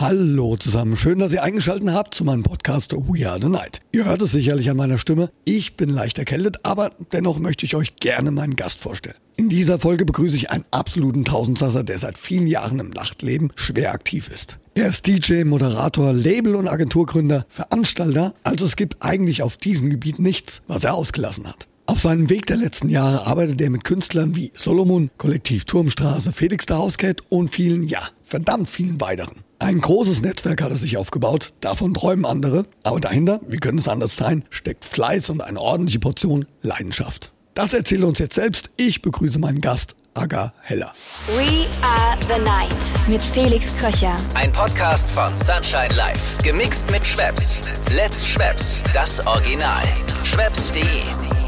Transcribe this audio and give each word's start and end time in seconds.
Hallo 0.00 0.56
zusammen, 0.56 0.96
schön, 0.96 1.18
dass 1.18 1.34
ihr 1.34 1.42
eingeschaltet 1.42 1.90
habt 1.90 2.14
zu 2.14 2.24
meinem 2.24 2.42
Podcast 2.42 2.94
We 2.94 3.28
Are 3.28 3.38
the 3.38 3.50
Night. 3.50 3.82
Ihr 3.92 4.06
hört 4.06 4.22
es 4.22 4.30
sicherlich 4.30 4.70
an 4.70 4.78
meiner 4.78 4.96
Stimme, 4.96 5.30
ich 5.44 5.76
bin 5.76 5.90
leicht 5.90 6.18
erkältet, 6.18 6.64
aber 6.64 6.92
dennoch 7.12 7.38
möchte 7.38 7.66
ich 7.66 7.76
euch 7.76 7.96
gerne 7.96 8.30
meinen 8.30 8.56
Gast 8.56 8.80
vorstellen. 8.80 9.18
In 9.36 9.50
dieser 9.50 9.78
Folge 9.78 10.06
begrüße 10.06 10.36
ich 10.36 10.48
einen 10.48 10.64
absoluten 10.70 11.26
Tausendsasser, 11.26 11.84
der 11.84 11.98
seit 11.98 12.16
vielen 12.16 12.46
Jahren 12.46 12.78
im 12.78 12.88
Nachtleben 12.88 13.52
schwer 13.56 13.92
aktiv 13.92 14.30
ist. 14.30 14.58
Er 14.74 14.88
ist 14.88 15.06
DJ, 15.06 15.44
Moderator, 15.44 16.14
Label- 16.14 16.54
und 16.54 16.68
Agenturgründer, 16.68 17.44
Veranstalter, 17.50 18.32
also 18.42 18.64
es 18.64 18.76
gibt 18.76 19.02
eigentlich 19.02 19.42
auf 19.42 19.58
diesem 19.58 19.90
Gebiet 19.90 20.18
nichts, 20.18 20.62
was 20.66 20.84
er 20.84 20.94
ausgelassen 20.94 21.46
hat. 21.46 21.68
Auf 21.84 22.00
seinem 22.00 22.30
Weg 22.30 22.46
der 22.46 22.56
letzten 22.56 22.88
Jahre 22.88 23.26
arbeitet 23.26 23.60
er 23.60 23.68
mit 23.68 23.84
Künstlern 23.84 24.34
wie 24.34 24.50
Solomon, 24.54 25.10
Kollektiv 25.18 25.66
Turmstraße, 25.66 26.32
Felix 26.32 26.64
der 26.64 26.78
Hauscat 26.78 27.20
und 27.28 27.50
vielen, 27.50 27.86
ja, 27.86 28.00
verdammt 28.22 28.70
vielen 28.70 28.98
weiteren. 29.02 29.44
Ein 29.60 29.78
großes 29.78 30.22
Netzwerk 30.22 30.62
hat 30.62 30.70
er 30.70 30.76
sich 30.76 30.96
aufgebaut, 30.96 31.52
davon 31.60 31.92
träumen 31.92 32.24
andere, 32.24 32.64
aber 32.82 32.98
dahinter, 32.98 33.40
wie 33.46 33.58
könnte 33.58 33.82
es 33.82 33.88
anders 33.88 34.16
sein, 34.16 34.42
steckt 34.48 34.86
Fleiß 34.86 35.28
und 35.28 35.42
eine 35.42 35.60
ordentliche 35.60 36.00
Portion 36.00 36.46
Leidenschaft. 36.62 37.30
Das 37.52 37.74
erzählt 37.74 38.02
uns 38.02 38.18
jetzt 38.18 38.36
selbst. 38.36 38.70
Ich 38.78 39.02
begrüße 39.02 39.38
meinen 39.38 39.60
Gast, 39.60 39.96
Aga 40.14 40.54
Heller. 40.62 40.94
We 41.36 41.66
are 41.82 42.16
the 42.22 42.42
night 42.42 42.70
mit 43.06 43.20
Felix 43.20 43.66
Kröcher. 43.76 44.16
Ein 44.32 44.50
Podcast 44.50 45.10
von 45.10 45.36
Sunshine 45.36 45.94
Life. 45.94 46.42
Gemixt 46.42 46.90
mit 46.90 47.06
Schwepps. 47.06 47.60
Let's 47.94 48.26
Schwepps. 48.26 48.80
Das 48.94 49.24
Original. 49.26 49.84
Schwepps.de 50.24 51.39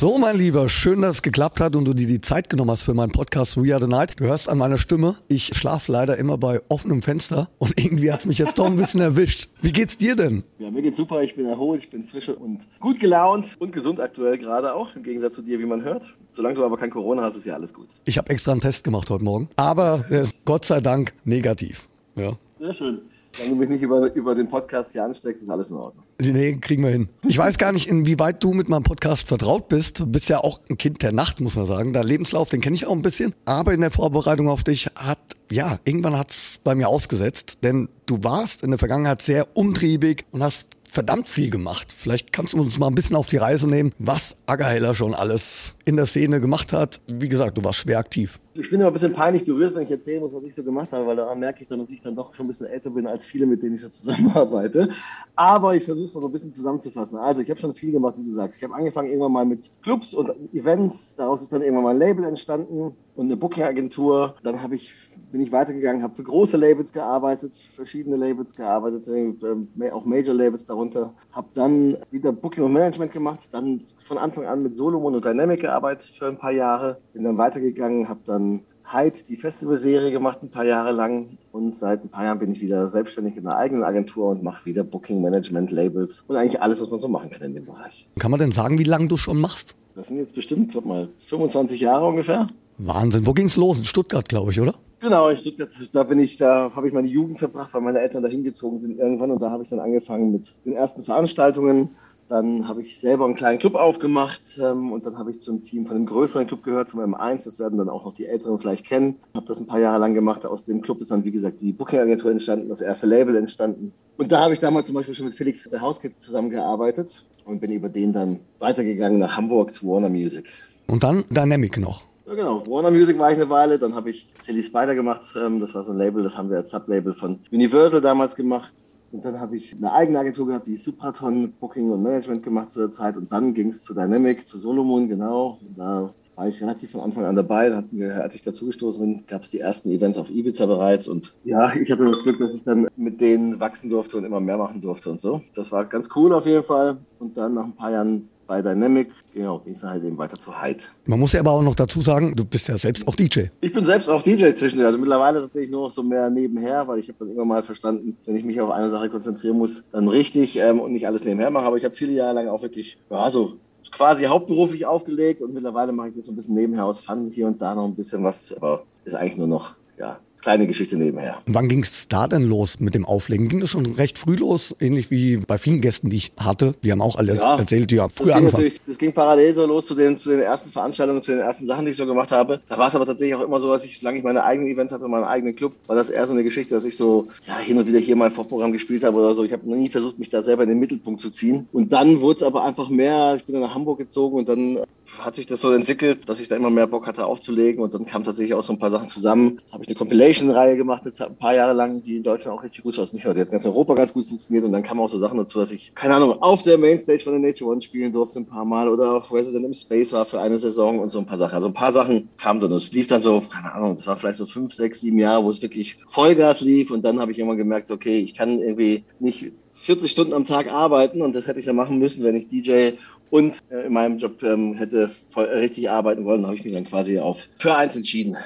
So, 0.00 0.16
mein 0.16 0.38
Lieber, 0.38 0.70
schön, 0.70 1.02
dass 1.02 1.16
es 1.16 1.22
geklappt 1.22 1.60
hat 1.60 1.76
und 1.76 1.84
du 1.84 1.92
dir 1.92 2.06
die 2.06 2.22
Zeit 2.22 2.48
genommen 2.48 2.70
hast 2.70 2.84
für 2.84 2.94
meinen 2.94 3.12
Podcast 3.12 3.62
We 3.62 3.74
Are 3.74 3.82
the 3.82 3.86
Night. 3.86 4.18
Du 4.18 4.24
hörst 4.24 4.48
an 4.48 4.56
meiner 4.56 4.78
Stimme, 4.78 5.16
ich 5.28 5.54
schlafe 5.54 5.92
leider 5.92 6.16
immer 6.16 6.38
bei 6.38 6.62
offenem 6.70 7.02
Fenster 7.02 7.50
und 7.58 7.78
irgendwie 7.78 8.10
hat 8.10 8.20
es 8.20 8.24
mich 8.24 8.38
jetzt 8.38 8.58
doch 8.58 8.64
ein 8.64 8.76
bisschen 8.76 9.02
erwischt. 9.02 9.50
Wie 9.60 9.72
geht's 9.72 9.98
dir 9.98 10.16
denn? 10.16 10.42
Ja, 10.58 10.70
mir 10.70 10.80
geht's 10.80 10.96
super, 10.96 11.22
ich 11.22 11.36
bin 11.36 11.44
erholt, 11.44 11.82
ich 11.82 11.90
bin 11.90 12.04
frisch 12.04 12.30
und 12.30 12.60
gut 12.80 12.98
gelaunt 12.98 13.56
und 13.58 13.74
gesund 13.74 14.00
aktuell 14.00 14.38
gerade 14.38 14.74
auch, 14.74 14.96
im 14.96 15.02
Gegensatz 15.02 15.34
zu 15.34 15.42
dir, 15.42 15.58
wie 15.58 15.66
man 15.66 15.84
hört. 15.84 16.16
Solange 16.34 16.54
du 16.54 16.64
aber 16.64 16.78
kein 16.78 16.88
Corona 16.88 17.20
hast, 17.24 17.36
ist 17.36 17.44
ja 17.44 17.52
alles 17.52 17.74
gut. 17.74 17.88
Ich 18.06 18.16
habe 18.16 18.30
extra 18.30 18.52
einen 18.52 18.62
Test 18.62 18.84
gemacht 18.84 19.10
heute 19.10 19.24
Morgen, 19.24 19.50
aber 19.56 20.06
äh, 20.08 20.24
Gott 20.46 20.64
sei 20.64 20.80
Dank 20.80 21.12
negativ. 21.24 21.90
Ja. 22.16 22.38
Sehr 22.58 22.72
schön. 22.72 23.02
Wenn 23.38 23.50
du 23.50 23.56
mich 23.56 23.68
nicht 23.68 23.82
über, 23.82 24.10
über 24.14 24.34
den 24.34 24.48
Podcast 24.48 24.92
hier 24.92 25.04
ansteckst, 25.04 25.42
ist 25.42 25.50
alles 25.50 25.68
in 25.68 25.76
Ordnung. 25.76 26.04
Nee, 26.20 26.58
kriegen 26.60 26.82
wir 26.82 26.90
hin. 26.90 27.08
Ich 27.26 27.38
weiß 27.38 27.56
gar 27.56 27.72
nicht, 27.72 27.88
inwieweit 27.88 28.42
du 28.44 28.52
mit 28.52 28.68
meinem 28.68 28.82
Podcast 28.82 29.26
vertraut 29.26 29.68
bist. 29.68 30.00
Du 30.00 30.06
bist 30.06 30.28
ja 30.28 30.38
auch 30.38 30.60
ein 30.68 30.76
Kind 30.76 31.02
der 31.02 31.12
Nacht, 31.12 31.40
muss 31.40 31.56
man 31.56 31.66
sagen. 31.66 31.92
Dein 31.92 32.04
Lebenslauf, 32.06 32.50
den 32.50 32.60
kenne 32.60 32.76
ich 32.76 32.86
auch 32.86 32.92
ein 32.92 33.02
bisschen. 33.02 33.34
Aber 33.46 33.72
in 33.72 33.80
der 33.80 33.90
Vorbereitung 33.90 34.48
auf 34.48 34.62
dich 34.62 34.86
hat, 34.96 35.18
ja, 35.50 35.78
irgendwann 35.84 36.16
hat's 36.16 36.60
bei 36.62 36.74
mir 36.74 36.88
ausgesetzt. 36.88 37.58
Denn 37.62 37.88
du 38.06 38.22
warst 38.22 38.62
in 38.62 38.70
der 38.70 38.78
Vergangenheit 38.78 39.22
sehr 39.22 39.56
umtriebig 39.56 40.24
und 40.30 40.42
hast 40.42 40.78
verdammt 40.90 41.28
viel 41.28 41.50
gemacht. 41.50 41.94
Vielleicht 41.96 42.32
kannst 42.32 42.52
du 42.52 42.60
uns 42.60 42.78
mal 42.78 42.88
ein 42.88 42.94
bisschen 42.94 43.14
auf 43.14 43.28
die 43.28 43.36
Reise 43.36 43.68
nehmen, 43.68 43.92
was 43.98 44.36
Aggerheller 44.46 44.92
schon 44.92 45.14
alles 45.14 45.76
in 45.84 45.96
der 45.96 46.06
Szene 46.06 46.40
gemacht 46.40 46.72
hat. 46.72 47.00
Wie 47.06 47.28
gesagt, 47.28 47.56
du 47.56 47.64
warst 47.64 47.78
schwer 47.78 47.98
aktiv. 47.98 48.40
Ich 48.54 48.68
bin 48.70 48.80
immer 48.80 48.88
ein 48.88 48.92
bisschen 48.92 49.12
peinlich 49.12 49.44
berührt, 49.44 49.76
wenn 49.76 49.84
ich 49.84 49.90
erzählen 49.90 50.20
muss, 50.20 50.32
was 50.32 50.42
ich 50.42 50.54
so 50.54 50.64
gemacht 50.64 50.90
habe, 50.90 51.06
weil 51.06 51.14
daran 51.14 51.38
merke 51.38 51.62
ich 51.62 51.68
dann, 51.68 51.78
dass 51.78 51.90
ich 51.90 52.02
dann 52.02 52.16
doch 52.16 52.34
schon 52.34 52.46
ein 52.46 52.48
bisschen 52.48 52.66
älter 52.66 52.90
bin 52.90 53.06
als 53.06 53.24
viele, 53.24 53.46
mit 53.46 53.62
denen 53.62 53.76
ich 53.76 53.80
so 53.80 53.88
zusammenarbeite. 53.88 54.90
Aber 55.36 55.76
ich 55.76 55.84
versuche 55.84 56.06
es 56.06 56.14
mal 56.14 56.20
so 56.20 56.26
ein 56.26 56.32
bisschen 56.32 56.52
zusammenzufassen. 56.52 57.16
Also 57.16 57.40
ich 57.40 57.48
habe 57.48 57.60
schon 57.60 57.74
viel 57.74 57.92
gemacht, 57.92 58.16
wie 58.18 58.24
du 58.24 58.34
sagst. 58.34 58.58
Ich 58.58 58.64
habe 58.64 58.74
angefangen 58.74 59.08
irgendwann 59.08 59.32
mal 59.32 59.46
mit 59.46 59.70
Clubs 59.82 60.12
und 60.12 60.32
Events. 60.52 61.14
Daraus 61.14 61.42
ist 61.42 61.52
dann 61.52 61.62
irgendwann 61.62 61.84
mal 61.84 61.94
ein 61.94 61.98
Label 61.98 62.24
entstanden 62.24 62.96
und 63.20 63.26
eine 63.26 63.36
Booking-Agentur. 63.36 64.34
Dann 64.42 64.62
habe 64.62 64.76
ich, 64.76 64.94
bin 65.30 65.42
ich 65.42 65.52
weitergegangen, 65.52 66.02
habe 66.02 66.16
für 66.16 66.22
große 66.22 66.56
Labels 66.56 66.90
gearbeitet, 66.90 67.52
verschiedene 67.76 68.16
Labels 68.16 68.54
gearbeitet, 68.54 69.06
äh, 69.08 69.90
auch 69.90 70.06
Major-Labels 70.06 70.64
darunter. 70.64 71.12
Habe 71.30 71.48
dann 71.52 71.98
wieder 72.10 72.32
Booking 72.32 72.64
und 72.64 72.72
Management 72.72 73.12
gemacht, 73.12 73.40
dann 73.52 73.82
von 74.08 74.16
Anfang 74.16 74.46
an 74.46 74.62
mit 74.62 74.74
Solomon 74.74 75.14
und 75.14 75.24
Dynamic 75.24 75.60
gearbeitet 75.60 76.14
für 76.18 76.28
ein 76.28 76.38
paar 76.38 76.52
Jahre. 76.52 76.98
Bin 77.12 77.24
dann 77.24 77.36
weitergegangen, 77.36 78.08
habe 78.08 78.20
dann 78.24 78.62
Hyde, 78.90 79.18
die 79.28 79.36
Festivalserie 79.36 80.10
gemacht 80.10 80.42
ein 80.42 80.50
paar 80.50 80.64
Jahre 80.64 80.92
lang 80.92 81.36
und 81.52 81.76
seit 81.76 82.02
ein 82.02 82.08
paar 82.08 82.24
Jahren 82.24 82.38
bin 82.38 82.50
ich 82.50 82.62
wieder 82.62 82.88
selbstständig 82.88 83.36
in 83.36 83.46
einer 83.46 83.56
eigenen 83.56 83.84
Agentur 83.84 84.30
und 84.30 84.42
mache 84.42 84.64
wieder 84.64 84.82
Booking, 84.82 85.20
Management, 85.20 85.70
Labels 85.70 86.24
und 86.26 86.36
eigentlich 86.36 86.60
alles, 86.62 86.80
was 86.80 86.90
man 86.90 86.98
so 86.98 87.06
machen 87.06 87.30
kann 87.30 87.42
in 87.42 87.54
dem 87.54 87.66
Bereich. 87.66 88.08
Kann 88.18 88.30
man 88.30 88.40
denn 88.40 88.50
sagen, 88.50 88.78
wie 88.78 88.84
lange 88.84 89.08
du 89.08 89.18
schon 89.18 89.38
machst? 89.38 89.76
Das 89.94 90.06
sind 90.08 90.16
jetzt 90.16 90.34
bestimmt, 90.34 90.72
sag 90.72 90.86
mal, 90.86 91.10
25 91.26 91.80
Jahre 91.80 92.06
ungefähr. 92.06 92.48
Wahnsinn. 92.86 93.26
Wo 93.26 93.32
ging's 93.32 93.56
los? 93.56 93.78
In 93.78 93.84
Stuttgart, 93.84 94.28
glaube 94.28 94.52
ich, 94.52 94.60
oder? 94.60 94.74
Genau, 95.00 95.28
in 95.28 95.36
Stuttgart, 95.36 95.70
da 95.92 96.02
bin 96.02 96.18
ich, 96.18 96.36
da 96.36 96.72
habe 96.74 96.88
ich 96.88 96.92
meine 96.92 97.08
Jugend 97.08 97.38
verbracht, 97.38 97.72
weil 97.72 97.80
meine 97.80 98.00
Eltern 98.00 98.22
da 98.22 98.28
hingezogen 98.28 98.78
sind 98.78 98.98
irgendwann 98.98 99.30
und 99.30 99.40
da 99.40 99.50
habe 99.50 99.62
ich 99.62 99.70
dann 99.70 99.80
angefangen 99.80 100.32
mit 100.32 100.54
den 100.64 100.74
ersten 100.74 101.04
Veranstaltungen. 101.04 101.90
Dann 102.28 102.68
habe 102.68 102.82
ich 102.82 103.00
selber 103.00 103.24
einen 103.24 103.34
kleinen 103.34 103.58
Club 103.58 103.74
aufgemacht 103.74 104.40
ähm, 104.62 104.92
und 104.92 105.04
dann 105.04 105.18
habe 105.18 105.32
ich 105.32 105.40
zum 105.40 105.64
Team 105.64 105.86
von 105.86 105.96
einem 105.96 106.06
größeren 106.06 106.46
Club 106.46 106.62
gehört, 106.62 106.88
zum 106.88 107.00
M1. 107.00 107.44
Das 107.44 107.58
werden 107.58 107.76
dann 107.76 107.88
auch 107.88 108.04
noch 108.04 108.14
die 108.14 108.26
Älteren 108.26 108.60
vielleicht 108.60 108.86
kennen. 108.86 109.16
Habe 109.34 109.46
das 109.46 109.58
ein 109.58 109.66
paar 109.66 109.80
Jahre 109.80 109.98
lang 109.98 110.14
gemacht. 110.14 110.46
Aus 110.46 110.64
dem 110.64 110.80
Club 110.80 111.00
ist 111.00 111.10
dann, 111.10 111.24
wie 111.24 111.32
gesagt, 111.32 111.60
die 111.60 111.72
Booking-Agentur 111.72 112.30
entstanden, 112.30 112.68
das 112.68 112.82
erste 112.82 113.08
Label 113.08 113.36
entstanden. 113.36 113.92
Und 114.16 114.30
da 114.30 114.42
habe 114.42 114.54
ich 114.54 114.60
damals 114.60 114.86
zum 114.86 114.94
Beispiel 114.94 115.14
schon 115.14 115.26
mit 115.26 115.34
Felix 115.34 115.68
der 115.68 115.80
Hauskit 115.80 116.20
zusammengearbeitet 116.20 117.24
und 117.46 117.60
bin 117.60 117.72
über 117.72 117.88
den 117.88 118.12
dann 118.12 118.40
weitergegangen 118.60 119.18
nach 119.18 119.36
Hamburg 119.36 119.74
zu 119.74 119.88
Warner 119.88 120.08
Music. 120.08 120.44
Und 120.86 121.02
dann 121.02 121.24
Dynamic 121.30 121.78
noch. 121.78 122.09
Ja, 122.30 122.36
genau. 122.36 122.64
Warner 122.64 122.92
Music 122.92 123.18
war 123.18 123.32
ich 123.32 123.38
eine 123.38 123.50
Weile, 123.50 123.76
dann 123.76 123.96
habe 123.96 124.10
ich 124.10 124.28
Silly 124.40 124.62
Spider 124.62 124.94
gemacht. 124.94 125.34
Ähm, 125.36 125.58
das 125.58 125.74
war 125.74 125.82
so 125.82 125.90
ein 125.90 125.98
Label, 125.98 126.22
das 126.22 126.36
haben 126.36 126.48
wir 126.48 126.58
als 126.58 126.70
Sublabel 126.70 127.12
von 127.12 127.40
Universal 127.50 128.00
damals 128.00 128.36
gemacht. 128.36 128.72
Und 129.10 129.24
dann 129.24 129.40
habe 129.40 129.56
ich 129.56 129.74
eine 129.74 129.92
eigene 129.92 130.20
Agentur 130.20 130.46
gehabt, 130.46 130.68
die 130.68 130.76
Supraton 130.76 131.50
Booking 131.58 131.90
und 131.90 132.04
Management 132.04 132.44
gemacht 132.44 132.70
zu 132.70 132.78
der 132.78 132.92
Zeit. 132.92 133.16
Und 133.16 133.32
dann 133.32 133.52
ging 133.52 133.70
es 133.70 133.82
zu 133.82 133.94
Dynamic, 133.94 134.46
zu 134.46 134.58
Solomon, 134.58 135.08
genau. 135.08 135.58
Und 135.60 135.76
da 135.76 136.14
war 136.36 136.46
ich 136.46 136.60
relativ 136.62 136.92
von 136.92 137.00
Anfang 137.00 137.24
an 137.24 137.34
dabei. 137.34 137.68
Da 137.68 137.78
hatten 137.78 137.98
wir, 137.98 138.22
als 138.22 138.36
ich 138.36 138.42
dazugestoßen 138.42 139.04
bin, 139.04 139.26
gab 139.26 139.42
es 139.42 139.50
die 139.50 139.58
ersten 139.58 139.90
Events 139.90 140.16
auf 140.16 140.30
Ibiza 140.30 140.66
bereits. 140.66 141.08
Und 141.08 141.34
ja, 141.42 141.74
ich 141.74 141.90
hatte 141.90 142.04
das 142.04 142.22
Glück, 142.22 142.38
dass 142.38 142.54
ich 142.54 142.62
dann 142.62 142.86
mit 142.94 143.20
denen 143.20 143.58
wachsen 143.58 143.90
durfte 143.90 144.16
und 144.16 144.24
immer 144.24 144.38
mehr 144.38 144.56
machen 144.56 144.80
durfte 144.80 145.10
und 145.10 145.20
so. 145.20 145.42
Das 145.56 145.72
war 145.72 145.84
ganz 145.84 146.08
cool 146.14 146.32
auf 146.32 146.46
jeden 146.46 146.62
Fall. 146.62 146.98
Und 147.18 147.36
dann 147.36 147.54
nach 147.54 147.64
ein 147.64 147.74
paar 147.74 147.90
Jahren 147.90 148.29
bei 148.50 148.62
Dynamic, 148.62 149.12
genau, 149.32 149.60
ging 149.60 149.76
es 149.76 149.82
halt 149.84 150.02
eben 150.02 150.18
weiter 150.18 150.36
zu 150.36 150.60
Hyde. 150.60 150.82
Man 151.06 151.20
muss 151.20 151.34
ja 151.34 151.38
aber 151.38 151.52
auch 151.52 151.62
noch 151.62 151.76
dazu 151.76 152.00
sagen, 152.00 152.34
du 152.34 152.44
bist 152.44 152.66
ja 152.66 152.76
selbst 152.76 153.06
auch 153.06 153.14
DJ. 153.14 153.42
Ich 153.60 153.72
bin 153.72 153.86
selbst 153.86 154.10
auch 154.10 154.22
DJ 154.22 154.52
zwischendurch, 154.54 154.88
also 154.88 154.98
mittlerweile 154.98 155.40
tatsächlich 155.40 155.70
nur 155.70 155.82
noch 155.82 155.92
so 155.92 156.02
mehr 156.02 156.28
nebenher, 156.30 156.88
weil 156.88 156.98
ich 156.98 157.06
habe 157.06 157.18
dann 157.20 157.28
irgendwann 157.28 157.46
mal 157.46 157.62
verstanden, 157.62 158.16
wenn 158.26 158.34
ich 158.34 158.42
mich 158.42 158.60
auf 158.60 158.72
eine 158.72 158.90
Sache 158.90 159.08
konzentrieren 159.08 159.56
muss, 159.56 159.84
dann 159.92 160.08
richtig 160.08 160.56
ähm, 160.56 160.80
und 160.80 160.92
nicht 160.92 161.06
alles 161.06 161.22
nebenher 161.22 161.52
mache. 161.52 161.64
Aber 161.64 161.76
ich 161.76 161.84
habe 161.84 161.94
viele 161.94 162.10
Jahre 162.10 162.34
lang 162.34 162.48
auch 162.48 162.60
wirklich, 162.60 162.98
ja, 163.08 163.30
so 163.30 163.52
quasi 163.92 164.24
hauptberuflich 164.24 164.84
aufgelegt 164.84 165.42
und 165.42 165.54
mittlerweile 165.54 165.92
mache 165.92 166.08
ich 166.08 166.16
das 166.16 166.24
so 166.24 166.32
ein 166.32 166.36
bisschen 166.36 166.56
nebenher 166.56 166.86
aus 166.86 167.00
Fun 167.00 167.28
hier 167.28 167.46
und 167.46 167.62
da 167.62 167.76
noch 167.76 167.84
ein 167.84 167.94
bisschen 167.94 168.24
was, 168.24 168.52
aber 168.52 168.82
ist 169.04 169.14
eigentlich 169.14 169.38
nur 169.38 169.46
noch, 169.46 169.76
ja, 169.96 170.18
kleine 170.40 170.66
Geschichte 170.66 170.96
nebenher. 170.96 171.38
Wann 171.46 171.68
ging 171.68 171.82
es 171.82 172.08
da 172.08 172.26
denn 172.26 172.48
los 172.48 172.80
mit 172.80 172.94
dem 172.94 173.04
Auflegen? 173.04 173.48
Ging 173.48 173.60
das 173.60 173.70
schon 173.70 173.86
recht 173.86 174.18
früh 174.18 174.36
los, 174.36 174.74
ähnlich 174.80 175.10
wie 175.10 175.36
bei 175.36 175.58
vielen 175.58 175.80
Gästen, 175.80 176.10
die 176.10 176.16
ich 176.16 176.32
hatte? 176.36 176.74
Die 176.82 176.92
haben 176.92 177.02
auch 177.02 177.16
alle 177.16 177.36
ja, 177.36 177.58
erzählt, 177.58 177.90
die 177.90 178.00
haben 178.00 178.10
früh 178.10 178.32
angefangen. 178.32 178.72
Das 178.86 178.98
ging 178.98 179.12
parallel 179.12 179.54
so 179.54 179.66
los 179.66 179.86
zu 179.86 179.94
den, 179.94 180.18
zu 180.18 180.30
den 180.30 180.40
ersten 180.40 180.70
Veranstaltungen, 180.70 181.22
zu 181.22 181.32
den 181.32 181.40
ersten 181.40 181.66
Sachen, 181.66 181.84
die 181.84 181.92
ich 181.92 181.96
so 181.96 182.06
gemacht 182.06 182.30
habe. 182.30 182.60
Da 182.68 182.78
war 182.78 182.88
es 182.88 182.94
aber 182.94 183.06
tatsächlich 183.06 183.34
auch 183.34 183.42
immer 183.42 183.60
so, 183.60 183.70
dass 183.70 183.84
ich, 183.84 183.98
solange 183.98 184.18
ich 184.18 184.24
meine 184.24 184.44
eigenen 184.44 184.70
Events 184.70 184.92
hatte, 184.92 185.06
meinen 185.08 185.24
eigenen 185.24 185.54
Club, 185.54 185.72
war 185.86 185.96
das 185.96 186.10
eher 186.10 186.26
so 186.26 186.32
eine 186.32 186.44
Geschichte, 186.44 186.74
dass 186.74 186.84
ich 186.84 186.96
so 186.96 187.28
ja, 187.46 187.58
hin 187.58 187.78
und 187.78 187.86
wieder 187.86 187.98
hier 187.98 188.16
mal 188.16 188.30
Vorprogramm 188.30 188.72
gespielt 188.72 189.04
habe 189.04 189.18
oder 189.18 189.34
so. 189.34 189.44
Ich 189.44 189.52
habe 189.52 189.68
nie 189.68 189.88
versucht, 189.88 190.18
mich 190.18 190.30
da 190.30 190.42
selber 190.42 190.62
in 190.62 190.68
den 190.68 190.78
Mittelpunkt 190.78 191.20
zu 191.20 191.30
ziehen. 191.30 191.68
Und 191.72 191.92
dann 191.92 192.20
wurde 192.20 192.38
es 192.38 192.42
aber 192.42 192.64
einfach 192.64 192.88
mehr. 192.88 193.34
Ich 193.36 193.44
bin 193.44 193.54
dann 193.54 193.62
nach 193.62 193.74
Hamburg 193.74 193.98
gezogen 193.98 194.38
und 194.38 194.48
dann 194.48 194.78
hat 195.18 195.36
sich 195.36 195.46
das 195.46 195.60
so 195.60 195.72
entwickelt, 195.72 196.28
dass 196.28 196.40
ich 196.40 196.48
da 196.48 196.56
immer 196.56 196.70
mehr 196.70 196.86
Bock 196.86 197.06
hatte 197.06 197.26
aufzulegen 197.26 197.82
und 197.82 197.94
dann 197.94 198.06
kam 198.06 198.24
tatsächlich 198.24 198.54
auch 198.54 198.62
so 198.62 198.72
ein 198.72 198.78
paar 198.78 198.90
Sachen 198.90 199.08
zusammen. 199.08 199.60
Habe 199.72 199.82
ich 199.82 199.88
eine 199.88 199.96
Compilation-Reihe 199.96 200.76
gemacht, 200.76 201.02
jetzt 201.04 201.20
ein 201.20 201.36
paar 201.36 201.54
Jahre 201.54 201.72
lang, 201.72 202.02
die 202.02 202.16
in 202.16 202.22
Deutschland 202.22 202.58
auch 202.58 202.62
richtig 202.62 202.82
gut 202.84 202.98
aus 202.98 203.12
nicht 203.12 203.24
nur, 203.24 203.34
hat 203.34 203.50
ganz 203.50 203.64
Europa 203.64 203.94
ganz 203.94 204.12
gut 204.12 204.26
funktioniert 204.26 204.64
und 204.64 204.72
dann 204.72 204.82
kamen 204.82 205.00
auch 205.00 205.10
so 205.10 205.18
Sachen 205.18 205.38
dazu, 205.38 205.58
dass 205.58 205.72
ich, 205.72 205.94
keine 205.94 206.14
Ahnung, 206.14 206.40
auf 206.42 206.62
der 206.62 206.78
Mainstage 206.78 207.20
von 207.20 207.32
der 207.32 207.50
Nature 207.50 207.70
One 207.70 207.82
spielen 207.82 208.12
durfte 208.12 208.38
ein 208.38 208.46
paar 208.46 208.64
Mal 208.64 208.88
oder 208.88 209.14
auch 209.14 209.32
Resident 209.32 209.64
im 209.66 209.74
Space 209.74 210.12
war 210.12 210.24
für 210.24 210.40
eine 210.40 210.58
Saison 210.58 210.98
und 211.00 211.08
so 211.08 211.18
ein 211.18 211.26
paar 211.26 211.38
Sachen. 211.38 211.54
Also 211.56 211.68
ein 211.68 211.74
paar 211.74 211.92
Sachen 211.92 212.28
kamen 212.38 212.60
dann. 212.60 212.72
Es 212.72 212.92
lief 212.92 213.08
dann 213.08 213.22
so, 213.22 213.40
keine 213.40 213.72
Ahnung, 213.72 213.96
das 213.96 214.06
war 214.06 214.16
vielleicht 214.16 214.38
so 214.38 214.46
fünf, 214.46 214.74
sechs, 214.74 215.00
sieben 215.00 215.18
Jahre, 215.18 215.44
wo 215.44 215.50
es 215.50 215.62
wirklich 215.62 215.98
Vollgas 216.06 216.60
lief 216.60 216.90
und 216.90 217.04
dann 217.04 217.20
habe 217.20 217.32
ich 217.32 217.38
immer 217.38 217.56
gemerkt, 217.56 217.90
okay, 217.90 218.18
ich 218.18 218.34
kann 218.34 218.60
irgendwie 218.60 219.04
nicht 219.18 219.52
40 219.82 220.10
Stunden 220.10 220.34
am 220.34 220.44
Tag 220.44 220.70
arbeiten 220.70 221.22
und 221.22 221.34
das 221.34 221.46
hätte 221.46 221.60
ich 221.60 221.66
ja 221.66 221.72
machen 221.72 221.98
müssen, 221.98 222.22
wenn 222.22 222.36
ich 222.36 222.48
DJ 222.48 222.92
und 223.30 223.56
äh, 223.70 223.86
in 223.86 223.92
meinem 223.92 224.18
Job 224.18 224.42
ähm, 224.42 224.74
hätte 224.74 225.10
voll, 225.30 225.44
richtig 225.46 225.90
arbeiten 225.90 226.24
wollen, 226.24 226.46
habe 226.46 226.56
ich 226.56 226.64
mich 226.64 226.74
dann 226.74 226.84
quasi 226.84 227.18
auf 227.18 227.38
für 227.58 227.76
eins 227.76 227.96
entschieden. 227.96 228.36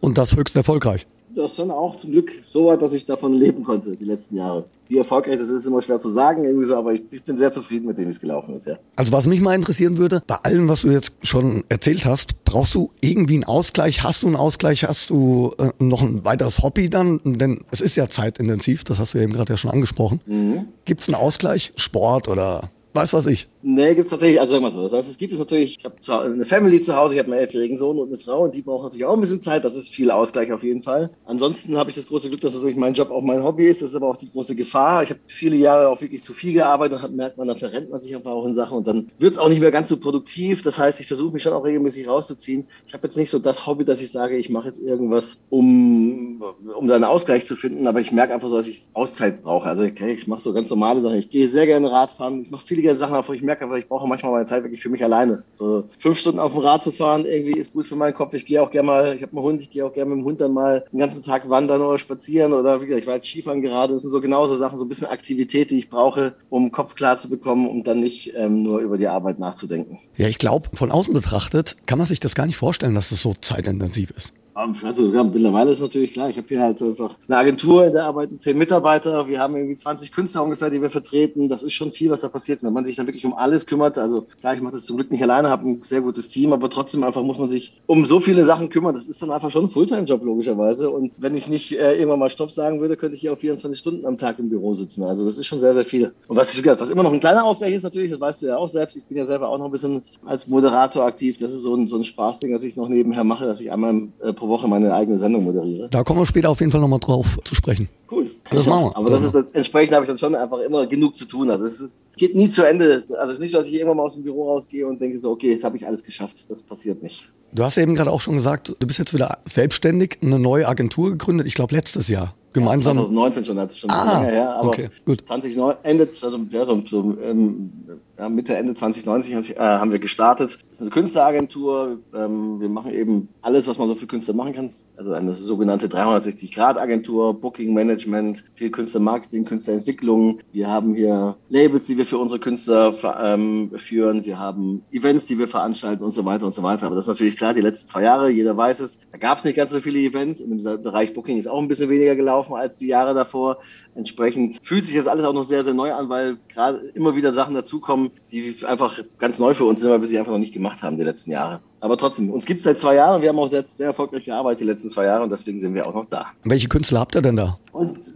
Und 0.00 0.18
das 0.18 0.36
höchst 0.36 0.54
erfolgreich. 0.54 1.06
das 1.34 1.52
ist 1.52 1.58
dann 1.58 1.70
auch 1.70 1.96
zum 1.96 2.12
Glück 2.12 2.30
so 2.48 2.66
weit, 2.66 2.82
dass 2.82 2.92
ich 2.92 3.06
davon 3.06 3.32
leben 3.32 3.64
konnte 3.64 3.96
die 3.96 4.04
letzten 4.04 4.36
Jahre. 4.36 4.66
Wie 4.86 4.98
erfolgreich 4.98 5.38
das 5.38 5.48
ist, 5.48 5.60
ist 5.60 5.66
immer 5.66 5.80
schwer 5.80 5.98
zu 5.98 6.10
sagen, 6.10 6.44
irgendwie 6.44 6.66
so, 6.66 6.76
aber 6.76 6.92
ich, 6.92 7.00
ich 7.10 7.22
bin 7.22 7.38
sehr 7.38 7.50
zufrieden 7.50 7.86
mit 7.86 7.96
dem, 7.96 8.06
wie 8.06 8.12
es 8.12 8.20
gelaufen 8.20 8.54
ist, 8.54 8.66
ja. 8.66 8.74
Also 8.96 9.12
was 9.12 9.26
mich 9.26 9.40
mal 9.40 9.54
interessieren 9.54 9.96
würde, 9.96 10.22
bei 10.26 10.36
allem, 10.42 10.68
was 10.68 10.82
du 10.82 10.90
jetzt 10.90 11.12
schon 11.22 11.64
erzählt 11.70 12.04
hast, 12.04 12.44
brauchst 12.44 12.74
du 12.74 12.90
irgendwie 13.00 13.34
einen 13.34 13.44
Ausgleich? 13.44 14.02
Hast 14.02 14.22
du 14.22 14.26
einen 14.26 14.36
Ausgleich? 14.36 14.84
Hast 14.84 15.08
du 15.08 15.54
äh, 15.56 15.70
noch 15.78 16.02
ein 16.02 16.26
weiteres 16.26 16.62
Hobby 16.62 16.90
dann? 16.90 17.18
Denn 17.24 17.64
es 17.70 17.80
ist 17.80 17.96
ja 17.96 18.10
zeitintensiv, 18.10 18.84
das 18.84 18.98
hast 18.98 19.14
du 19.14 19.18
eben 19.18 19.32
gerade 19.32 19.54
ja 19.54 19.56
schon 19.56 19.70
angesprochen. 19.70 20.20
Mhm. 20.26 20.68
Gibt 20.84 21.00
es 21.00 21.08
einen 21.08 21.14
Ausgleich? 21.14 21.72
Sport 21.76 22.28
oder 22.28 22.70
weiß 22.94 23.12
was 23.12 23.26
ich? 23.26 23.48
Nee, 23.62 23.94
gibt's 23.94 24.10
tatsächlich, 24.10 24.40
also 24.40 24.52
sagen 24.52 24.64
wir 24.64 24.70
so, 24.70 24.82
das 24.82 24.92
heißt, 24.92 25.10
es 25.10 25.18
gibt 25.18 25.32
es 25.32 25.38
natürlich, 25.38 25.78
ich 25.78 25.84
habe 25.84 26.32
eine 26.32 26.44
Family 26.44 26.80
zu 26.80 26.94
Hause, 26.96 27.14
ich 27.14 27.18
habe 27.18 27.32
einen 27.32 27.40
elfjährigen 27.40 27.76
Sohn 27.76 27.98
und 27.98 28.08
eine 28.08 28.18
Frau 28.18 28.44
und 28.44 28.54
die 28.54 28.62
brauchen 28.62 28.84
natürlich 28.84 29.04
auch 29.04 29.14
ein 29.14 29.20
bisschen 29.20 29.42
Zeit, 29.42 29.64
das 29.64 29.74
ist 29.74 29.88
viel 29.88 30.10
Ausgleich 30.10 30.52
auf 30.52 30.62
jeden 30.62 30.82
Fall. 30.82 31.10
Ansonsten 31.24 31.76
habe 31.76 31.90
ich 31.90 31.96
das 31.96 32.06
große 32.06 32.28
Glück, 32.28 32.40
dass 32.40 32.54
natürlich 32.54 32.76
mein 32.76 32.94
Job 32.94 33.10
auch 33.10 33.22
mein 33.22 33.42
Hobby 33.42 33.66
ist, 33.66 33.82
das 33.82 33.90
ist 33.90 33.96
aber 33.96 34.08
auch 34.08 34.16
die 34.16 34.30
große 34.30 34.54
Gefahr. 34.54 35.02
Ich 35.02 35.10
habe 35.10 35.20
viele 35.26 35.56
Jahre 35.56 35.88
auch 35.88 36.00
wirklich 36.00 36.22
zu 36.22 36.34
viel 36.34 36.52
gearbeitet 36.52 37.02
hat, 37.02 37.12
merkt 37.12 37.36
man, 37.36 37.48
dann 37.48 37.58
verrennt 37.58 37.90
man 37.90 38.00
sich 38.00 38.14
einfach 38.14 38.30
auch 38.30 38.46
in 38.46 38.54
Sachen 38.54 38.78
und 38.78 38.86
dann 38.86 39.10
wird's 39.18 39.38
auch 39.38 39.48
nicht 39.48 39.60
mehr 39.60 39.72
ganz 39.72 39.88
so 39.88 39.96
produktiv. 39.96 40.62
Das 40.62 40.78
heißt, 40.78 41.00
ich 41.00 41.08
versuche 41.08 41.32
mich 41.32 41.42
schon 41.42 41.52
auch 41.52 41.64
regelmäßig 41.64 42.06
rauszuziehen. 42.06 42.68
Ich 42.86 42.94
habe 42.94 43.06
jetzt 43.06 43.16
nicht 43.16 43.30
so 43.30 43.38
das 43.38 43.66
Hobby, 43.66 43.84
dass 43.84 44.00
ich 44.00 44.12
sage, 44.12 44.36
ich 44.36 44.50
mache 44.50 44.68
jetzt 44.68 44.80
irgendwas, 44.80 45.38
um, 45.50 46.42
um 46.76 46.86
da 46.86 46.94
einen 46.94 47.04
Ausgleich 47.04 47.46
zu 47.46 47.56
finden, 47.56 47.86
aber 47.88 48.00
ich 48.00 48.12
merke 48.12 48.34
einfach 48.34 48.48
so, 48.48 48.56
dass 48.56 48.68
ich 48.68 48.86
Auszeit 48.92 49.42
brauche. 49.42 49.68
Also 49.68 49.84
okay, 49.84 50.12
ich 50.12 50.28
mache 50.28 50.42
so 50.42 50.52
ganz 50.52 50.70
normale 50.70 51.00
Sachen. 51.00 51.16
Ich 51.16 51.30
gehe 51.30 51.48
sehr 51.48 51.66
gerne 51.66 51.90
Radfahren, 51.90 52.42
ich 52.42 52.50
mache 52.50 52.66
viele 52.66 52.83
gerne 52.84 52.98
Sachen, 52.98 53.14
aber 53.14 53.34
ich 53.34 53.42
merke 53.42 53.64
einfach, 53.64 53.76
ich 53.76 53.88
brauche 53.88 54.06
manchmal 54.06 54.32
meine 54.32 54.46
Zeit 54.46 54.62
wirklich 54.62 54.82
für 54.82 54.88
mich 54.88 55.02
alleine. 55.02 55.42
So 55.50 55.88
fünf 55.98 56.18
Stunden 56.18 56.38
auf 56.38 56.52
dem 56.52 56.60
Rad 56.60 56.84
zu 56.84 56.92
fahren, 56.92 57.24
irgendwie 57.24 57.58
ist 57.58 57.72
gut 57.72 57.86
für 57.86 57.96
meinen 57.96 58.14
Kopf. 58.14 58.34
Ich 58.34 58.46
gehe 58.46 58.62
auch 58.62 58.70
gerne 58.70 58.86
mal, 58.86 59.16
ich 59.16 59.22
habe 59.22 59.32
einen 59.32 59.42
Hund, 59.42 59.60
ich 59.60 59.70
gehe 59.70 59.84
auch 59.84 59.92
gerne 59.92 60.10
mit 60.10 60.20
dem 60.20 60.24
Hund 60.24 60.40
dann 60.40 60.52
mal 60.52 60.84
den 60.92 61.00
ganzen 61.00 61.22
Tag 61.22 61.48
wandern 61.48 61.82
oder 61.82 61.98
spazieren 61.98 62.52
oder 62.52 62.80
wie 62.80 62.86
gesagt, 62.86 63.02
ich 63.02 63.06
war 63.06 63.16
jetzt 63.16 63.26
Skifahren 63.26 63.62
gerade. 63.62 63.94
Das 63.94 64.02
sind 64.02 64.10
so 64.10 64.20
genauso 64.20 64.56
Sachen, 64.56 64.78
so 64.78 64.84
ein 64.84 64.88
bisschen 64.88 65.06
Aktivität, 65.06 65.70
die 65.70 65.78
ich 65.78 65.90
brauche, 65.90 66.34
um 66.50 66.64
den 66.64 66.72
Kopf 66.72 66.94
klar 66.94 67.18
zu 67.18 67.28
bekommen 67.28 67.66
und 67.66 67.86
dann 67.86 68.00
nicht 68.00 68.32
ähm, 68.36 68.62
nur 68.62 68.80
über 68.80 68.98
die 68.98 69.08
Arbeit 69.08 69.38
nachzudenken. 69.38 69.98
Ja, 70.16 70.28
ich 70.28 70.38
glaube, 70.38 70.68
von 70.74 70.90
außen 70.90 71.12
betrachtet 71.12 71.76
kann 71.86 71.98
man 71.98 72.06
sich 72.06 72.20
das 72.20 72.34
gar 72.34 72.46
nicht 72.46 72.56
vorstellen, 72.56 72.94
dass 72.94 73.08
das 73.08 73.22
so 73.22 73.34
zeitintensiv 73.40 74.10
ist. 74.10 74.32
Also 74.54 75.24
mittlerweile 75.24 75.72
ist 75.72 75.80
natürlich 75.80 76.12
klar, 76.12 76.30
ich 76.30 76.36
habe 76.36 76.46
hier 76.46 76.60
halt 76.60 76.80
einfach 76.80 77.16
eine 77.26 77.36
Agentur, 77.36 77.86
in 77.86 77.92
der 77.92 78.04
arbeiten 78.04 78.38
zehn 78.38 78.56
Mitarbeiter, 78.56 79.26
wir 79.26 79.40
haben 79.40 79.56
irgendwie 79.56 79.76
20 79.76 80.12
Künstler 80.12 80.44
ungefähr, 80.44 80.70
die 80.70 80.80
wir 80.80 80.90
vertreten. 80.90 81.48
Das 81.48 81.64
ist 81.64 81.72
schon 81.72 81.90
viel, 81.90 82.10
was 82.10 82.20
da 82.20 82.28
passiert. 82.28 82.62
Wenn 82.62 82.72
man 82.72 82.84
sich 82.84 82.94
dann 82.94 83.06
wirklich 83.08 83.26
um 83.26 83.34
alles 83.34 83.66
kümmert, 83.66 83.98
also 83.98 84.28
klar, 84.40 84.54
ich 84.54 84.60
mache 84.60 84.74
das 84.74 84.84
zum 84.84 84.96
Glück 84.96 85.10
nicht 85.10 85.22
alleine, 85.22 85.50
habe 85.50 85.68
ein 85.68 85.82
sehr 85.84 86.02
gutes 86.02 86.28
Team, 86.28 86.52
aber 86.52 86.70
trotzdem 86.70 87.02
einfach 87.02 87.22
muss 87.22 87.38
man 87.38 87.48
sich 87.48 87.80
um 87.86 88.04
so 88.04 88.20
viele 88.20 88.44
Sachen 88.44 88.68
kümmern. 88.68 88.94
Das 88.94 89.06
ist 89.06 89.20
dann 89.20 89.32
einfach 89.32 89.50
schon 89.50 89.64
ein 89.64 89.70
Fulltime-Job 89.70 90.22
logischerweise. 90.22 90.88
Und 90.88 91.12
wenn 91.18 91.36
ich 91.36 91.48
nicht 91.48 91.72
äh, 91.72 91.94
irgendwann 91.94 92.20
mal 92.20 92.30
Stopp 92.30 92.52
sagen 92.52 92.80
würde, 92.80 92.96
könnte 92.96 93.16
ich 93.16 93.22
hier 93.22 93.32
auch 93.32 93.38
24 93.38 93.78
Stunden 93.78 94.06
am 94.06 94.18
Tag 94.18 94.38
im 94.38 94.50
Büro 94.50 94.74
sitzen. 94.74 95.02
Also 95.02 95.24
das 95.24 95.36
ist 95.36 95.46
schon 95.46 95.58
sehr, 95.58 95.74
sehr 95.74 95.84
viel. 95.84 96.12
Und 96.28 96.36
was 96.36 96.56
ich 96.56 96.64
was 96.64 96.88
immer 96.88 97.02
noch 97.02 97.12
ein 97.12 97.20
kleiner 97.20 97.44
Ausgleich 97.44 97.74
ist 97.74 97.82
natürlich, 97.82 98.12
das 98.12 98.20
weißt 98.20 98.42
du 98.42 98.46
ja 98.46 98.56
auch 98.56 98.68
selbst. 98.68 98.96
Ich 98.96 99.04
bin 99.04 99.16
ja 99.16 99.26
selber 99.26 99.48
auch 99.48 99.58
noch 99.58 99.66
ein 99.66 99.72
bisschen 99.72 100.02
als 100.24 100.46
Moderator 100.46 101.04
aktiv. 101.04 101.38
Das 101.38 101.50
ist 101.50 101.62
so 101.62 101.74
ein, 101.74 101.88
so 101.88 101.96
ein 101.96 102.04
Spaßding, 102.04 102.52
das 102.52 102.62
ich 102.62 102.76
noch 102.76 102.88
nebenher 102.88 103.24
mache, 103.24 103.46
dass 103.46 103.60
ich 103.60 103.72
einmal 103.72 104.08
äh, 104.22 104.32
pro 104.44 104.48
Woche 104.48 104.68
meine 104.68 104.92
eigene 104.94 105.18
Sendung 105.18 105.44
moderiere. 105.44 105.88
Da 105.88 106.02
kommen 106.02 106.20
wir 106.20 106.26
später 106.26 106.50
auf 106.50 106.60
jeden 106.60 106.70
Fall 106.70 106.80
nochmal 106.80 107.00
drauf 107.00 107.38
zu 107.44 107.54
sprechen. 107.54 107.88
Cool. 108.10 108.30
Das 108.50 108.66
machen 108.66 108.84
wir. 108.84 108.96
Aber 108.96 109.10
das 109.10 109.24
ist 109.24 109.34
das, 109.34 109.44
entsprechend 109.52 109.94
habe 109.94 110.04
ich 110.04 110.08
dann 110.08 110.18
schon 110.18 110.34
einfach 110.34 110.58
immer 110.58 110.86
genug 110.86 111.16
zu 111.16 111.24
tun. 111.24 111.50
Also 111.50 111.64
es 111.64 111.80
ist, 111.80 112.14
geht 112.16 112.34
nie 112.34 112.50
zu 112.50 112.62
Ende. 112.62 113.04
Also 113.18 113.32
es 113.32 113.32
ist 113.34 113.40
nicht, 113.40 113.54
dass 113.54 113.66
ich 113.66 113.74
irgendwann 113.74 113.96
mal 113.96 114.04
aus 114.04 114.14
dem 114.14 114.22
Büro 114.22 114.50
rausgehe 114.50 114.86
und 114.86 115.00
denke 115.00 115.18
so, 115.18 115.30
okay, 115.30 115.52
jetzt 115.52 115.64
habe 115.64 115.76
ich 115.76 115.86
alles 115.86 116.04
geschafft. 116.04 116.44
Das 116.48 116.62
passiert 116.62 117.02
nicht. 117.02 117.30
Du 117.52 117.64
hast 117.64 117.78
eben 117.78 117.94
gerade 117.94 118.10
auch 118.10 118.20
schon 118.20 118.34
gesagt, 118.34 118.74
du 118.78 118.86
bist 118.86 118.98
jetzt 118.98 119.14
wieder 119.14 119.38
selbstständig, 119.46 120.18
eine 120.22 120.38
neue 120.38 120.68
Agentur 120.68 121.10
gegründet, 121.10 121.46
ich 121.46 121.54
glaube 121.54 121.74
letztes 121.74 122.08
Jahr. 122.08 122.34
Gemeinsam. 122.52 122.98
Ja, 122.98 123.04
2019 123.04 123.44
schon, 123.44 123.56
das 123.56 123.72
ist 123.72 123.78
schon 123.78 123.90
ah, 123.90 124.20
länger 124.20 124.32
her. 124.32 124.56
Aber 124.56 124.68
okay, 124.68 124.88
gut. 125.04 125.26
2009, 125.26 125.76
Ende, 125.82 126.08
also 126.22 126.38
ja, 126.50 126.64
so, 126.64 126.82
so 126.86 127.16
ähm, 127.20 127.72
ja, 128.18 128.28
Mitte, 128.28 128.56
Ende 128.56 128.74
2090 128.74 129.56
äh, 129.56 129.58
haben 129.58 129.92
wir 129.92 129.98
gestartet. 129.98 130.58
Das 130.68 130.76
ist 130.76 130.80
eine 130.80 130.90
Künstleragentur. 130.90 131.98
Ähm, 132.14 132.60
wir 132.60 132.68
machen 132.68 132.92
eben 132.92 133.28
alles, 133.42 133.66
was 133.66 133.78
man 133.78 133.88
so 133.88 133.94
für 133.94 134.06
Künstler 134.06 134.34
machen 134.34 134.54
kann. 134.54 134.70
Also 134.96 135.12
eine 135.12 135.34
sogenannte 135.34 135.88
360-Grad-Agentur, 135.88 137.40
Booking-Management, 137.40 138.44
viel 138.54 138.70
Künstlermarketing, 138.70 139.44
Künstlerentwicklung. 139.44 140.40
Wir 140.52 140.68
haben 140.68 140.94
hier 140.94 141.36
Labels, 141.48 141.86
die 141.86 141.98
wir 141.98 142.06
für 142.06 142.18
unsere 142.18 142.38
Künstler 142.38 142.94
ähm, 143.20 143.72
führen. 143.76 144.24
Wir 144.24 144.38
haben 144.38 144.84
Events, 144.92 145.26
die 145.26 145.38
wir 145.38 145.48
veranstalten 145.48 146.04
und 146.04 146.12
so 146.12 146.24
weiter 146.24 146.46
und 146.46 146.54
so 146.54 146.62
weiter. 146.62 146.86
Aber 146.86 146.94
das 146.94 147.06
ist 147.06 147.08
natürlich 147.08 147.36
klar, 147.36 147.54
die 147.54 147.60
letzten 147.60 147.88
zwei 147.88 148.02
Jahre, 148.02 148.30
jeder 148.30 148.56
weiß 148.56 148.80
es, 148.80 149.00
da 149.10 149.18
gab 149.18 149.38
es 149.38 149.44
nicht 149.44 149.56
ganz 149.56 149.72
so 149.72 149.80
viele 149.80 149.98
Events. 149.98 150.38
In 150.38 150.56
dem 150.56 150.82
Bereich 150.82 151.12
Booking 151.12 151.38
ist 151.38 151.48
auch 151.48 151.60
ein 151.60 151.68
bisschen 151.68 151.90
weniger 151.90 152.14
gelaufen 152.14 152.54
als 152.54 152.78
die 152.78 152.86
Jahre 152.86 153.14
davor. 153.14 153.58
Entsprechend 153.96 154.60
fühlt 154.62 154.86
sich 154.86 154.96
das 154.96 155.08
alles 155.08 155.24
auch 155.24 155.32
noch 155.32 155.44
sehr, 155.44 155.64
sehr 155.64 155.74
neu 155.74 155.92
an, 155.92 156.08
weil 156.08 156.36
gerade 156.52 156.78
immer 156.94 157.16
wieder 157.16 157.32
Sachen 157.32 157.54
dazukommen, 157.54 158.03
die 158.32 158.56
einfach 158.66 158.98
ganz 159.18 159.38
neu 159.38 159.54
für 159.54 159.64
uns 159.64 159.80
sind, 159.80 159.90
weil 159.90 160.00
wir 160.00 160.08
sie 160.08 160.18
einfach 160.18 160.32
noch 160.32 160.38
nicht 160.38 160.54
gemacht 160.54 160.82
haben 160.82 160.96
die 160.96 161.04
letzten 161.04 161.30
Jahre. 161.30 161.60
Aber 161.80 161.98
trotzdem, 161.98 162.30
uns 162.30 162.46
gibt 162.46 162.60
es 162.60 162.64
seit 162.64 162.78
zwei 162.78 162.94
Jahren 162.94 163.16
und 163.16 163.22
wir 163.22 163.28
haben 163.28 163.38
auch 163.38 163.50
sehr, 163.50 163.64
sehr 163.76 163.88
erfolgreich 163.88 164.24
gearbeitet 164.24 164.60
die 164.60 164.64
letzten 164.64 164.88
zwei 164.88 165.04
Jahre 165.04 165.22
und 165.22 165.30
deswegen 165.30 165.60
sind 165.60 165.74
wir 165.74 165.86
auch 165.86 165.94
noch 165.94 166.06
da. 166.06 166.28
Welche 166.44 166.68
Künstler 166.68 167.00
habt 167.00 167.14
ihr 167.14 167.22
denn 167.22 167.36
da? 167.36 167.58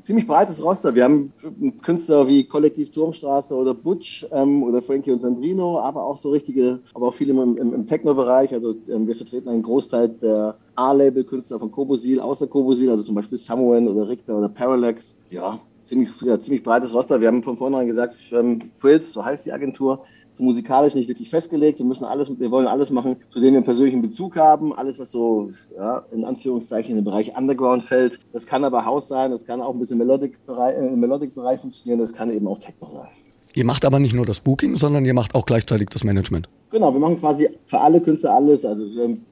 ziemlich 0.05 0.27
breites 0.27 0.63
Roster. 0.63 0.95
Wir 0.95 1.05
haben 1.05 1.33
Künstler 1.83 2.27
wie 2.27 2.45
Kollektiv 2.45 2.91
Turmstraße 2.91 3.55
oder 3.55 3.75
Butch 3.75 4.25
ähm, 4.33 4.63
oder 4.63 4.81
Frankie 4.81 5.11
und 5.11 5.21
Sandrino, 5.21 5.79
aber 5.81 6.03
auch 6.03 6.17
so 6.17 6.31
richtige, 6.31 6.81
aber 6.95 7.09
auch 7.09 7.15
viele 7.15 7.33
im, 7.33 7.59
im, 7.59 7.75
im 7.75 7.87
Techno-Bereich. 7.87 8.55
Also 8.55 8.75
ähm, 8.89 9.07
wir 9.07 9.17
vertreten 9.17 9.51
einen 9.51 9.63
Großteil 9.63 10.09
der 10.09 10.57
A-Label-Künstler 10.77 11.59
von 11.59 11.71
Kobosil, 11.71 12.21
außer 12.21 12.47
Kobosil, 12.47 12.89
also 12.89 13.03
zum 13.03 13.17
Beispiel 13.17 13.37
Samuel 13.37 13.87
oder 13.89 14.09
Richter 14.09 14.39
oder 14.39 14.49
Parallax. 14.49 15.15
Ja, 15.29 15.59
ziemlich, 15.89 16.11
ja, 16.23 16.39
ziemlich 16.39 16.63
breites 16.63 16.93
Roster. 16.93 17.21
Wir 17.21 17.29
haben 17.29 17.43
von 17.43 17.57
vornherein 17.57 17.87
gesagt, 17.87 18.15
ähm, 18.33 18.71
Frills, 18.77 19.13
so 19.13 19.25
heißt 19.25 19.47
die 19.47 19.53
Agentur, 19.53 20.05
so 20.35 20.45
musikalisch 20.45 20.95
nicht 20.95 21.09
wirklich 21.09 21.31
festgelegt. 21.31 21.79
Wir 21.79 21.87
müssen 21.87 22.05
alles, 22.05 22.39
wir 22.39 22.51
wollen 22.51 22.69
alles 22.69 22.91
machen, 22.91 23.17
zu 23.31 23.41
dem 23.41 23.53
wir 23.53 23.59
einen 23.59 23.65
persönlichen 23.65 24.03
Bezug 24.03 24.37
haben. 24.37 24.73
Alles, 24.75 24.99
was 24.99 25.11
so, 25.11 25.51
ja, 25.77 26.05
in 26.13 26.25
Anführungszeichen 26.25 26.91
in 26.91 26.97
den 26.97 27.05
Bereich 27.05 27.37
Underground 27.37 27.83
fällt. 27.83 28.21
Das 28.33 28.47
kann 28.47 28.65
aber 28.65 28.85
Haus 28.85 29.09
sein, 29.09 29.31
das 29.31 29.45
kann 29.45 29.61
auch 29.61 29.73
ein 29.73 29.79
bisschen 29.79 29.99
Melodic-Bereich, 29.99 30.77
äh, 30.77 30.89
im 30.89 31.01
Melodic-Bereich 31.01 31.61
funktionieren, 31.61 31.99
das 31.99 32.13
kann 32.13 32.31
eben 32.31 32.47
auch 32.47 32.59
Techno 32.59 32.91
sein. 32.93 33.09
Ihr 33.55 33.65
macht 33.65 33.85
aber 33.85 33.99
nicht 33.99 34.15
nur 34.15 34.27
das 34.27 34.41
Booking, 34.41 34.77
sondern 34.77 35.05
ihr 35.05 35.15
macht 35.15 35.35
auch 35.35 35.47
gleichzeitig 35.47 35.89
das 35.89 36.05
Management. 36.05 36.49
Genau, 36.71 36.93
wir 36.93 37.01
machen 37.01 37.19
quasi 37.19 37.49
für 37.67 37.81
alle 37.81 38.01
Künstler 38.01 38.35
alles, 38.35 38.65
also 38.65 38.85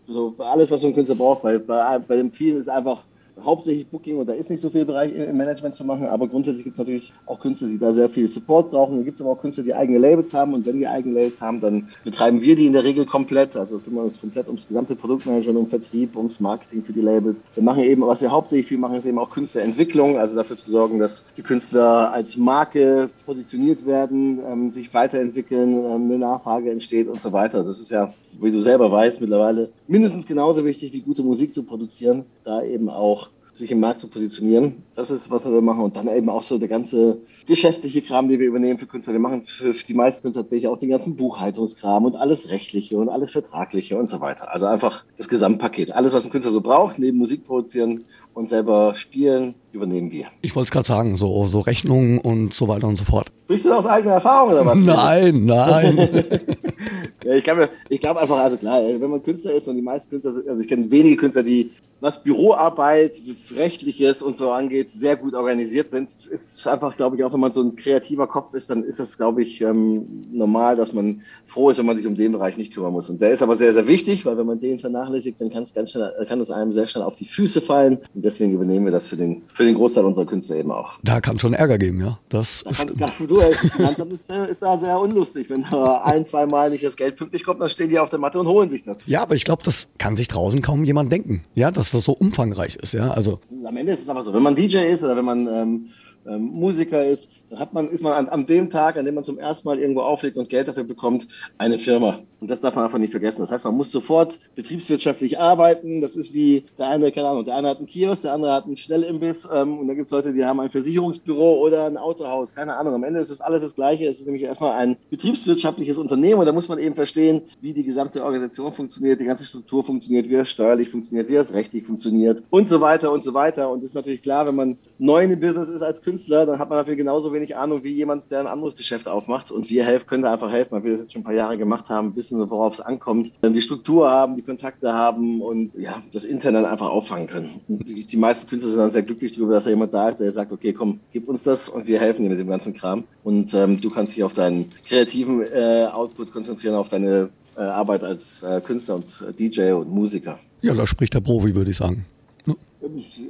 so 0.08 0.35
alles, 0.38 0.70
was 0.70 0.81
so 0.81 0.87
ein 0.87 0.94
Künstler 0.94 1.17
braucht. 1.17 1.43
Bei, 1.43 1.58
bei, 1.58 1.99
bei 1.99 2.17
dem 2.17 2.32
vielen 2.32 2.56
ist 2.56 2.69
einfach 2.69 3.05
hauptsächlich 3.44 3.87
Booking 3.88 4.19
und 4.19 4.29
da 4.29 4.33
ist 4.33 4.50
nicht 4.50 4.61
so 4.61 4.71
viel 4.71 4.85
Bereich 4.85 5.15
im 5.15 5.37
Management 5.37 5.77
zu 5.77 5.85
machen, 5.85 6.06
aber 6.06 6.29
grundsätzlich 6.29 6.65
gibt 6.65 6.77
es 6.77 6.79
natürlich 6.79 7.12
auch 7.27 7.41
Künstler, 7.41 7.69
die 7.69 7.79
da 7.79 7.93
sehr 7.93 8.09
viel 8.09 8.29
Support 8.29 8.71
brauchen. 8.71 8.97
Dann 8.97 9.05
gibt 9.05 9.17
es 9.17 9.21
aber 9.23 9.33
auch 9.33 9.41
Künstler, 9.41 9.65
die 9.65 9.75
eigene 9.75 9.99
Labels 9.99 10.33
haben 10.33 10.55
und 10.55 10.67
wenn 10.67 10.79
die 10.79 10.87
eigene 10.87 11.15
Labels 11.15 11.41
haben, 11.41 11.61
dann 11.61 11.88
betreiben 12.05 12.41
wir 12.41 12.56
die 12.56 12.67
in 12.67 12.73
der 12.73 12.85
Regel 12.85 13.06
komplett, 13.06 13.56
also 13.56 13.79
kümmern 13.79 14.06
uns 14.06 14.21
komplett 14.21 14.47
ums 14.47 14.67
gesamte 14.67 14.97
Produktmanagement, 14.97 15.59
um 15.59 15.67
Vertrieb, 15.67 16.17
ums 16.17 16.41
Marketing 16.41 16.83
für 16.83 16.93
die 16.93 17.00
Labels. 17.00 17.44
Wir 17.55 17.62
machen 17.62 17.85
eben, 17.85 18.03
was 18.03 18.21
wir 18.21 18.31
hauptsächlich 18.31 18.67
viel 18.67 18.79
machen, 18.79 18.97
ist 18.97 19.06
eben 19.06 19.19
auch 19.19 19.31
Künstlerentwicklung, 19.31 20.19
also 20.19 20.34
dafür 20.34 20.56
zu 20.56 20.70
sorgen, 20.70 20.99
dass 20.99 21.25
die 21.37 21.43
Künstler 21.43 22.13
als 22.13 22.37
Marke 22.37 23.10
positioniert 23.25 23.87
werden, 23.87 24.41
ähm, 24.46 24.70
sich 24.72 24.93
weiterentwickeln, 24.94 25.75
ähm, 25.75 26.05
eine 26.05 26.19
Nachfrage 26.19 26.70
entsteht 26.70 27.08
und 27.08 27.20
so 27.20 27.32
weiter. 27.32 27.65
Das 27.65 27.81
ist 27.81 27.91
ja 27.91 28.13
wie 28.41 28.51
du 28.51 28.60
selber 28.60 28.91
weißt, 28.91 29.20
mittlerweile 29.20 29.70
mindestens 29.89 30.27
genauso 30.27 30.65
wichtig 30.65 30.93
wie 30.93 31.01
gute 31.01 31.22
Musik 31.22 31.55
zu 31.55 31.63
produzieren, 31.63 32.25
da 32.44 32.63
eben 32.63 32.89
auch 32.89 33.26
sich 33.56 33.70
im 33.70 33.81
Markt 33.81 34.01
zu 34.01 34.08
positionieren. 34.08 34.84
Das 34.94 35.10
ist, 35.10 35.31
was 35.31 35.51
wir 35.51 35.60
machen. 35.60 35.82
Und 35.82 35.96
dann 35.96 36.08
eben 36.08 36.29
auch 36.29 36.43
so 36.43 36.58
der 36.58 36.69
ganze 36.69 37.19
geschäftliche 37.46 38.03
Kram, 38.03 38.29
den 38.29 38.41
wir 38.41 38.46
übernehmen 38.46 38.79
für 38.79 38.86
Künstler. 38.86 39.15
Wir 39.15 39.20
machen 39.20 39.44
für 39.44 39.72
die 39.72 39.94
meisten 39.94 40.22
Künstler 40.22 40.43
tatsächlich 40.43 40.69
auch 40.69 40.79
den 40.79 40.91
ganzen 40.91 41.17
Buchhaltungskram 41.17 42.05
und 42.05 42.17
alles 42.17 42.48
Rechtliche 42.48 42.96
und 42.98 43.08
alles 43.08 43.31
Vertragliche 43.31 43.96
und 43.96 44.08
so 44.08 44.20
weiter. 44.20 44.53
Also 44.53 44.67
einfach 44.67 45.05
das 45.17 45.29
Gesamtpaket. 45.29 45.94
Alles, 45.94 46.13
was 46.13 46.25
ein 46.25 46.31
Künstler 46.31 46.53
so 46.53 46.60
braucht, 46.60 46.98
neben 46.98 47.19
Musik 47.19 47.44
produzieren 47.46 48.05
und 48.34 48.51
selber 48.51 48.94
spielen, 48.96 49.55
übernehmen 49.72 50.13
wir. 50.13 50.27
Ich 50.43 50.55
wollte 50.55 50.67
es 50.67 50.70
gerade 50.70 50.86
sagen, 50.86 51.17
so, 51.17 51.46
so 51.46 51.60
Rechnungen 51.60 52.19
und 52.19 52.53
so 52.53 52.69
weiter 52.69 52.86
und 52.86 52.96
so 52.96 53.05
fort. 53.05 53.29
Sprichst 53.44 53.65
du 53.65 53.72
aus 53.72 53.86
eigener 53.86 54.15
Erfahrung 54.15 54.53
oder 54.53 54.67
was? 54.67 54.79
Nein, 54.79 55.46
nein. 55.46 55.96
ja, 57.25 57.32
ich, 57.34 57.44
ich 57.89 58.01
glaube 58.01 58.20
einfach, 58.20 58.36
also 58.36 58.58
klar, 58.58 58.82
wenn 58.82 59.10
man 59.10 59.22
Künstler 59.22 59.53
ist 59.53 59.69
und 59.69 59.77
die 59.77 59.82
meisten 59.82 60.10
Künstler, 60.10 60.34
also 60.48 60.60
ich 60.60 60.69
kenne 60.69 60.91
wenige 60.91 61.17
Künstler, 61.17 61.44
die 61.44 61.70
was 62.00 62.22
Büroarbeit, 62.22 63.20
Rechtliches 63.55 64.22
und 64.22 64.36
so 64.36 64.50
angeht, 64.50 64.91
sehr 64.93 65.17
gut 65.17 65.34
organisiert 65.34 65.91
sind. 65.91 66.10
Ist 66.31 66.67
einfach, 66.67 66.96
glaube 66.96 67.17
ich, 67.17 67.24
auch 67.24 67.32
wenn 67.32 67.41
man 67.41 67.53
so 67.53 67.62
ein 67.62 67.76
kreativer 67.76 68.26
Kopf 68.26 68.55
ist, 68.55 68.69
dann 68.69 68.84
ist 68.84 68.98
das, 68.98 69.17
glaube 69.17 69.43
ich, 69.43 69.60
ähm, 69.60 70.26
normal, 70.31 70.76
dass 70.76 70.93
man 70.93 71.22
froh 71.46 71.70
ist, 71.70 71.79
wenn 71.79 71.86
man 71.86 71.96
sich 71.96 72.06
um 72.06 72.17
den 72.17 72.32
Bereich 72.32 72.56
nicht 72.56 72.74
kümmern 72.74 72.93
muss. 72.93 73.08
Und 73.08 73.22
der 73.22 73.31
ist 73.31 73.43
aber 73.43 73.56
sehr, 73.56 73.72
sehr 73.72 73.88
wichtig, 73.88 74.26
weil 74.26 74.36
wenn 74.36 74.46
man 74.46 74.60
den 74.60 74.79
vernachlässigt, 74.79 75.41
dann 75.41 75.50
kann 75.50 75.62
es 75.62 75.72
ganz 75.72 75.93
schnell, 75.93 76.12
kann 76.29 76.41
es 76.41 76.50
einem 76.50 76.72
sehr 76.72 76.86
schnell 76.86 77.05
auf 77.05 77.17
die 77.17 77.24
Füße 77.24 77.60
fallen. 77.60 77.98
Und 78.15 78.24
deswegen 78.24 78.53
übernehmen 78.53 78.84
wir 78.84 78.93
das 78.93 79.08
für 79.08 79.17
den, 79.17 79.43
für 79.55 79.65
den 79.65 79.74
Großteil 79.74 80.05
unserer 80.05 80.26
Künstler 80.26 80.56
eben 80.56 80.70
auch. 80.70 80.94
Da 81.03 81.20
kann 81.20 81.38
schon 81.38 81.55
Ärger 81.55 81.79
geben, 81.79 82.00
ja. 82.00 82.19
Das 82.29 82.65
da 82.65 82.72
kann, 82.72 83.26
du, 83.26 83.41
Finanzamt 83.41 84.12
ist, 84.12 84.29
ist 84.50 84.62
da 84.62 84.79
sehr 84.79 84.98
unlustig. 84.98 85.48
Wenn 85.48 85.65
da 85.70 86.03
ein, 86.03 86.26
zwei 86.26 86.46
Mal 86.46 86.70
nicht 86.70 86.84
das 86.84 86.96
Geld 86.96 87.17
pünktlich 87.17 87.44
kommt, 87.44 87.60
dann 87.60 87.70
stehen 87.70 87.88
die 87.88 87.98
auf 87.98 88.10
der 88.10 88.19
Matte 88.19 88.38
und 88.38 88.46
holen 88.46 88.70
sich 88.70 88.84
das. 88.84 88.98
Ja, 89.06 89.22
aber 89.22 89.34
ich 89.34 89.44
glaube, 89.44 89.62
das 89.62 89.86
kann 89.98 90.17
sich 90.17 90.29
draußen 90.29 90.60
kaum 90.62 90.84
jemand 90.84 91.10
denken. 91.10 91.44
Ja, 91.55 91.70
das 91.70 91.85
dass 91.86 91.98
das 92.00 92.05
so 92.05 92.12
umfangreich 92.12 92.76
ist, 92.76 92.94
ja. 92.94 93.10
Also 93.10 93.40
am 93.64 93.76
Ende 93.76 93.93
ist 93.93 94.02
es 94.02 94.08
aber 94.08 94.22
so, 94.22 94.32
wenn 94.32 94.43
man 94.43 94.55
DJ 94.55 94.78
ist 94.78 95.02
oder 95.02 95.16
wenn 95.16 95.24
man 95.24 95.46
ähm, 95.46 95.86
ähm, 96.26 96.43
Musiker 96.43 97.05
ist, 97.05 97.28
dann 97.50 97.58
hat 97.58 97.72
man, 97.72 97.88
ist 97.88 98.03
man 98.03 98.12
an, 98.12 98.29
an, 98.29 98.46
dem 98.46 98.70
Tag, 98.70 98.96
an 98.96 99.05
dem 99.05 99.15
man 99.15 99.24
zum 99.24 99.38
ersten 99.38 99.69
Mal 99.69 99.79
irgendwo 99.79 100.00
auflegt 100.00 100.36
und 100.36 100.48
Geld 100.48 100.69
dafür 100.69 100.84
bekommt, 100.84 101.26
eine 101.58 101.79
Firma. 101.79 102.20
Und 102.41 102.50
das 102.50 102.60
darf 102.60 102.74
man 102.74 102.84
einfach 102.84 102.98
nicht 102.98 103.12
vergessen. 103.12 103.41
Das 103.41 103.50
heißt, 103.50 103.65
man 103.65 103.76
muss 103.76 103.91
sofort 103.91 104.38
betriebswirtschaftlich 104.56 105.38
arbeiten. 105.38 106.00
Das 106.00 106.17
ist 106.17 106.34
wie 106.34 106.65
der 106.76 106.88
eine, 106.88 107.10
keine 107.12 107.29
Ahnung, 107.29 107.44
der 107.44 107.56
eine 107.56 107.69
hat 107.69 107.79
einen 107.79 107.86
Kiosk, 107.86 108.22
der 108.22 108.32
andere 108.32 108.53
hat 108.53 108.65
einen 108.67 108.76
Schnellimbiss 108.76 109.48
ähm, 109.50 109.79
und 109.79 109.88
dann 109.88 109.96
gibt 109.96 110.06
es 110.06 110.12
Leute, 110.12 110.32
die 110.32 110.44
haben 110.44 110.60
ein 110.60 110.70
Versicherungsbüro 110.70 111.60
oder 111.60 111.86
ein 111.86 111.96
Autohaus. 111.96 112.55
Keine 112.55 112.76
Ahnung. 112.76 112.94
Am 112.94 113.05
Ende 113.05 113.20
ist 113.20 113.31
es 113.31 113.41
alles 113.41 113.62
das 113.62 113.74
Gleiche. 113.74 114.06
Es 114.06 114.19
ist 114.19 114.26
nämlich 114.26 114.43
erstmal 114.43 114.72
ein 114.72 114.96
betriebswirtschaftliches 115.10 115.98
Unternehmen 115.98 116.41
und 116.41 116.46
da 116.46 116.53
muss 116.53 116.69
man 116.69 116.79
eben 116.79 116.94
verstehen, 116.94 117.43
wie 117.60 117.72
die 117.72 117.84
gesamte 117.84 118.22
Organisation 118.22 118.72
funktioniert, 118.72 119.20
die 119.20 119.24
ganze 119.24 119.44
Struktur 119.44 119.84
funktioniert, 119.84 120.29
wie 120.29 120.34
das 120.34 120.48
steuerlich 120.48 120.91
funktioniert, 120.91 121.29
wie 121.29 121.34
das 121.34 121.55
rechtlich 121.55 121.84
funktioniert 121.84 122.43
und 122.50 122.69
so 122.69 122.81
weiter 122.81 123.12
und 123.12 123.24
so 123.24 123.32
weiter. 123.32 123.70
Und 123.70 123.82
es 123.82 123.91
ist 123.91 123.94
natürlich 123.94 124.22
klar, 124.22 124.46
wenn 124.46 124.56
man 124.56 124.79
neu 124.98 125.22
in 125.22 125.31
dem 125.31 125.41
Business 125.41 125.70
ist 125.70 125.82
als 125.82 126.03
Künstler, 126.03 126.44
dann 126.44 126.58
hat 126.58 126.69
man 126.69 126.79
natürlich 126.79 126.98
genauso 126.98 127.32
wenig 127.36 127.56
Ahnung 127.56 127.84
wie 127.84 127.93
jemand, 127.93 128.31
der 128.31 128.40
ein 128.40 128.46
anderes 128.46 128.76
Geschäft 128.76 129.06
aufmacht. 129.06 129.50
Und 129.50 129.70
wir 129.70 129.84
helfen, 129.84 130.06
können 130.06 130.22
da 130.22 130.32
einfach 130.32 130.50
helfen, 130.50 130.72
weil 130.72 130.84
wir 130.84 130.93
das 130.93 131.00
jetzt 131.02 131.12
schon 131.12 131.20
ein 131.20 131.24
paar 131.24 131.34
Jahre 131.34 131.56
gemacht 131.56 131.88
haben, 131.88 132.16
wissen, 132.16 132.38
worauf 132.50 132.74
es 132.74 132.81
ankommt, 132.81 133.32
dann 133.40 133.52
die 133.52 133.62
Struktur 133.62 134.10
haben, 134.10 134.36
die 134.36 134.43
Kontakte 134.43 134.93
haben 134.93 135.40
und 135.40 135.72
ja, 135.76 136.02
das 136.12 136.24
Internet 136.24 136.64
einfach 136.64 136.88
auffangen 136.88 137.28
können. 137.28 137.60
Die, 137.69 138.05
die, 138.05 138.16
meisten 138.16 138.48
Künstler 138.48 138.70
sind 138.70 138.81
dann 138.81 138.93
sehr 138.93 139.02
glücklich 139.02 139.34
darüber, 139.34 139.55
dass 139.55 139.64
da 139.64 139.70
jemand 139.70 139.94
da 139.94 140.08
ist, 140.08 140.19
der 140.19 140.32
sagt, 140.32 140.52
okay, 140.52 140.72
komm, 140.72 141.00
gib 141.12 141.28
uns 141.28 141.43
das 141.43 141.69
und 141.69 141.86
wir 141.86 142.00
helfen 142.00 142.24
dir 142.24 142.31
mit 142.31 142.40
dem 142.40 142.48
ganzen 142.48 142.74
Kram. 142.74 143.05
Und 143.22 143.55
ähm, 143.55 143.76
du 143.81 143.90
kannst 143.90 144.16
dich 144.16 144.24
auf 144.24 144.34
deinen 144.34 144.72
kreativen 144.86 145.43
äh, 145.43 145.86
Output 145.93 146.32
konzentrieren, 146.32 146.74
auf 146.74 146.88
deine 146.88 147.31
äh, 147.56 147.60
Arbeit 147.60 148.02
als 148.02 148.43
äh, 148.43 148.60
Künstler 148.60 148.96
und 148.96 149.06
äh, 149.26 149.32
DJ 149.32 149.72
und 149.72 149.90
Musiker. 149.90 150.38
Ja, 150.62 150.74
da 150.74 150.86
spricht 150.86 151.14
der 151.14 151.20
Profi, 151.20 151.55
würde 151.55 151.70
ich 151.70 151.76
sagen. 151.76 152.06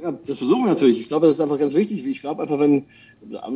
Ja, 0.01 0.11
das 0.25 0.37
versuchen 0.37 0.63
wir 0.63 0.69
natürlich. 0.69 0.99
Ich 1.01 1.07
glaube, 1.07 1.27
das 1.27 1.35
ist 1.35 1.41
einfach 1.41 1.57
ganz 1.57 1.73
wichtig. 1.73 2.05
Ich 2.05 2.21
glaube 2.21 2.43
einfach, 2.43 2.59
wenn, 2.59 2.85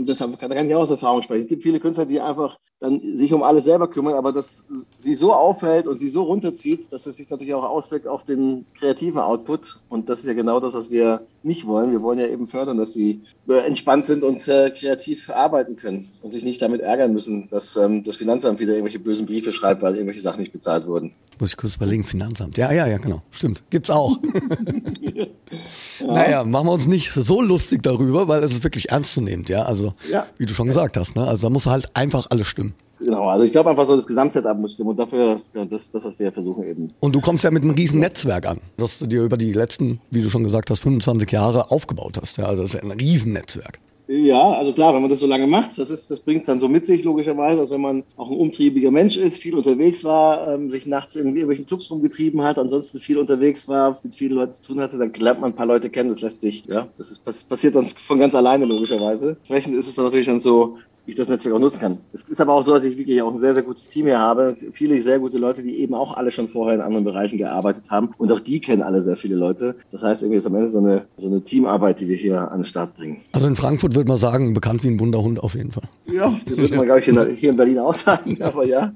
deshalb 0.07 0.39
kann, 0.39 0.51
kann 0.51 0.67
ich 0.67 0.75
auch 0.75 0.81
aus 0.81 0.89
Erfahrung 0.89 1.21
sprechen. 1.21 1.43
Es 1.43 1.47
gibt 1.47 1.63
viele 1.63 1.79
Künstler, 1.79 2.05
die 2.05 2.19
einfach 2.21 2.57
dann 2.79 3.15
sich 3.15 3.31
um 3.31 3.43
alles 3.43 3.65
selber 3.65 3.87
kümmern, 3.87 4.15
aber 4.15 4.33
dass 4.33 4.63
sie 4.97 5.13
so 5.13 5.33
auffällt 5.33 5.87
und 5.87 5.97
sie 5.97 6.09
so 6.09 6.23
runterzieht, 6.23 6.91
dass 6.91 7.05
es 7.05 7.17
sich 7.17 7.29
natürlich 7.29 7.53
auch 7.53 7.63
auswirkt 7.63 8.07
auf 8.07 8.23
den 8.23 8.65
kreativen 8.77 9.19
Output. 9.19 9.79
Und 9.87 10.09
das 10.09 10.19
ist 10.19 10.25
ja 10.25 10.33
genau 10.33 10.59
das, 10.59 10.73
was 10.73 10.89
wir 10.89 11.21
nicht 11.43 11.67
wollen. 11.67 11.91
Wir 11.91 12.01
wollen 12.01 12.19
ja 12.19 12.27
eben 12.27 12.47
fördern, 12.47 12.77
dass 12.77 12.93
sie 12.93 13.21
äh, 13.47 13.65
entspannt 13.65 14.07
sind 14.07 14.23
und 14.23 14.47
äh, 14.47 14.71
kreativ 14.71 15.29
arbeiten 15.29 15.75
können 15.75 16.09
und 16.21 16.31
sich 16.31 16.43
nicht 16.43 16.61
damit 16.61 16.81
ärgern 16.81 17.13
müssen, 17.13 17.49
dass 17.49 17.75
ähm, 17.75 18.03
das 18.03 18.15
Finanzamt 18.15 18.59
wieder 18.59 18.73
irgendwelche 18.73 18.99
bösen 18.99 19.25
Briefe 19.25 19.51
schreibt, 19.51 19.81
weil 19.81 19.95
irgendwelche 19.95 20.21
Sachen 20.21 20.39
nicht 20.39 20.53
bezahlt 20.53 20.87
wurden. 20.87 21.13
Muss 21.39 21.51
ich 21.51 21.57
kurz 21.57 21.77
überlegen, 21.77 22.03
Finanzamt. 22.03 22.57
Ja, 22.57 22.71
ja, 22.71 22.87
ja, 22.87 22.99
genau. 22.99 23.23
Stimmt. 23.31 23.63
Gibt's 23.71 23.89
auch. 23.89 24.17
ja. 25.01 25.25
Naja, 26.05 26.43
machen 26.43 26.67
wir 26.67 26.73
uns 26.73 26.87
nicht 26.87 27.11
so 27.11 27.41
lustig 27.41 27.81
darüber, 27.83 28.27
weil 28.27 28.43
es 28.43 28.51
ist 28.51 28.63
wirklich 28.63 28.91
ernstzunehmend, 28.91 29.49
ja. 29.49 29.60
Also, 29.65 29.93
ja. 30.09 30.25
wie 30.37 30.45
du 30.45 30.53
schon 30.53 30.67
gesagt 30.67 30.97
hast, 30.97 31.15
ne? 31.15 31.27
Also 31.27 31.47
da 31.47 31.49
muss 31.49 31.65
halt 31.65 31.89
einfach 31.95 32.27
alles 32.29 32.47
stimmen. 32.47 32.73
Genau, 32.99 33.29
also 33.29 33.43
ich 33.43 33.51
glaube 33.51 33.69
einfach 33.69 33.87
so, 33.87 33.95
das 33.95 34.05
Gesamtsetup 34.05 34.57
muss 34.59 34.73
stimmen 34.73 34.91
und 34.91 34.99
dafür, 34.99 35.41
ja, 35.55 35.65
das, 35.65 35.89
das, 35.89 36.05
was 36.05 36.19
wir 36.19 36.31
versuchen 36.31 36.63
eben. 36.63 36.93
Und 36.99 37.15
du 37.15 37.21
kommst 37.21 37.43
ja 37.43 37.49
mit 37.49 37.63
einem 37.63 37.73
riesen 37.73 37.99
Netzwerk 37.99 38.47
an, 38.47 38.59
das 38.77 38.99
du 38.99 39.07
dir 39.07 39.23
über 39.23 39.37
die 39.37 39.53
letzten, 39.53 39.99
wie 40.11 40.21
du 40.21 40.29
schon 40.29 40.43
gesagt 40.43 40.69
hast, 40.69 40.81
25 40.81 41.31
Jahre 41.31 41.71
aufgebaut 41.71 42.19
hast. 42.21 42.37
Ja, 42.37 42.45
also 42.45 42.61
das 42.61 42.75
ist 42.75 42.83
ja 42.83 42.87
ein 42.87 42.99
Riesennetzwerk. 42.99 43.79
Ja, 44.07 44.53
also 44.53 44.73
klar, 44.73 44.93
wenn 44.93 45.01
man 45.01 45.09
das 45.09 45.19
so 45.19 45.27
lange 45.27 45.47
macht, 45.47 45.77
das, 45.77 45.89
ist, 45.89 46.11
das 46.11 46.19
bringt 46.19 46.41
es 46.41 46.47
dann 46.47 46.59
so 46.59 46.67
mit 46.67 46.85
sich, 46.85 47.03
logischerweise, 47.03 47.61
als 47.61 47.69
wenn 47.69 47.81
man 47.81 48.03
auch 48.17 48.29
ein 48.29 48.37
umtriebiger 48.37 48.91
Mensch 48.91 49.15
ist, 49.15 49.37
viel 49.37 49.55
unterwegs 49.55 50.03
war, 50.03 50.53
ähm, 50.53 50.69
sich 50.69 50.85
nachts 50.85 51.15
in 51.15 51.27
irgendwelchen 51.27 51.65
Clubs 51.65 51.89
rumgetrieben 51.89 52.41
hat, 52.41 52.57
ansonsten 52.57 52.99
viel 52.99 53.17
unterwegs 53.17 53.67
war, 53.67 53.99
mit 54.03 54.15
vielen 54.15 54.33
Leuten 54.33 54.53
zu 54.53 54.63
tun 54.63 54.81
hatte, 54.81 54.97
dann 54.97 55.13
lernt 55.13 55.39
man 55.39 55.51
ein 55.51 55.55
paar 55.55 55.65
Leute 55.65 55.89
kennen, 55.89 56.09
das 56.09 56.21
lässt 56.21 56.41
sich, 56.41 56.65
ja, 56.65 56.89
das 56.97 57.11
ist, 57.11 57.23
passiert 57.23 57.75
dann 57.75 57.85
von 57.85 58.19
ganz 58.19 58.35
alleine, 58.35 58.65
logischerweise. 58.65 59.37
Entsprechend 59.39 59.75
ist 59.75 59.87
es 59.87 59.95
dann 59.95 60.05
natürlich 60.05 60.27
dann 60.27 60.39
so, 60.39 60.77
ich 61.05 61.15
das 61.15 61.27
Netzwerk 61.27 61.55
auch 61.55 61.59
nutzen 61.59 61.79
kann. 61.79 61.97
Es 62.13 62.23
ist 62.23 62.39
aber 62.39 62.53
auch 62.53 62.63
so, 62.63 62.73
dass 62.73 62.83
ich 62.83 62.97
wirklich 62.97 63.21
auch 63.21 63.33
ein 63.33 63.39
sehr, 63.39 63.53
sehr 63.53 63.63
gutes 63.63 63.89
Team 63.89 64.05
hier 64.05 64.19
habe. 64.19 64.55
Viele 64.71 65.01
sehr 65.01 65.19
gute 65.19 65.37
Leute, 65.37 65.63
die 65.63 65.79
eben 65.79 65.93
auch 65.93 66.15
alle 66.15 66.31
schon 66.31 66.47
vorher 66.47 66.75
in 66.75 66.81
anderen 66.81 67.03
Bereichen 67.03 67.37
gearbeitet 67.37 67.89
haben. 67.89 68.11
Und 68.17 68.31
auch 68.31 68.39
die 68.39 68.61
kennen 68.61 68.81
alle 68.81 69.01
sehr 69.01 69.17
viele 69.17 69.35
Leute. 69.35 69.75
Das 69.91 70.03
heißt, 70.03 70.21
irgendwie 70.21 70.37
ist 70.37 70.45
am 70.45 70.55
Ende 70.55 70.69
so 70.69 70.79
eine, 70.79 71.05
so 71.17 71.27
eine 71.27 71.41
Teamarbeit, 71.41 71.99
die 71.99 72.07
wir 72.07 72.17
hier 72.17 72.51
an 72.51 72.59
den 72.59 72.65
Start 72.65 72.95
bringen. 72.95 73.17
Also 73.31 73.47
in 73.47 73.55
Frankfurt 73.55 73.95
würde 73.95 74.07
man 74.07 74.17
sagen, 74.17 74.53
bekannt 74.53 74.83
wie 74.83 74.89
ein 74.89 74.97
bunter 74.97 75.21
Hund 75.21 75.41
auf 75.41 75.55
jeden 75.55 75.71
Fall. 75.71 75.83
Ja, 76.05 76.37
das 76.45 76.57
würde 76.57 76.75
man, 76.75 76.85
glaube 76.85 76.99
ich, 76.99 77.39
hier 77.39 77.49
in 77.49 77.57
Berlin 77.57 77.79
auch 77.79 77.95
sagen. 77.95 78.37
Aber 78.41 78.65
ja, 78.65 78.93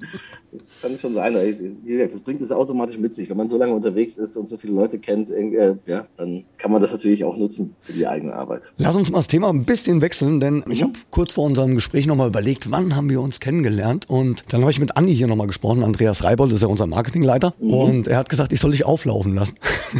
das 0.58 0.68
kann 0.82 0.98
schon 0.98 1.14
sein. 1.14 1.36
Wie 1.84 1.92
gesagt, 1.94 2.14
das 2.14 2.22
bringt 2.22 2.42
es 2.42 2.52
automatisch 2.52 2.98
mit 2.98 3.16
sich. 3.16 3.30
Wenn 3.30 3.38
man 3.38 3.50
so 3.50 3.58
lange 3.58 3.74
unterwegs 3.74 4.18
ist 4.18 4.36
und 4.38 4.50
so 4.50 4.58
viele 4.58 4.74
Leute 4.74 5.00
kennt, 5.00 5.30
äh, 5.30 5.76
ja, 5.86 6.08
dann 6.18 6.44
kann 6.58 6.72
man 6.72 6.82
das 6.82 6.92
natürlich 6.92 7.24
auch 7.24 7.38
nutzen 7.38 7.76
für 7.82 7.94
die 7.94 8.08
eigene 8.08 8.34
Arbeit. 8.34 8.74
Lass 8.78 8.96
uns 8.96 9.12
mal 9.12 9.20
das 9.20 9.28
Thema 9.28 9.50
ein 9.50 9.66
bisschen 9.66 10.02
wechseln, 10.02 10.40
denn 10.40 10.64
mhm. 10.66 10.72
ich 10.72 10.84
habe 10.84 10.94
kurz 11.12 11.34
vor 11.34 11.46
unserem 11.46 11.76
Gespräch 11.76 12.08
nochmal 12.08 12.28
überlegt, 12.28 12.72
wann 12.72 12.96
haben 12.96 13.10
wir 13.10 13.22
uns 13.22 13.40
kennengelernt? 13.40 14.10
Und 14.10 14.44
dann 14.50 14.62
habe 14.62 14.72
ich 14.72 14.80
mit 14.80 14.98
Andi 14.98 15.16
hier 15.16 15.28
nochmal 15.28 15.48
gesprochen. 15.48 15.84
Andreas 15.84 16.24
Reibold 16.24 16.52
ist 16.52 16.62
ja 16.62 16.68
unser 16.68 16.88
Marketingleiter. 16.88 17.54
Mhm. 17.60 17.74
Und 17.74 18.08
er 18.08 18.18
hat 18.18 18.30
gesagt, 18.30 18.54
ich 18.54 18.60
soll 18.60 18.72
dich 18.72 18.86
auflaufen 18.86 19.36
lassen. 19.36 19.56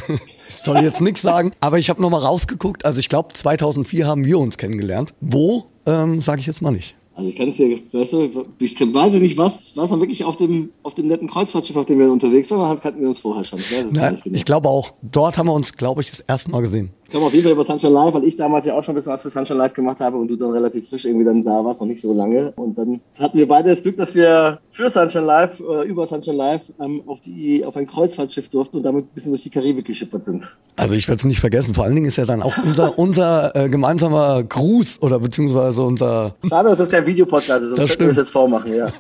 ich 0.48 0.56
soll 0.56 0.78
jetzt 0.78 1.02
nichts 1.02 1.22
sagen, 1.22 1.52
aber 1.60 1.78
ich 1.78 1.90
habe 1.90 2.02
nochmal 2.02 2.22
rausgeguckt. 2.22 2.86
Also 2.86 3.00
ich 3.00 3.10
glaube, 3.10 3.34
2004 3.34 4.08
haben 4.08 4.26
wir 4.26 4.40
uns 4.40 4.58
kennengelernt. 4.58 5.14
Wo, 5.22 5.66
ähm, 5.86 6.22
sage 6.22 6.40
ich 6.40 6.48
jetzt 6.48 6.62
mal 6.62 6.72
nicht. 6.72 6.96
Also 7.16 7.30
ich 7.30 7.38
kann 7.38 7.48
es 7.48 7.56
dir, 7.56 7.80
weißt 7.94 8.12
du, 8.12 8.46
ich 8.60 8.78
weiß 8.78 9.14
nicht, 9.14 9.38
was, 9.38 9.72
was 9.76 9.90
dann 9.90 10.02
wirklich 10.02 10.26
auf 10.26 10.36
dem, 10.36 10.72
auf 10.84 10.96
dem 10.96 11.08
netten 11.08 11.30
Kreuzfahrtschiff, 11.30 11.78
auf 11.78 11.86
dem 11.86 11.98
wir 11.98 12.12
unterwegs 12.12 12.52
waren, 12.52 12.82
hatten 12.84 13.00
wir 13.00 13.08
uns 13.08 13.20
vorher 13.20 13.46
schon. 13.46 13.60
Ich, 13.60 13.92
Nein, 13.92 14.22
ich 14.26 14.44
glaube 14.44 14.68
auch, 14.68 14.92
dort 15.02 15.38
haben 15.38 15.48
wir 15.48 15.54
uns, 15.54 15.74
glaube 15.74 16.02
ich, 16.02 16.10
das 16.10 16.20
erste 16.20 16.52
Mal 16.52 16.60
gesehen. 16.62 16.90
Ich 17.06 17.12
komme 17.12 17.28
auf 17.28 17.34
jeden 17.34 17.44
Fall 17.44 17.52
über 17.52 17.64
Sunshine 17.64 17.94
Live, 17.94 18.16
weil 18.16 18.24
ich 18.24 18.36
damals 18.36 18.66
ja 18.66 18.74
auch 18.74 18.84
schon 18.84 18.94
ein 18.94 18.96
bisschen 18.96 19.14
was 19.14 19.22
für 19.22 19.30
Sunshine 19.30 19.60
Live 19.60 19.76
gemacht 19.76 20.00
habe 20.00 20.18
und 20.18 20.28
du 20.28 20.36
dann 20.36 20.50
relativ 20.50 20.90
frisch 20.90 21.06
irgendwie 21.06 21.24
dann 21.24 21.44
da 21.44 21.64
warst, 21.64 21.80
noch 21.80 21.88
nicht 21.88 22.02
so 22.02 22.12
lange. 22.14 22.52
Und 22.56 22.78
dann 22.80 23.00
hatten 23.20 23.38
wir 23.38 23.48
beide 23.48 23.70
das 23.70 23.84
Glück, 23.84 23.96
dass 23.98 24.16
wir 24.16 24.60
für 24.72 24.90
Sunshine 24.90 25.24
Live, 25.24 25.60
äh, 25.60 25.88
über 25.88 26.08
Sunshine 26.08 26.36
Live, 26.36 26.64
ähm, 26.82 27.04
auf, 27.06 27.22
die, 27.22 27.64
auf 27.64 27.78
ein 27.78 27.86
Kreuzfahrtschiff 27.86 28.50
durften 28.50 28.78
und 28.78 28.84
damit 28.84 29.06
ein 29.06 29.14
bisschen 29.14 29.32
durch 29.32 29.44
die 29.44 29.52
Karibik 29.52 29.86
geschippert 29.86 30.26
sind. 30.26 30.46
Also 30.78 30.96
ich 30.96 31.08
werde 31.08 31.20
es 31.20 31.26
nicht 31.26 31.40
vergessen. 31.40 31.76
Vor 31.76 31.84
allen 31.84 31.94
Dingen 31.94 32.08
ist 32.08 32.18
ja 32.18 32.26
dann 32.26 32.42
auch 32.42 32.58
unser, 32.64 32.98
unser 32.98 33.56
äh, 33.56 33.70
gemeinsamer 33.70 34.44
Gruß 34.44 35.04
oder 35.04 35.20
beziehungsweise 35.20 35.84
unser... 35.84 36.36
Schade, 36.50 36.70
dass 36.70 36.80
das 36.80 36.90
kein 36.90 37.06
Videopodcast 37.06 37.66
ist, 37.66 37.70
sonst 37.70 37.82
das 37.82 37.90
könnten 37.92 38.04
wir 38.06 38.08
das 38.10 38.18
jetzt 38.18 38.32
vormachen, 38.32 38.76
ja. 38.76 38.92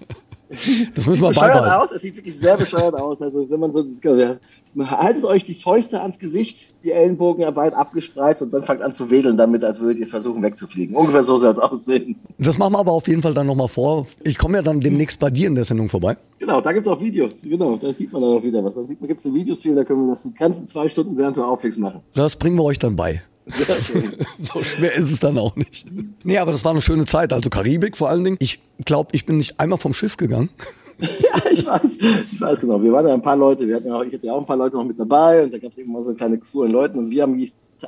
Das 0.93 1.07
müssen 1.07 1.23
wir 1.23 1.31
beibehalten. 1.31 1.71
aus, 1.71 1.91
es 1.91 2.03
sieht 2.03 2.15
wirklich 2.15 2.37
sehr 2.37 2.55
bescheuert 2.55 2.93
aus. 2.93 3.19
Also 3.19 3.49
wenn 3.49 3.59
man 3.59 3.73
so, 3.73 3.83
haltet 4.77 5.23
euch 5.23 5.43
die 5.43 5.53
Fäuste 5.53 6.01
ans 6.01 6.19
Gesicht, 6.19 6.75
die 6.83 6.91
Ellenbogen 6.91 7.43
weit 7.55 7.73
abgespreizt 7.73 8.41
und 8.41 8.53
dann 8.53 8.63
fangt 8.63 8.81
an 8.81 8.93
zu 8.93 9.09
wedeln 9.09 9.37
damit, 9.37 9.63
als 9.63 9.79
würdet 9.79 9.99
ihr 9.99 10.07
versuchen 10.07 10.41
wegzufliegen. 10.41 10.95
Ungefähr 10.95 11.23
so 11.23 11.37
soll 11.37 11.53
es 11.53 11.59
aussehen. 11.59 12.15
Das 12.37 12.57
machen 12.57 12.73
wir 12.73 12.79
aber 12.79 12.91
auf 12.91 13.07
jeden 13.07 13.21
Fall 13.21 13.33
dann 13.33 13.47
nochmal 13.47 13.67
vor. 13.67 14.05
Ich 14.23 14.37
komme 14.37 14.57
ja 14.57 14.63
dann 14.63 14.79
demnächst 14.79 15.19
bei 15.19 15.29
dir 15.29 15.47
in 15.47 15.55
der 15.55 15.63
Sendung 15.63 15.89
vorbei. 15.89 16.17
Genau, 16.39 16.61
da 16.61 16.73
gibt 16.73 16.87
es 16.87 16.93
auch 16.93 16.99
Videos. 16.99 17.41
Genau, 17.41 17.77
da 17.77 17.93
sieht 17.93 18.11
man 18.11 18.21
dann 18.21 18.31
auch 18.31 18.43
wieder 18.43 18.63
was. 18.63 18.75
Da 18.75 18.83
sieht 18.83 18.99
man, 18.99 19.07
gibt 19.07 19.25
es 19.25 19.33
Videos 19.33 19.61
für, 19.61 19.73
da 19.73 19.83
können 19.83 20.05
wir 20.05 20.09
das 20.09 20.23
die 20.23 20.33
ganzen 20.33 20.67
zwei 20.67 20.89
Stunden 20.89 21.17
während 21.17 21.37
du 21.37 21.43
auflegst 21.43 21.79
machen. 21.79 22.01
Das 22.13 22.35
bringen 22.35 22.57
wir 22.57 22.63
euch 22.63 22.79
dann 22.79 22.95
bei. 22.95 23.21
so 24.37 24.63
schwer 24.63 24.95
ist 24.95 25.11
es 25.11 25.19
dann 25.19 25.37
auch 25.37 25.55
nicht. 25.55 25.85
Nee, 26.23 26.37
aber 26.39 26.51
das 26.51 26.65
war 26.65 26.71
eine 26.71 26.81
schöne 26.81 27.05
Zeit. 27.05 27.31
Also 27.31 27.49
Karibik 27.49 27.95
vor 27.95 28.09
allen 28.09 28.23
Dingen. 28.23 28.37
Ich 28.39 28.59
glaube, 28.85 29.09
ich 29.13 29.25
bin 29.25 29.37
nicht 29.37 29.59
einmal 29.59 29.77
vom 29.77 29.93
Schiff 29.93 30.17
gegangen. 30.17 30.49
Ja, 30.99 31.51
ich 31.51 31.65
weiß, 31.65 31.97
ich 32.31 32.41
weiß 32.41 32.59
genau. 32.59 32.81
Wir 32.81 32.91
waren 32.91 33.07
ja 33.07 33.13
ein 33.13 33.21
paar 33.21 33.37
Leute, 33.37 33.67
wir 33.67 33.75
hatten 33.75 33.87
ja 33.87 33.95
auch, 33.95 34.03
ich 34.03 34.13
hatte 34.13 34.25
ja 34.25 34.33
auch 34.33 34.39
ein 34.39 34.45
paar 34.45 34.57
Leute 34.57 34.75
noch 34.75 34.85
mit 34.85 34.99
dabei 34.99 35.43
und 35.43 35.53
da 35.53 35.57
gab 35.57 35.71
es 35.71 35.77
immer 35.77 36.01
so 36.01 36.09
eine 36.09 36.17
kleine 36.17 36.37
Crew 36.37 36.63
an 36.63 36.71
Leuten 36.71 36.97
und 36.97 37.11
wir 37.11 37.23
haben 37.23 37.35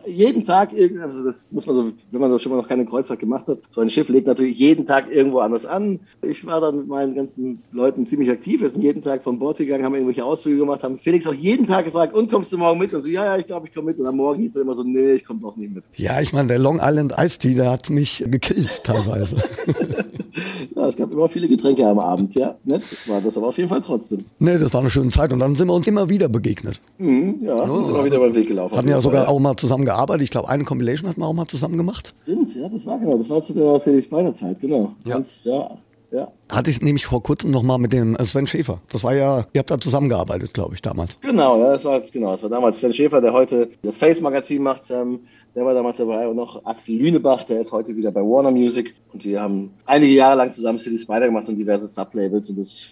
jeden 0.05 0.45
Tag, 0.45 0.71
also 1.01 1.23
das 1.23 1.47
muss 1.51 1.65
man 1.65 1.75
so, 1.75 1.91
wenn 2.11 2.21
man 2.21 2.29
so 2.29 2.39
schon 2.39 2.51
mal 2.51 2.57
noch 2.57 2.67
keine 2.67 2.85
Kreuzfahrt 2.85 3.19
gemacht 3.19 3.47
hat, 3.47 3.59
so 3.69 3.81
ein 3.81 3.89
Schiff 3.89 4.09
legt 4.09 4.27
natürlich 4.27 4.57
jeden 4.57 4.85
Tag 4.85 5.09
irgendwo 5.09 5.39
anders 5.39 5.65
an. 5.65 5.99
Ich 6.21 6.45
war 6.45 6.59
dann 6.59 6.79
mit 6.79 6.87
meinen 6.87 7.15
ganzen 7.15 7.63
Leuten 7.71 8.05
ziemlich 8.05 8.29
aktiv, 8.29 8.61
wir 8.61 8.69
sind 8.69 8.81
jeden 8.81 9.01
Tag 9.01 9.23
von 9.23 9.39
Bord 9.39 9.57
gegangen, 9.57 9.85
haben 9.85 9.93
irgendwelche 9.93 10.25
Ausflüge 10.25 10.59
gemacht, 10.59 10.83
haben 10.83 10.99
Felix 10.99 11.25
auch 11.25 11.33
jeden 11.33 11.67
Tag 11.67 11.85
gefragt, 11.85 12.13
und 12.13 12.29
kommst 12.29 12.51
du 12.51 12.57
morgen 12.57 12.79
mit? 12.79 12.93
Und 12.93 13.03
so, 13.03 13.09
ja, 13.09 13.25
ja, 13.25 13.37
ich 13.37 13.47
glaube, 13.47 13.67
ich 13.67 13.73
komme 13.73 13.87
mit. 13.87 13.99
Und 13.99 14.05
am 14.05 14.17
Morgen 14.17 14.41
hieß 14.41 14.55
er 14.55 14.63
immer 14.63 14.75
so, 14.75 14.83
nee, 14.83 15.13
ich 15.13 15.25
komme 15.25 15.39
doch 15.39 15.55
nicht 15.55 15.73
mit. 15.73 15.83
Ja, 15.95 16.19
ich 16.21 16.33
meine, 16.33 16.47
der 16.47 16.59
Long 16.59 16.79
Island 16.81 17.13
Ice 17.17 17.39
Tea, 17.39 17.55
der 17.55 17.71
hat 17.71 17.89
mich 17.89 18.23
gekillt 18.27 18.83
teilweise. 18.83 19.37
ja, 20.75 20.87
es 20.87 20.95
gab 20.95 21.11
immer 21.11 21.27
viele 21.27 21.47
Getränke 21.47 21.85
am 21.85 21.99
Abend, 21.99 22.35
ja. 22.35 22.55
Nett 22.63 22.83
war 23.07 23.21
das 23.21 23.37
aber 23.37 23.47
auf 23.47 23.57
jeden 23.57 23.69
Fall 23.69 23.81
trotzdem. 23.81 24.25
Nee, 24.39 24.57
das 24.57 24.73
war 24.73 24.81
eine 24.81 24.89
schöne 24.89 25.09
Zeit 25.09 25.31
und 25.31 25.39
dann 25.39 25.55
sind 25.55 25.67
wir 25.67 25.73
uns 25.73 25.87
immer 25.87 26.09
wieder 26.09 26.29
begegnet. 26.29 26.79
Mhm, 26.97 27.39
ja, 27.41 27.57
ja, 27.57 27.67
sind 27.67 27.89
immer 27.89 28.05
wieder 28.05 28.19
den 28.19 28.35
Weg 28.35 28.47
gelaufen. 28.47 28.77
Hatten 28.77 28.89
ja 28.89 29.01
sogar 29.01 29.29
auch 29.29 29.39
mal 29.39 29.55
zusammen 29.55 29.85
gearbeitet. 29.85 30.23
Ich 30.23 30.31
glaube, 30.31 30.49
eine 30.49 30.63
Compilation 30.63 31.09
hatten 31.09 31.21
wir 31.21 31.27
auch 31.27 31.33
mal 31.33 31.47
zusammen 31.47 31.77
gemacht. 31.77 32.13
Stimmt, 32.23 32.55
ja, 32.55 32.69
das 32.69 32.85
war 32.85 32.99
genau. 32.99 33.17
Das 33.17 33.29
war 33.29 33.43
zu 33.43 33.53
der 33.53 33.79
Felix 33.79 34.07
Beiner 34.09 34.33
Zeit, 34.35 34.59
genau. 34.61 34.93
Ja. 35.05 35.17
Und, 35.17 35.27
ja, 35.43 35.77
ja. 36.11 36.27
Hatte 36.49 36.69
ich 36.69 36.81
nämlich 36.81 37.05
vor 37.05 37.23
kurzem 37.23 37.51
nochmal 37.51 37.77
mit 37.77 37.93
dem 37.93 38.17
Sven 38.25 38.47
Schäfer. 38.47 38.79
Das 38.89 39.03
war 39.03 39.15
ja, 39.15 39.45
ihr 39.53 39.59
habt 39.59 39.71
da 39.71 39.77
zusammengearbeitet, 39.79 40.53
glaube 40.53 40.75
ich, 40.75 40.81
damals. 40.81 41.19
Genau, 41.21 41.59
ja, 41.59 41.73
das 41.73 41.85
war, 41.85 42.01
genau, 42.01 42.31
das 42.31 42.43
war 42.43 42.49
damals 42.49 42.79
Sven 42.79 42.93
Schäfer, 42.93 43.21
der 43.21 43.33
heute 43.33 43.69
das 43.81 43.97
Face-Magazin 43.97 44.63
macht. 44.63 44.89
Ähm, 44.89 45.19
der 45.57 45.65
war 45.65 45.73
damals 45.73 45.97
dabei 45.97 46.27
und 46.27 46.35
noch 46.35 46.63
Axel 46.65 46.97
Lünebach, 46.97 47.43
der 47.45 47.59
ist 47.59 47.71
heute 47.71 47.95
wieder 47.95 48.11
bei 48.11 48.21
Warner 48.21 48.51
Music. 48.51 48.93
Und 49.11 49.25
wir 49.25 49.41
haben 49.41 49.71
einige 49.87 50.13
Jahre 50.13 50.37
lang 50.37 50.51
zusammen 50.51 50.77
City 50.77 50.99
Spider 50.99 51.25
gemacht 51.25 51.49
und 51.49 51.55
diverse 51.55 51.87
Sublabels. 51.87 52.51
Und 52.51 52.59
das 52.59 52.89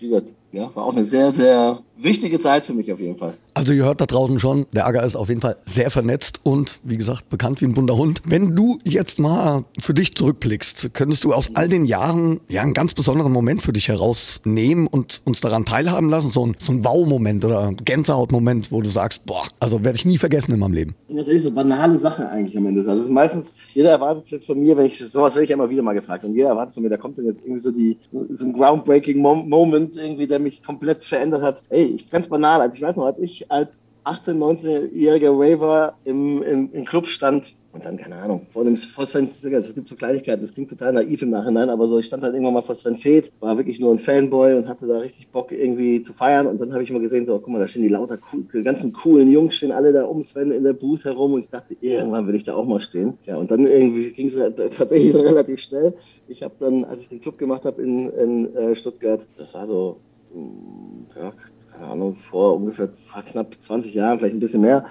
ja, 0.51 0.75
war 0.75 0.85
auch 0.85 0.95
eine 0.95 1.05
sehr, 1.05 1.31
sehr 1.31 1.81
wichtige 1.97 2.39
Zeit 2.39 2.65
für 2.65 2.73
mich 2.73 2.91
auf 2.91 2.99
jeden 2.99 3.17
Fall. 3.17 3.35
Also 3.53 3.71
ihr 3.71 3.83
hört 3.83 4.01
da 4.01 4.07
draußen 4.07 4.39
schon, 4.39 4.65
der 4.73 4.87
Ager 4.87 5.03
ist 5.03 5.15
auf 5.15 5.29
jeden 5.29 5.41
Fall 5.41 5.57
sehr 5.65 5.91
vernetzt 5.91 6.39
und 6.41 6.79
wie 6.83 6.97
gesagt 6.97 7.29
bekannt 7.29 7.61
wie 7.61 7.65
ein 7.65 7.73
bunter 7.73 7.97
Hund. 7.97 8.23
Wenn 8.25 8.55
du 8.55 8.79
jetzt 8.83 9.19
mal 9.19 9.65
für 9.79 9.93
dich 9.93 10.15
zurückblickst, 10.15 10.93
könntest 10.93 11.23
du 11.23 11.33
aus 11.33 11.51
all 11.53 11.67
den 11.67 11.85
Jahren 11.85 12.39
ja 12.49 12.63
einen 12.63 12.73
ganz 12.73 12.95
besonderen 12.95 13.31
Moment 13.31 13.44
für 13.45 13.73
dich 13.73 13.87
herausnehmen 13.87 14.87
und 14.87 15.21
uns 15.25 15.41
daran 15.41 15.65
teilhaben 15.65 16.09
lassen, 16.09 16.29
so 16.29 16.45
ein, 16.45 16.55
so 16.57 16.71
ein 16.71 16.83
Wow-Moment 16.83 17.45
oder 17.45 17.73
Gänsehaut-Moment, 17.83 18.71
wo 18.71 18.81
du 18.81 18.89
sagst, 18.89 19.25
boah, 19.25 19.47
also 19.59 19.83
werde 19.83 19.97
ich 19.97 20.05
nie 20.05 20.17
vergessen 20.17 20.53
in 20.53 20.59
meinem 20.59 20.73
Leben. 20.73 20.95
Natürlich 21.07 21.43
so 21.43 21.51
banale 21.51 21.97
Sache 21.97 22.29
eigentlich 22.29 22.57
am 22.57 22.65
Ende. 22.65 22.81
Also 22.81 22.93
es 22.93 23.03
ist 23.03 23.11
meistens, 23.11 23.53
jeder 23.73 23.91
erwartet 23.91 24.29
jetzt 24.29 24.45
von 24.45 24.59
mir, 24.59 24.75
wenn 24.77 24.85
ich, 24.85 24.97
sowas 24.97 25.33
werde 25.33 25.43
ich 25.43 25.49
ja 25.49 25.55
immer 25.55 25.69
wieder 25.69 25.83
mal 25.83 25.93
gefragt, 25.93 26.23
und 26.23 26.35
jeder 26.35 26.49
erwartet 26.49 26.73
von 26.73 26.83
mir, 26.83 26.89
da 26.89 26.97
kommt 26.97 27.17
dann 27.17 27.25
jetzt 27.25 27.41
irgendwie 27.43 27.61
so 27.61 27.71
die, 27.71 27.97
so 28.11 28.45
ein 28.45 28.53
groundbreaking 28.53 29.19
Moment 29.19 29.97
irgendwie, 29.97 30.27
der 30.27 30.39
mich 30.39 30.63
komplett 30.63 31.03
verändert 31.03 31.41
hat. 31.41 31.63
Ey, 31.69 31.83
ich, 31.83 32.09
ganz 32.09 32.27
banal, 32.27 32.61
also 32.61 32.75
ich 32.75 32.81
weiß 32.81 32.95
noch, 32.97 33.05
als 33.05 33.19
ich 33.19 33.51
als 33.51 33.89
18-, 34.05 34.37
19-jähriger 34.37 35.31
Raver 35.31 35.95
im, 36.05 36.41
im, 36.43 36.71
im 36.71 36.85
Club 36.85 37.07
stand 37.07 37.53
und 37.75 37.83
dann, 37.83 37.97
keine 37.97 38.15
Ahnung, 38.15 38.47
vor 38.51 38.63
dem 38.63 38.77
vor 38.77 39.05
Sven, 39.05 39.27
es 39.27 39.75
gibt 39.75 39.89
so 39.89 39.95
Kleinigkeiten, 39.95 40.41
das 40.41 40.53
klingt 40.53 40.69
total 40.69 40.93
naiv 40.93 41.21
im 41.21 41.29
Nachhinein, 41.29 41.69
aber 41.69 41.89
so, 41.89 41.99
ich 41.99 42.05
stand 42.05 42.23
halt 42.23 42.33
irgendwann 42.33 42.53
mal 42.53 42.61
vor 42.61 42.73
Sven 42.73 42.95
Feth, 42.95 43.33
war 43.41 43.57
wirklich 43.57 43.81
nur 43.81 43.93
ein 43.93 43.99
Fanboy 43.99 44.55
und 44.55 44.69
hatte 44.69 44.87
da 44.87 44.99
richtig 44.99 45.29
Bock 45.29 45.51
irgendwie 45.51 46.01
zu 46.01 46.13
feiern 46.13 46.47
und 46.47 46.59
dann 46.61 46.71
habe 46.71 46.83
ich 46.83 46.91
mal 46.91 47.01
gesehen, 47.01 47.25
so, 47.25 47.37
guck 47.37 47.49
mal, 47.49 47.59
da 47.59 47.67
stehen 47.67 47.81
die 47.81 47.89
lauter, 47.89 48.17
die 48.53 48.63
ganzen 48.63 48.93
coolen 48.93 49.29
Jungs 49.29 49.55
stehen 49.55 49.73
alle 49.73 49.91
da 49.91 50.05
um 50.05 50.23
Sven 50.23 50.51
in 50.51 50.63
der 50.63 50.71
Booth 50.71 51.03
herum 51.03 51.33
und 51.33 51.41
ich 51.41 51.49
dachte, 51.49 51.75
irgendwann 51.81 52.27
will 52.27 52.35
ich 52.35 52.45
da 52.45 52.55
auch 52.55 52.65
mal 52.65 52.79
stehen. 52.79 53.17
Ja, 53.25 53.35
und 53.35 53.51
dann 53.51 53.67
irgendwie 53.67 54.11
ging 54.13 54.27
es 54.27 54.35
tatsächlich 54.77 55.13
relativ 55.13 55.59
schnell. 55.59 55.95
Ich 56.27 56.43
habe 56.43 56.55
dann, 56.59 56.85
als 56.85 57.01
ich 57.01 57.09
den 57.09 57.19
Club 57.19 57.37
gemacht 57.37 57.65
habe 57.65 57.81
in, 57.81 58.09
in 58.09 58.55
äh, 58.55 58.75
Stuttgart, 58.75 59.27
das 59.35 59.53
war 59.53 59.67
so, 59.67 59.99
mm, 60.33 61.07
ja, 61.13 61.33
keine 61.75 61.87
Ahnung, 61.87 62.15
vor 62.15 62.55
ungefähr 62.55 62.89
vor 63.05 63.21
knapp 63.23 63.53
20 63.59 63.93
Jahren, 63.93 64.19
vielleicht 64.19 64.35
ein 64.35 64.39
bisschen 64.39 64.61
mehr, 64.61 64.85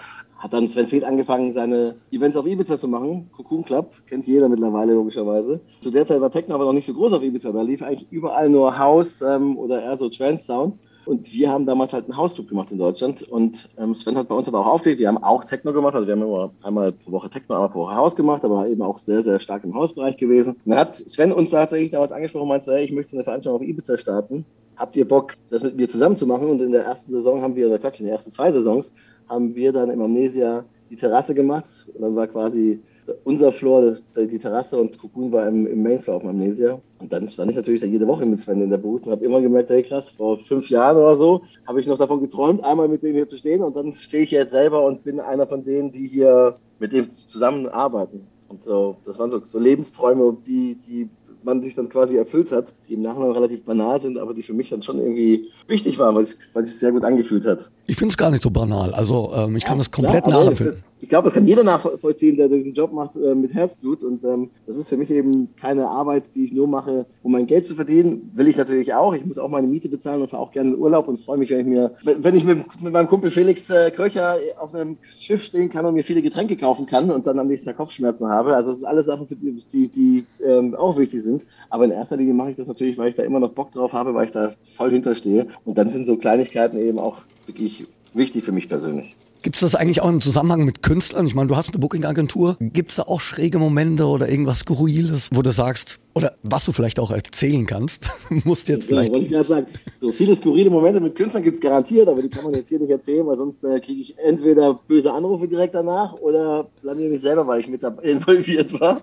hat 0.45 0.53
dann 0.53 0.69
Sven 0.69 0.89
Feth 0.89 1.05
angefangen, 1.05 1.55
seine 1.55 1.95
Events 2.11 2.37
auf 2.37 2.47
Ibiza 2.47 2.79
zu 2.79 2.87
machen. 2.87 3.31
Cocoon 3.33 3.65
Club, 3.65 3.95
kennt 4.07 4.27
jeder 4.27 4.51
mittlerweile 4.51 4.93
logischerweise. 4.93 5.59
Zu 5.81 5.91
der 5.91 6.07
Zeit 6.07 6.21
war 6.21 6.31
Techno 6.31 6.55
aber 6.55 6.67
noch 6.67 6.75
nicht 6.75 6.87
so 6.87 6.93
groß 6.93 7.15
auf 7.15 7.23
Ibiza. 7.23 7.51
Da 7.51 7.63
lief 7.63 7.83
eigentlich 7.83 8.13
überall 8.13 8.51
nur 8.51 8.79
House 8.79 9.23
ähm, 9.23 9.57
oder 9.57 9.83
eher 9.83 9.97
so 9.97 10.11
Trance 10.11 10.45
Sound. 10.45 10.75
Und 11.07 11.33
wir 11.33 11.51
haben 11.51 11.65
damals 11.65 11.95
halt 11.95 12.05
einen 12.05 12.19
Hausclub 12.19 12.47
gemacht 12.47 12.71
in 12.71 12.77
Deutschland. 12.77 13.23
Und 13.23 13.71
ähm, 13.79 13.95
Sven 13.95 14.19
hat 14.19 14.29
bei 14.29 14.35
uns 14.35 14.47
aber 14.47 14.61
auch 14.61 14.67
aufgelegt. 14.67 15.01
Wir 15.01 15.09
haben 15.09 15.23
auch 15.23 15.45
Techno 15.45 15.73
gemacht. 15.73 15.95
Also 15.95 16.07
wir 16.07 16.13
haben 16.13 16.23
immer 16.23 16.51
einmal 16.63 16.93
pro 16.93 17.13
Woche 17.13 17.31
Techno, 17.31 17.55
einmal 17.55 17.71
pro 17.71 17.81
Woche 17.81 17.95
Haus 17.95 18.15
gemacht, 18.15 18.45
aber 18.45 18.69
eben 18.69 18.83
auch 18.83 18.99
sehr, 18.99 19.23
sehr 19.23 19.41
stark 19.41 19.65
im 19.65 19.75
Hausbereich 19.75 20.19
gewesen. 20.19 20.57
Und 20.67 20.71
dann 20.71 20.79
hat 20.79 20.97
Sven 20.97 21.33
uns 21.33 21.53
tatsächlich 21.53 21.93
damals 21.93 22.13
angesprochen 22.13 22.43
und 22.43 22.49
meinte, 22.49 22.71
hey, 22.71 22.85
ich 22.85 22.93
möchte 22.93 23.17
eine 23.17 23.25
Veranstaltung 23.25 23.63
auf 23.63 23.67
Ibiza 23.67 23.97
starten 23.97 24.45
habt 24.77 24.97
ihr 24.97 25.07
Bock, 25.07 25.35
das 25.51 25.63
mit 25.63 25.77
mir 25.77 25.89
zusammen 25.89 26.17
zu 26.17 26.27
machen? 26.27 26.49
Und 26.49 26.61
in 26.61 26.73
der 26.73 26.85
ersten 26.85 27.13
Saison 27.13 27.43
haben 27.43 27.55
wir, 27.55 27.67
oder 27.69 27.79
Quatsch, 27.79 28.01
in 28.01 28.07
den 28.07 28.13
ersten 28.13 28.31
zwei 28.31 28.53
Saisons, 28.53 28.93
haben 29.29 29.55
wir 29.55 29.73
dann 29.73 29.91
im 29.91 30.01
Amnesia 30.01 30.65
die 30.91 30.97
Terrasse 30.97 31.35
gemacht. 31.35 31.91
Und 31.95 32.03
dann 32.03 32.17
war 32.17 32.27
quasi 32.27 32.81
unser 33.25 33.53
Floor, 33.53 33.83
das, 33.83 34.03
die 34.17 34.39
Terrasse 34.39 34.79
und 34.79 34.99
Cocoon 34.99 35.33
war 35.33 35.47
im, 35.49 35.67
im 35.67 35.83
Mainfloor 35.83 36.17
auf 36.17 36.23
dem 36.23 36.31
Amnesia. 36.31 36.81
Und 36.99 37.13
dann 37.13 37.29
stand 37.29 37.51
ich 37.51 37.57
natürlich 37.57 37.81
da 37.81 37.87
jede 37.87 38.07
Woche 38.07 38.25
mit 38.25 38.39
Sven 38.39 38.63
in 38.63 38.71
der 38.71 38.79
Booth 38.79 39.05
und 39.05 39.13
habe 39.13 39.25
immer 39.25 39.41
gemerkt, 39.41 39.71
hey 39.71 39.83
krass, 39.83 40.11
vor 40.11 40.39
fünf 40.39 40.71
Jahren 40.71 40.97
oder 40.97 41.17
so 41.17 41.43
habe 41.67 41.81
ich 41.81 41.87
noch 41.87 41.99
davon 41.99 42.21
geträumt, 42.21 42.65
einmal 42.65 42.89
mit 42.89 43.03
dem 43.03 43.15
hier 43.15 43.29
zu 43.29 43.37
stehen 43.37 43.63
und 43.63 43.77
dann 43.77 43.93
stehe 43.93 44.25
ich 44.25 44.31
jetzt 44.31 44.53
selber 44.53 44.85
und 44.85 45.05
bin 45.05 45.21
einer 45.21 45.47
von 45.47 45.65
denen, 45.65 45.93
die 45.93 46.07
hier 46.07 46.57
mit 46.79 46.93
dem 46.93 47.09
zusammenarbeiten. 47.29 48.27
Und 48.49 48.63
so, 48.63 48.97
das 49.05 49.19
waren 49.19 49.31
so, 49.31 49.43
so 49.45 49.59
Lebensträume, 49.59 50.37
die, 50.47 50.77
die 50.87 51.11
man 51.45 51.63
sich 51.63 51.75
dann 51.75 51.89
quasi 51.89 52.17
erfüllt 52.17 52.53
hat, 52.53 52.73
die 52.89 52.95
im 52.95 53.03
Nachhinein 53.03 53.33
relativ 53.33 53.65
banal 53.65 54.01
sind, 54.01 54.19
aber 54.19 54.35
die 54.35 54.43
für 54.43 54.55
mich 54.55 54.71
dann 54.71 54.83
schon 54.83 54.99
irgendwie 54.99 55.49
wichtig 55.69 55.99
waren, 55.99 56.15
weil 56.15 56.25
es, 56.25 56.37
weil 56.53 56.65
sich 56.65 56.79
sehr 56.79 56.93
gut 56.93 57.05
angefühlt 57.05 57.47
hat. 57.47 57.71
Ich 57.87 57.97
finde 57.97 58.13
es 58.13 58.17
gar 58.17 58.31
nicht 58.31 58.43
so 58.43 58.51
banal. 58.51 58.95
Also 58.95 59.33
ähm, 59.35 59.57
ich 59.57 59.63
ja, 59.63 59.69
kann 59.69 59.79
das 59.79 59.91
komplett 59.91 60.25
klar, 60.25 60.45
nachempfinden. 60.45 60.83
Ich 61.01 61.11
glaube, 61.11 61.27
das 61.27 61.35
kann 61.35 61.47
jeder 61.47 61.65
nachvollziehen, 61.65 62.39
der 62.39 62.49
diesen 62.49 62.73
Job 62.73 62.95
macht 62.95 63.15
äh, 63.15 63.35
mit 63.35 63.53
Herzblut. 63.53 64.03
Und 64.03 64.25
ähm, 64.25 64.49
das 64.67 64.79
ist 64.79 64.89
für 64.89 64.97
mich 64.97 65.11
eben 65.11 65.55
keine 65.61 65.87
Arbeit, 65.87 66.25
die 66.35 66.47
ich 66.47 66.53
nur 66.53 66.67
mache, 66.67 67.05
um 67.23 67.33
mein 67.33 67.47
Geld 67.47 67.67
zu 67.67 67.75
verdienen. 67.75 68.31
Will 68.35 68.49
ich 68.49 68.57
natürlich 68.57 68.95
auch. 68.95 69.13
Ich 69.13 69.27
muss 69.27 69.39
auch 69.39 69.51
meine 69.51 69.67
Miete 69.67 69.91
bezahlen 69.91 70.23
und 70.23 70.31
fahre 70.31 70.43
auch 70.43 70.53
gerne 70.53 70.71
in 70.71 70.79
Urlaub 70.79 71.09
und 71.09 71.21
freue 71.21 71.37
mich, 71.37 71.51
wenn 71.51 71.61
ich 71.61 71.67
mir, 71.67 71.95
wenn 72.03 72.35
ich 72.35 72.45
mit, 72.45 72.81
mit 72.81 72.93
meinem 72.95 73.09
Kumpel 73.09 73.31
Felix 73.31 73.69
äh, 73.69 73.91
Kröcher 73.91 74.37
auf 74.59 74.75
einem 74.75 74.97
Schiff 75.15 75.43
stehen 75.43 75.69
kann 75.69 75.85
und 75.85 75.93
mir 75.93 76.05
viele 76.05 76.23
Getränke 76.23 76.57
kaufen 76.57 76.87
kann 76.87 77.11
und 77.11 77.27
dann 77.27 77.39
am 77.39 77.49
nächsten 77.49 77.69
Tag 77.69 77.77
Kopfschmerzen 77.77 78.29
habe. 78.29 78.57
Also 78.57 78.71
das 78.71 78.79
ist 78.79 78.85
alles 78.85 79.05
Sachen, 79.05 79.29
die, 79.29 79.63
die, 79.73 79.89
die 79.89 80.25
ähm, 80.43 80.75
auch 80.75 80.97
wichtig 80.97 81.23
sind. 81.23 81.34
Aber 81.71 81.85
in 81.85 81.91
erster 81.91 82.17
Linie 82.17 82.35
mache 82.35 82.51
ich 82.51 82.57
das 82.57 82.67
natürlich, 82.67 82.99
weil 82.99 83.09
ich 83.09 83.17
da 83.17 83.23
immer 83.23 83.41
noch 83.41 83.51
Bock 83.51 83.73
drauf 83.73 83.93
habe, 83.93 84.15
weil 84.15 84.27
ich 84.27 84.33
da 84.33 84.53
voll 84.77 84.91
hinterstehe. 84.91 85.47
Und 85.65 85.79
dann 85.79 85.91
sind 85.91 86.07
so 86.07 86.17
Kleinigkeiten 86.17 86.79
eben 86.79 86.99
auch 86.99 87.19
wirklich 87.47 87.87
wichtig 88.13 88.45
für 88.45 88.53
mich 88.53 88.69
persönlich. 88.69 89.17
Gibt 89.43 89.57
es 89.57 89.61
das 89.61 89.75
eigentlich 89.75 90.01
auch 90.01 90.09
im 90.09 90.23
Zusammenhang 90.23 90.65
mit 90.65 90.83
Künstlern? 90.83 91.27
Ich 91.27 91.35
meine, 91.35 91.49
du 91.49 91.57
hast 91.57 91.69
eine 91.69 91.79
Booking-Agentur. 91.79 92.57
Gibt 92.61 92.91
es 92.91 92.97
da 92.97 93.03
auch 93.03 93.21
schräge 93.21 93.59
Momente 93.59 94.07
oder 94.07 94.29
irgendwas 94.29 94.61
Skurriles, 94.61 95.29
wo 95.35 95.43
du 95.43 95.53
sagst, 95.53 96.01
oder 96.15 96.37
was 96.43 96.65
du 96.65 96.73
vielleicht 96.73 97.01
auch 97.01 97.11
erzählen 97.11 97.67
kannst, 97.67 98.11
musst 98.45 98.69
jetzt 98.69 98.87
vielleicht. 98.87 99.09
Ja, 99.09 99.15
wollte 99.15 99.27
ich 99.27 99.33
gerade 99.33 99.49
sagen. 99.49 99.67
So 99.97 100.13
viele 100.13 100.35
skurrile 100.37 100.71
Momente 100.71 101.01
mit 101.01 101.17
Künstlern 101.17 101.43
gibt 101.43 101.57
es 101.57 101.61
garantiert, 101.61 102.09
aber 102.09 102.23
die 102.23 102.29
kann 102.29 102.45
man 102.45 102.55
jetzt 102.55 102.69
hier 102.69 102.79
nicht 102.79 102.91
erzählen, 102.91 103.27
weil 103.27 103.37
sonst 103.37 103.65
äh, 103.65 103.81
kriege 103.81 104.01
ich 104.01 104.17
entweder 104.19 104.75
böse 104.75 105.13
Anrufe 105.13 105.49
direkt 105.49 105.75
danach 105.75 106.15
oder 106.15 106.69
blamier 106.83 107.11
mich 107.11 107.21
selber, 107.21 107.47
weil 107.47 107.61
ich 107.61 107.69
mit 107.69 107.83
dabei 107.83 108.03
involviert 108.11 108.79
war. 108.81 109.01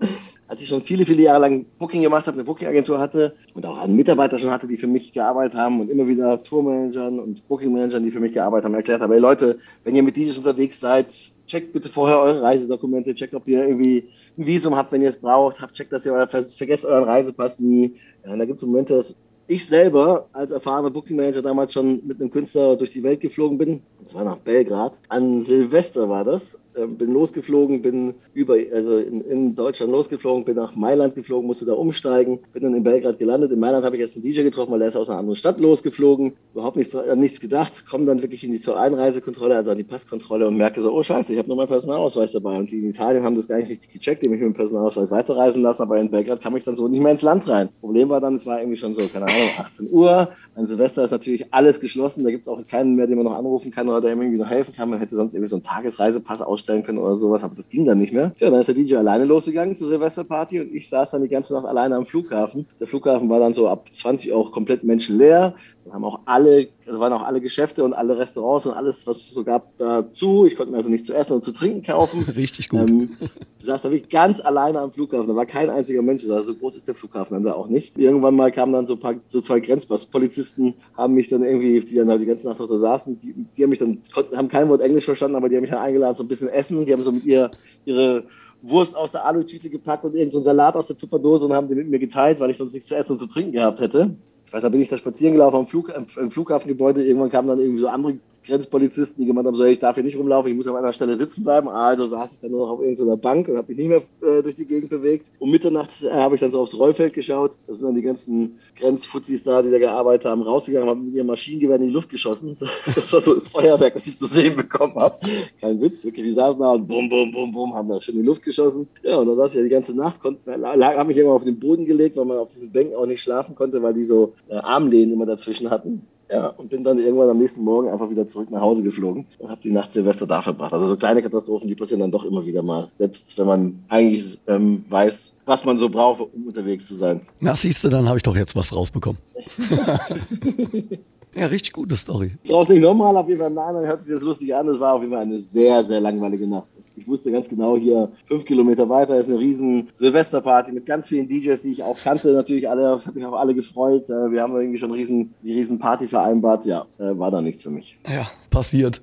Als 0.48 0.62
ich 0.62 0.68
schon 0.68 0.82
viele, 0.82 1.04
viele 1.04 1.22
Jahre 1.22 1.42
lang 1.42 1.66
Booking 1.78 2.02
gemacht 2.02 2.26
habe, 2.26 2.34
eine 2.34 2.44
Booking-Agentur 2.44 2.98
hatte 2.98 3.34
und 3.54 3.64
auch 3.64 3.78
einen 3.78 3.96
Mitarbeiter 3.96 4.38
schon 4.38 4.50
hatte, 4.50 4.66
die 4.66 4.76
für 4.76 4.86
mich 4.86 5.12
gearbeitet 5.12 5.56
haben 5.56 5.80
und 5.80 5.90
immer 5.90 6.06
wieder 6.06 6.42
Tourmanagern 6.42 7.18
und 7.20 7.46
Booking-Managern, 7.48 8.04
die 8.04 8.10
für 8.10 8.20
mich 8.20 8.34
gearbeitet 8.34 8.66
haben, 8.66 8.74
erklärt 8.74 9.00
habe, 9.00 9.14
hey 9.14 9.20
Leute, 9.20 9.58
wenn 9.84 9.94
ihr 9.94 10.02
mit 10.02 10.16
DJs 10.16 10.38
unterwegs 10.38 10.80
seid, 10.80 11.14
checkt 11.46 11.72
bitte 11.72 11.88
vorher 11.88 12.18
eure 12.18 12.42
Reisedokumente, 12.42 13.14
checkt, 13.14 13.34
ob 13.34 13.46
ihr 13.48 13.64
irgendwie 13.66 14.08
ein 14.38 14.46
Visum 14.46 14.76
habt, 14.76 14.92
wenn 14.92 15.02
ihr 15.02 15.08
es 15.08 15.18
braucht, 15.20 15.60
habt, 15.60 15.74
checkt, 15.74 15.92
dass 15.92 16.06
ihr 16.06 16.12
euer, 16.12 16.28
vergesst 16.28 16.84
euren 16.84 17.04
Reisepass 17.04 17.58
nie. 17.58 17.96
Ja, 18.24 18.32
und 18.32 18.38
da 18.38 18.44
gibt 18.44 18.58
es 18.58 18.66
Momente, 18.66 18.94
dass 18.94 19.16
ich 19.46 19.66
selber 19.66 20.28
als 20.32 20.50
erfahrener 20.50 20.90
Booking 20.90 21.16
Manager 21.16 21.42
damals 21.42 21.72
schon 21.72 22.06
mit 22.06 22.20
einem 22.20 22.30
Künstler 22.30 22.76
durch 22.76 22.92
die 22.92 23.02
Welt 23.02 23.20
geflogen 23.20 23.58
bin. 23.58 23.82
Das 24.02 24.14
war 24.14 24.24
nach 24.24 24.38
Belgrad. 24.38 24.94
An 25.08 25.42
Silvester 25.42 26.08
war 26.08 26.24
das. 26.24 26.58
Ähm, 26.74 26.96
bin 26.96 27.12
losgeflogen, 27.12 27.82
bin 27.82 28.14
über, 28.32 28.54
also 28.72 28.96
in, 28.96 29.20
in, 29.20 29.54
Deutschland 29.54 29.92
losgeflogen, 29.92 30.46
bin 30.46 30.56
nach 30.56 30.74
Mailand 30.74 31.14
geflogen, 31.14 31.46
musste 31.46 31.66
da 31.66 31.74
umsteigen, 31.74 32.38
bin 32.54 32.62
dann 32.62 32.74
in 32.74 32.82
Belgrad 32.82 33.18
gelandet. 33.18 33.52
In 33.52 33.60
Mailand 33.60 33.84
habe 33.84 33.96
ich 33.96 34.00
jetzt 34.00 34.16
einen 34.16 34.22
DJ 34.24 34.42
getroffen, 34.42 34.72
weil 34.72 34.80
er 34.80 34.88
ist 34.88 34.96
aus 34.96 35.10
einer 35.10 35.18
anderen 35.18 35.36
Stadt 35.36 35.60
losgeflogen, 35.60 36.32
überhaupt 36.54 36.78
nichts, 36.78 36.94
äh, 36.94 37.14
nichts 37.14 37.40
gedacht, 37.40 37.84
komme 37.86 38.06
dann 38.06 38.22
wirklich 38.22 38.42
in 38.42 38.52
die 38.52 38.60
zur 38.60 38.80
Einreisekontrolle, 38.80 39.54
also 39.54 39.70
an 39.70 39.76
die 39.76 39.84
Passkontrolle 39.84 40.48
und 40.48 40.56
merke 40.56 40.80
so, 40.80 40.92
oh 40.92 41.02
scheiße, 41.02 41.34
ich 41.34 41.38
habe 41.38 41.48
nur 41.48 41.58
meinen 41.58 41.68
Personalausweis 41.68 42.32
dabei. 42.32 42.56
Und 42.56 42.70
die 42.70 42.78
in 42.78 42.88
Italien 42.88 43.22
haben 43.22 43.36
das 43.36 43.48
gar 43.48 43.58
nicht 43.58 43.68
richtig 43.68 43.92
gecheckt, 43.92 44.22
die 44.22 44.30
mich 44.30 44.40
mit 44.40 44.48
dem 44.48 44.54
Personalausweis 44.54 45.10
weiterreisen 45.10 45.60
lassen, 45.60 45.82
aber 45.82 46.00
in 46.00 46.10
Belgrad 46.10 46.40
kam 46.40 46.56
ich 46.56 46.64
dann 46.64 46.76
so 46.76 46.88
nicht 46.88 47.02
mehr 47.02 47.12
ins 47.12 47.22
Land 47.22 47.46
rein. 47.48 47.68
Problem 47.80 48.08
war 48.08 48.22
dann, 48.22 48.36
es 48.36 48.46
war 48.46 48.60
irgendwie 48.60 48.78
schon 48.78 48.94
so, 48.94 49.02
keine 49.08 49.26
Ahnung, 49.26 49.50
18 49.58 49.90
Uhr, 49.90 50.28
an 50.54 50.66
Silvester 50.66 51.04
ist 51.04 51.10
natürlich 51.10 51.52
alles 51.52 51.80
geschlossen, 51.80 52.24
da 52.24 52.30
gibt 52.30 52.46
es 52.46 52.48
auch 52.48 52.66
keinen 52.66 52.94
mehr, 52.94 53.06
den 53.06 53.16
man 53.16 53.24
noch 53.24 53.36
anrufen 53.36 53.70
kann 53.70 53.88
oder 53.88 54.00
der 54.00 54.10
irgendwie 54.10 54.38
noch 54.38 54.48
helfen 54.48 54.74
kann. 54.74 54.90
Man 54.90 54.98
hätte 54.98 55.16
sonst 55.16 55.34
irgendwie 55.34 55.48
so 55.48 55.56
einen 55.56 55.64
Tagesreisepass 55.64 56.40
ausstellen 56.62 56.84
können 56.84 56.98
oder 56.98 57.16
sowas, 57.16 57.42
aber 57.42 57.54
das 57.56 57.68
ging 57.68 57.84
dann 57.84 57.98
nicht 57.98 58.12
mehr. 58.12 58.32
Ja, 58.38 58.50
dann 58.50 58.60
ist 58.60 58.68
der 58.68 58.74
DJ 58.74 58.96
alleine 58.96 59.24
losgegangen 59.24 59.76
zur 59.76 59.88
Silvesterparty 59.88 60.60
und 60.60 60.74
ich 60.74 60.88
saß 60.88 61.10
dann 61.10 61.22
die 61.22 61.28
ganze 61.28 61.52
Nacht 61.52 61.66
alleine 61.66 61.96
am 61.96 62.06
Flughafen. 62.06 62.66
Der 62.80 62.86
Flughafen 62.86 63.28
war 63.28 63.40
dann 63.40 63.54
so 63.54 63.68
ab 63.68 63.88
20 63.92 64.32
auch 64.32 64.52
komplett 64.52 64.84
menschenleer. 64.84 65.54
Haben 65.90 66.04
auch 66.04 66.20
alle, 66.26 66.68
also 66.86 67.00
waren 67.00 67.12
auch 67.12 67.24
alle 67.24 67.40
Geschäfte 67.40 67.82
und 67.82 67.92
alle 67.92 68.16
Restaurants 68.16 68.66
und 68.66 68.72
alles, 68.72 69.06
was 69.06 69.16
es 69.16 69.30
so 69.30 69.42
gab, 69.42 69.76
dazu. 69.78 70.46
Ich 70.46 70.54
konnte 70.54 70.70
mir 70.70 70.78
also 70.78 70.88
nichts 70.88 71.08
zu 71.08 71.14
essen 71.14 71.32
und 71.32 71.44
zu 71.44 71.52
trinken 71.52 71.82
kaufen. 71.82 72.24
Richtig 72.36 72.68
gut. 72.68 72.88
Ähm, 72.88 73.10
ich 73.58 73.64
saß 73.64 73.82
da 73.82 73.90
wirklich 73.90 74.10
ganz 74.10 74.40
alleine 74.40 74.78
am 74.78 74.92
Flughafen. 74.92 75.26
Da 75.26 75.34
war 75.34 75.44
kein 75.44 75.70
einziger 75.70 76.02
Mensch. 76.02 76.24
Also 76.24 76.52
so 76.52 76.54
groß 76.54 76.76
ist 76.76 76.86
der 76.86 76.94
Flughafen 76.94 77.34
dann 77.34 77.42
da 77.42 77.54
auch 77.54 77.68
nicht. 77.68 77.98
Irgendwann 77.98 78.36
mal 78.36 78.52
kamen 78.52 78.72
dann 78.72 78.86
so, 78.86 78.96
paar, 78.96 79.16
so 79.26 79.40
zwei 79.40 79.58
Grenzpasspolizisten, 79.58 80.74
haben 80.96 81.14
mich 81.14 81.28
dann 81.28 81.42
irgendwie, 81.42 81.80
die 81.80 81.96
dann 81.96 82.08
halt 82.08 82.22
die 82.22 82.26
ganze 82.26 82.46
Nacht 82.46 82.60
noch 82.60 82.68
so 82.68 82.78
saßen, 82.78 83.20
die, 83.20 83.34
die 83.56 83.62
haben 83.62 83.70
mich 83.70 83.80
dann, 83.80 83.98
konnten, 84.14 84.36
haben 84.36 84.48
kein 84.48 84.68
Wort 84.68 84.82
Englisch 84.82 85.04
verstanden, 85.04 85.36
aber 85.36 85.48
die 85.48 85.56
haben 85.56 85.62
mich 85.62 85.70
dann 85.70 85.82
eingeladen, 85.82 86.16
so 86.16 86.22
ein 86.22 86.28
bisschen 86.28 86.48
essen. 86.48 86.86
Die 86.86 86.92
haben 86.92 87.02
so 87.02 87.12
mit 87.12 87.24
ihr 87.24 87.50
ihre 87.84 88.24
Wurst 88.62 88.96
aus 88.96 89.10
der 89.10 89.24
Alutüte 89.26 89.68
gepackt 89.68 90.04
und 90.04 90.14
irgendeinen 90.14 90.30
so 90.30 90.40
Salat 90.40 90.76
aus 90.76 90.86
der 90.86 90.96
Tupperdose 90.96 91.46
und 91.46 91.52
haben 91.52 91.66
den 91.66 91.78
mit 91.78 91.88
mir 91.88 91.98
geteilt, 91.98 92.38
weil 92.38 92.50
ich 92.50 92.58
sonst 92.58 92.72
nichts 92.72 92.88
zu 92.88 92.94
essen 92.94 93.12
und 93.12 93.18
zu 93.18 93.26
trinken 93.26 93.52
gehabt 93.52 93.80
hätte 93.80 94.16
weiß, 94.52 94.62
da 94.62 94.68
bin 94.68 94.80
ich 94.80 94.88
da 94.88 94.98
spazieren 94.98 95.34
gelaufen 95.34 95.56
am, 95.56 95.66
Flug, 95.66 95.90
am 95.94 96.30
Flughafengebäude. 96.30 97.04
Irgendwann 97.04 97.30
kamen 97.30 97.48
dann 97.48 97.60
irgendwie 97.60 97.80
so 97.80 97.88
andere 97.88 98.18
Grenzpolizisten, 98.46 99.22
die 99.22 99.26
gemeint 99.26 99.46
haben, 99.46 99.54
so, 99.54 99.64
ich 99.64 99.78
darf 99.78 99.94
hier 99.94 100.04
nicht 100.04 100.16
rumlaufen, 100.16 100.50
ich 100.50 100.56
muss 100.56 100.66
auf 100.66 100.76
einer 100.76 100.92
Stelle 100.92 101.16
sitzen 101.16 101.44
bleiben. 101.44 101.68
Also 101.68 102.06
saß 102.06 102.32
ich 102.32 102.40
dann 102.40 102.50
nur 102.50 102.66
noch 102.66 102.74
auf 102.74 102.80
irgendeiner 102.80 103.16
Bank 103.16 103.48
und 103.48 103.56
habe 103.56 103.68
mich 103.68 103.78
nicht 103.78 103.88
mehr 103.88 104.02
äh, 104.28 104.42
durch 104.42 104.56
die 104.56 104.66
Gegend 104.66 104.90
bewegt. 104.90 105.26
Um 105.38 105.50
Mitternacht 105.50 105.90
äh, 106.02 106.10
habe 106.10 106.34
ich 106.34 106.40
dann 106.40 106.50
so 106.50 106.60
aufs 106.60 106.76
Rollfeld 106.76 107.14
geschaut. 107.14 107.52
Das 107.66 107.78
sind 107.78 107.86
dann 107.86 107.94
die 107.94 108.02
ganzen 108.02 108.58
Grenzfuzis 108.76 109.44
da, 109.44 109.62
die 109.62 109.70
da 109.70 109.78
gearbeitet 109.78 110.24
haben, 110.26 110.42
rausgegangen, 110.42 110.88
haben 110.88 111.06
mit 111.06 111.14
ihrem 111.14 111.28
Maschinengewehr 111.28 111.76
in 111.76 111.86
die 111.86 111.92
Luft 111.92 112.10
geschossen. 112.10 112.56
Das 112.94 113.12
war 113.12 113.20
so 113.20 113.34
das 113.34 113.48
Feuerwerk, 113.48 113.94
das 113.94 114.06
ich 114.06 114.18
zu 114.18 114.26
sehen 114.26 114.56
bekommen 114.56 114.94
habe. 114.96 115.16
Kein 115.60 115.80
Witz, 115.80 116.04
wirklich. 116.04 116.26
Die 116.26 116.32
saßen 116.32 116.60
da 116.60 116.72
und 116.72 116.86
bum, 116.86 117.08
bum, 117.08 117.32
bum, 117.32 117.52
bum, 117.52 117.74
haben 117.74 117.88
da 117.88 118.00
schön 118.00 118.16
in 118.16 118.22
die 118.22 118.26
Luft 118.26 118.42
geschossen. 118.42 118.88
Ja, 119.02 119.16
und 119.16 119.26
dann 119.28 119.36
saß 119.36 119.52
ich 119.52 119.58
ja 119.58 119.62
die 119.62 119.68
ganze 119.68 119.94
Nacht, 119.94 120.18
habe 120.22 121.04
mich 121.04 121.16
immer 121.16 121.32
auf 121.32 121.44
den 121.44 121.58
Boden 121.58 121.86
gelegt, 121.86 122.16
weil 122.16 122.24
man 122.24 122.38
auf 122.38 122.52
diesen 122.52 122.70
Bänken 122.70 122.94
auch 122.94 123.06
nicht 123.06 123.22
schlafen 123.22 123.54
konnte, 123.54 123.82
weil 123.82 123.94
die 123.94 124.04
so 124.04 124.34
äh, 124.48 124.54
Armlehnen 124.54 125.12
immer 125.12 125.26
dazwischen 125.26 125.70
hatten. 125.70 126.06
Ja, 126.32 126.46
und 126.46 126.70
bin 126.70 126.82
dann 126.82 126.98
irgendwann 126.98 127.28
am 127.28 127.36
nächsten 127.36 127.62
Morgen 127.62 127.90
einfach 127.90 128.08
wieder 128.08 128.26
zurück 128.26 128.50
nach 128.50 128.62
Hause 128.62 128.82
geflogen 128.82 129.26
und 129.38 129.50
habe 129.50 129.60
die 129.60 129.70
Nacht 129.70 129.92
Silvester 129.92 130.26
da 130.26 130.40
verbracht. 130.40 130.72
Also 130.72 130.86
so 130.86 130.96
kleine 130.96 131.20
Katastrophen, 131.20 131.68
die 131.68 131.74
passieren 131.74 132.00
dann 132.00 132.10
doch 132.10 132.24
immer 132.24 132.46
wieder 132.46 132.62
mal. 132.62 132.88
Selbst 132.96 133.36
wenn 133.36 133.46
man 133.46 133.84
eigentlich 133.88 134.38
ähm, 134.46 134.82
weiß, 134.88 135.32
was 135.44 135.66
man 135.66 135.76
so 135.76 135.90
braucht, 135.90 136.22
um 136.34 136.46
unterwegs 136.46 136.86
zu 136.86 136.94
sein. 136.94 137.20
Na, 137.40 137.54
siehst 137.54 137.84
du, 137.84 137.90
dann 137.90 138.08
habe 138.08 138.16
ich 138.16 138.22
doch 138.22 138.34
jetzt 138.34 138.56
was 138.56 138.74
rausbekommen. 138.74 139.20
ja, 141.34 141.46
richtig 141.46 141.72
gute 141.72 141.96
Story. 141.96 142.32
Ich 142.42 142.50
brauche 142.50 142.64
es 142.64 142.68
nicht 142.68 142.82
nochmal, 142.82 143.16
auf 143.16 143.28
jeden 143.28 143.40
Fall 143.40 143.48
im 143.48 143.54
Nachhinein 143.54 143.86
hört 143.86 144.04
sich 144.04 144.12
das 144.12 144.22
lustig 144.22 144.54
an. 144.54 144.68
Es 144.68 144.80
war 144.80 144.94
auf 144.94 145.02
jeden 145.02 145.12
Fall 145.12 145.22
eine 145.22 145.40
sehr, 145.40 145.84
sehr 145.84 146.00
langweilige 146.00 146.46
Nacht. 146.46 146.68
Ich 146.96 147.08
wusste 147.08 147.32
ganz 147.32 147.48
genau, 147.48 147.76
hier 147.76 148.12
fünf 148.26 148.44
Kilometer 148.44 148.88
weiter 148.88 149.16
ist 149.16 149.28
eine 149.28 149.38
riesen 149.38 149.88
Silvesterparty 149.94 150.72
mit 150.72 150.84
ganz 150.84 151.08
vielen 151.08 151.26
DJs, 151.26 151.62
die 151.62 151.72
ich 151.72 151.82
auch 151.82 151.96
kannte. 151.98 152.32
Natürlich 152.32 152.68
alle, 152.68 153.00
habe 153.04 153.12
mich 153.14 153.24
auf 153.24 153.34
alle 153.34 153.54
gefreut. 153.54 154.10
Äh, 154.10 154.30
wir 154.30 154.42
haben 154.42 154.54
irgendwie 154.54 154.78
schon 154.78 154.92
riesen, 154.92 155.34
die 155.42 155.54
riesen 155.54 155.78
Party 155.78 156.06
vereinbart. 156.06 156.66
Ja, 156.66 156.86
äh, 156.98 157.18
war 157.18 157.30
da 157.30 157.40
nichts 157.40 157.62
für 157.62 157.70
mich. 157.70 157.98
Ja, 158.08 158.28
passiert. 158.50 159.00